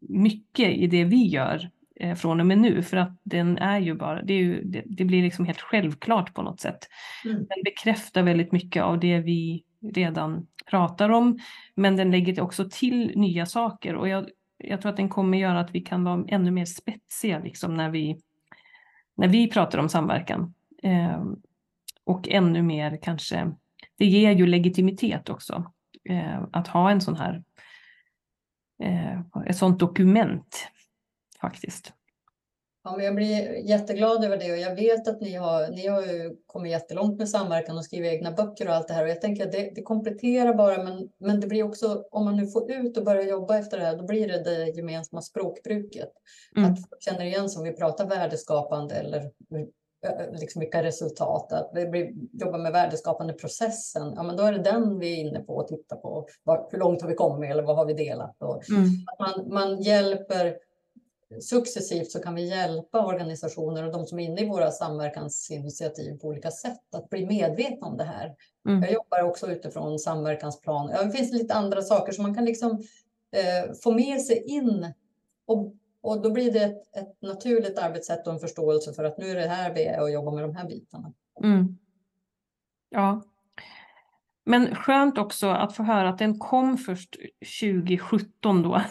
mycket 0.01 0.69
i 0.69 0.87
det 0.87 1.03
vi 1.03 1.27
gör 1.27 1.69
från 2.17 2.39
och 2.39 2.47
med 2.47 2.57
nu, 2.57 2.83
för 2.83 2.97
att 2.97 3.19
den 3.23 3.57
är 3.57 3.79
ju 3.79 3.93
bara, 3.93 4.21
det, 4.21 4.33
ju, 4.33 4.63
det, 4.63 4.83
det 4.85 5.05
blir 5.05 5.23
liksom 5.23 5.45
helt 5.45 5.61
självklart 5.61 6.33
på 6.33 6.41
något 6.41 6.59
sätt. 6.59 6.79
Mm. 7.25 7.37
Den 7.37 7.63
bekräftar 7.65 8.23
väldigt 8.23 8.51
mycket 8.51 8.83
av 8.83 8.99
det 8.99 9.19
vi 9.19 9.63
redan 9.93 10.47
pratar 10.69 11.09
om, 11.09 11.39
men 11.75 11.95
den 11.95 12.11
lägger 12.11 12.41
också 12.41 12.69
till 12.71 13.11
nya 13.15 13.45
saker 13.45 13.95
och 13.95 14.09
jag 14.09 14.25
jag 14.57 14.81
tror 14.81 14.89
att 14.89 14.97
den 14.97 15.09
kommer 15.09 15.37
göra 15.37 15.59
att 15.59 15.75
vi 15.75 15.81
kan 15.81 16.03
vara 16.03 16.25
ännu 16.27 16.51
mer 16.51 16.65
spetsiga 16.65 17.39
liksom, 17.39 17.73
när, 17.73 17.89
vi, 17.89 18.19
när 19.15 19.27
vi 19.27 19.49
pratar 19.49 19.77
om 19.77 19.89
samverkan. 19.89 20.53
Eh, 20.83 21.23
och 22.03 22.29
ännu 22.29 22.61
mer 22.61 22.99
kanske, 23.01 23.51
det 23.97 24.05
ger 24.05 24.31
ju 24.31 24.47
legitimitet 24.47 25.29
också 25.29 25.71
eh, 26.09 26.43
att 26.51 26.67
ha 26.67 26.91
en 26.91 27.01
sån 27.01 27.15
här, 27.15 27.43
eh, 28.83 29.21
ett 29.47 29.57
sånt 29.57 29.79
dokument 29.79 30.67
faktiskt. 31.41 31.93
Ja, 32.87 32.95
men 32.95 33.05
jag 33.05 33.15
blir 33.15 33.69
jätteglad 33.69 34.23
över 34.23 34.37
det 34.37 34.51
och 34.51 34.57
jag 34.57 34.75
vet 34.75 35.07
att 35.07 35.21
ni 35.21 35.35
har, 35.35 35.67
ni 35.67 35.87
har 35.87 36.01
ju 36.01 36.35
kommit 36.45 36.71
jättelångt 36.71 37.19
med 37.19 37.29
samverkan 37.29 37.77
och 37.77 37.85
skrivit 37.85 38.11
egna 38.11 38.31
böcker 38.31 38.67
och 38.67 38.73
allt 38.73 38.87
det 38.87 38.93
här. 38.93 39.03
Och 39.03 39.09
jag 39.09 39.21
tänker 39.21 39.45
att 39.45 39.51
det, 39.51 39.71
det 39.75 39.81
kompletterar 39.81 40.53
bara, 40.53 40.83
men, 40.83 41.09
men 41.17 41.39
det 41.39 41.47
blir 41.47 41.63
också, 41.63 42.03
om 42.11 42.25
man 42.25 42.37
nu 42.37 42.47
får 42.47 42.71
ut 42.71 42.97
och 42.97 43.05
börjar 43.05 43.23
jobba 43.23 43.57
efter 43.57 43.77
det 43.77 43.83
här, 43.83 43.97
då 43.97 44.05
blir 44.05 44.27
det 44.27 44.43
det 44.43 44.69
gemensamma 44.69 45.21
språkbruket. 45.21 46.09
Mm. 46.57 46.71
Att 46.71 46.79
folk 46.89 47.03
känner 47.03 47.25
igen 47.25 47.49
som 47.49 47.63
vi 47.63 47.71
pratar 47.71 48.07
värdeskapande 48.07 48.95
eller 48.95 49.31
liksom 50.31 50.59
vilka 50.59 50.83
resultat, 50.83 51.53
att 51.53 51.71
vi 51.73 51.85
blir, 51.85 52.11
jobbar 52.33 52.59
med 52.59 52.71
värdeskapande 52.71 53.33
processen, 53.33 54.13
ja 54.15 54.23
men 54.23 54.37
då 54.37 54.43
är 54.43 54.51
det 54.53 54.63
den 54.63 54.99
vi 54.99 55.13
är 55.13 55.27
inne 55.27 55.39
på 55.39 55.55
och 55.55 55.67
tittar 55.67 55.95
på. 55.95 56.27
Var, 56.43 56.67
hur 56.71 56.79
långt 56.79 57.01
har 57.01 57.09
vi 57.09 57.15
kommit 57.15 57.51
eller 57.51 57.63
vad 57.63 57.75
har 57.75 57.85
vi 57.85 57.93
delat? 57.93 58.35
Och 58.39 58.69
mm. 58.69 58.85
att 59.07 59.19
man, 59.19 59.53
man 59.53 59.81
hjälper 59.81 60.57
successivt 61.41 62.11
så 62.11 62.19
kan 62.19 62.35
vi 62.35 62.49
hjälpa 62.49 63.05
organisationer 63.05 63.83
och 63.85 63.91
de 63.91 64.05
som 64.05 64.19
är 64.19 64.23
inne 64.23 64.41
i 64.41 64.49
våra 64.49 64.71
samverkansinitiativ 64.71 66.17
på 66.19 66.27
olika 66.27 66.51
sätt 66.51 66.95
att 66.95 67.09
bli 67.09 67.25
medvetna 67.25 67.87
om 67.87 67.97
det 67.97 68.03
här. 68.03 68.35
Mm. 68.67 68.83
Jag 68.83 68.91
jobbar 68.91 69.21
också 69.21 69.51
utifrån 69.51 69.99
samverkansplan. 69.99 70.89
Ja, 70.89 71.03
det 71.03 71.11
finns 71.11 71.33
lite 71.33 71.53
andra 71.53 71.81
saker 71.81 72.13
som 72.13 72.23
man 72.23 72.35
kan 72.35 72.45
liksom 72.45 72.71
eh, 73.31 73.73
få 73.83 73.91
med 73.91 74.21
sig 74.21 74.43
in 74.45 74.93
och, 75.45 75.73
och 76.01 76.21
då 76.21 76.31
blir 76.31 76.51
det 76.51 76.63
ett, 76.63 76.97
ett, 76.97 77.21
naturligt 77.21 77.79
arbetssätt 77.79 78.27
och 78.27 78.33
en 78.33 78.39
förståelse 78.39 78.93
för 78.93 79.03
att 79.03 79.17
nu 79.17 79.29
är 79.29 79.35
det 79.35 79.47
här 79.47 79.73
vi 79.73 79.85
är 79.85 80.01
och 80.01 80.11
jobbar 80.11 80.31
med 80.31 80.43
de 80.43 80.55
här 80.55 80.67
bitarna. 80.67 81.13
Mm. 81.43 81.77
Ja, 82.89 83.21
men 84.45 84.75
skönt 84.75 85.17
också 85.17 85.47
att 85.47 85.75
få 85.75 85.83
höra 85.83 86.09
att 86.09 86.17
den 86.17 86.39
kom 86.39 86.77
först 86.77 87.15
2017 87.61 88.61
då. 88.61 88.81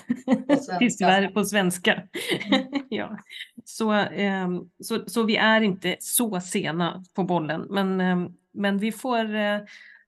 På 0.48 0.56
svenska. 0.56 1.30
på 1.34 1.44
svenska. 1.44 2.02
ja. 2.88 3.18
så, 3.64 3.92
eh, 3.94 4.48
så, 4.80 5.04
så 5.06 5.22
vi 5.22 5.36
är 5.36 5.60
inte 5.60 5.96
så 5.98 6.40
sena 6.40 7.04
på 7.14 7.24
bollen. 7.24 7.66
Men, 7.70 8.00
eh, 8.00 8.28
men 8.52 8.78
vi 8.78 8.92
får, 8.92 9.34
eh, 9.34 9.60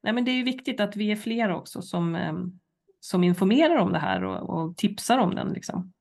Nej, 0.06 0.12
men 0.12 0.24
det 0.24 0.30
är 0.30 0.36
ju 0.36 0.42
viktigt 0.42 0.80
att 0.80 0.96
vi 0.96 1.10
är 1.10 1.16
fler 1.16 1.50
också 1.50 1.82
som, 1.82 2.14
ehm, 2.14 2.58
som 3.00 3.24
informerar 3.24 3.76
om 3.76 3.92
det 3.92 3.98
här 3.98 4.24
och, 4.24 4.50
och 4.50 4.76
tipsar 4.76 5.18
om 5.18 5.34
den. 5.34 5.48
Liksom. 5.48 5.92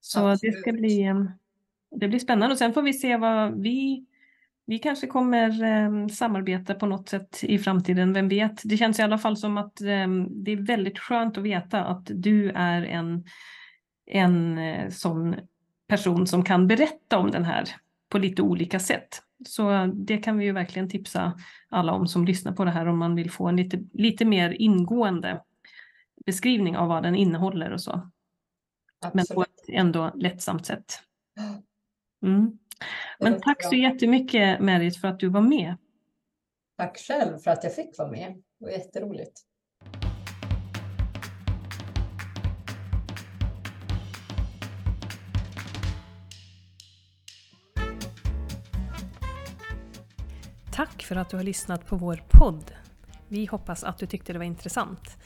Så 0.00 0.26
Absolut. 0.26 0.54
det 0.54 0.60
ska 0.60 0.72
bli, 0.72 1.02
ehm, 1.02 1.30
det 1.90 2.08
blir 2.08 2.18
spännande 2.18 2.52
och 2.52 2.58
sen 2.58 2.72
får 2.72 2.82
vi 2.82 2.92
se 2.92 3.16
vad 3.16 3.60
vi 3.60 4.06
vi 4.68 4.78
kanske 4.78 5.06
kommer 5.06 5.62
eh, 5.64 6.06
samarbeta 6.06 6.74
på 6.74 6.86
något 6.86 7.08
sätt 7.08 7.38
i 7.42 7.58
framtiden, 7.58 8.12
vem 8.12 8.28
vet? 8.28 8.60
Det 8.64 8.76
känns 8.76 8.98
i 8.98 9.02
alla 9.02 9.18
fall 9.18 9.36
som 9.36 9.58
att 9.58 9.80
eh, 9.80 10.08
det 10.30 10.52
är 10.52 10.66
väldigt 10.66 10.98
skönt 10.98 11.38
att 11.38 11.44
veta 11.44 11.84
att 11.84 12.10
du 12.14 12.50
är 12.50 12.82
en, 12.82 13.24
en 14.06 14.58
eh, 14.58 14.90
sån 14.90 15.36
person 15.86 16.26
som 16.26 16.44
kan 16.44 16.66
berätta 16.66 17.18
om 17.18 17.30
den 17.30 17.44
här 17.44 17.64
på 18.08 18.18
lite 18.18 18.42
olika 18.42 18.80
sätt. 18.80 19.22
Så 19.46 19.92
det 19.94 20.18
kan 20.18 20.38
vi 20.38 20.44
ju 20.44 20.52
verkligen 20.52 20.88
tipsa 20.88 21.38
alla 21.68 21.92
om 21.92 22.06
som 22.06 22.24
lyssnar 22.24 22.52
på 22.52 22.64
det 22.64 22.70
här 22.70 22.86
om 22.86 22.98
man 22.98 23.14
vill 23.14 23.30
få 23.30 23.48
en 23.48 23.56
lite, 23.56 23.84
lite 23.92 24.24
mer 24.24 24.50
ingående 24.50 25.42
beskrivning 26.26 26.76
av 26.76 26.88
vad 26.88 27.02
den 27.02 27.14
innehåller 27.14 27.72
och 27.72 27.80
så. 27.80 28.10
Absolut. 29.00 29.28
Men 29.28 29.36
på 29.36 29.42
ett 29.42 29.68
ändå 29.68 30.12
lättsamt 30.14 30.66
sätt. 30.66 31.02
Mm. 32.22 32.58
Men 33.18 33.40
tack 33.40 33.64
så 33.64 33.74
jättemycket 33.74 34.60
Merit 34.60 34.96
för 34.96 35.08
att 35.08 35.20
du 35.20 35.28
var 35.28 35.40
med. 35.40 35.76
Tack 36.76 36.98
själv 36.98 37.38
för 37.38 37.50
att 37.50 37.64
jag 37.64 37.74
fick 37.74 37.98
vara 37.98 38.10
med. 38.10 38.42
Det 38.58 38.64
var 38.64 38.72
jätteroligt. 38.72 39.42
Tack 50.72 51.02
för 51.02 51.16
att 51.16 51.30
du 51.30 51.36
har 51.36 51.44
lyssnat 51.44 51.86
på 51.86 51.96
vår 51.96 52.22
podd. 52.28 52.72
Vi 53.28 53.46
hoppas 53.46 53.84
att 53.84 53.98
du 53.98 54.06
tyckte 54.06 54.32
det 54.32 54.38
var 54.38 54.46
intressant. 54.46 55.16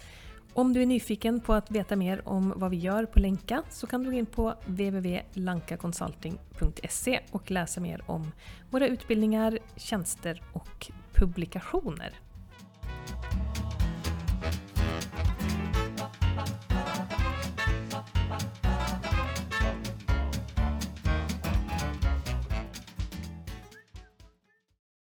Om 0.54 0.72
du 0.72 0.82
är 0.82 0.86
nyfiken 0.86 1.40
på 1.40 1.54
att 1.54 1.70
veta 1.70 1.96
mer 1.96 2.28
om 2.28 2.52
vad 2.56 2.70
vi 2.70 2.76
gör 2.76 3.06
på 3.06 3.18
Länka 3.18 3.62
så 3.70 3.86
kan 3.86 4.02
du 4.02 4.10
gå 4.10 4.16
in 4.16 4.26
på 4.26 4.54
www.lankaconsulting.se 4.66 7.20
och 7.30 7.50
läsa 7.50 7.80
mer 7.80 8.02
om 8.06 8.32
våra 8.70 8.86
utbildningar, 8.86 9.58
tjänster 9.76 10.42
och 10.52 10.90
publikationer. 11.14 12.14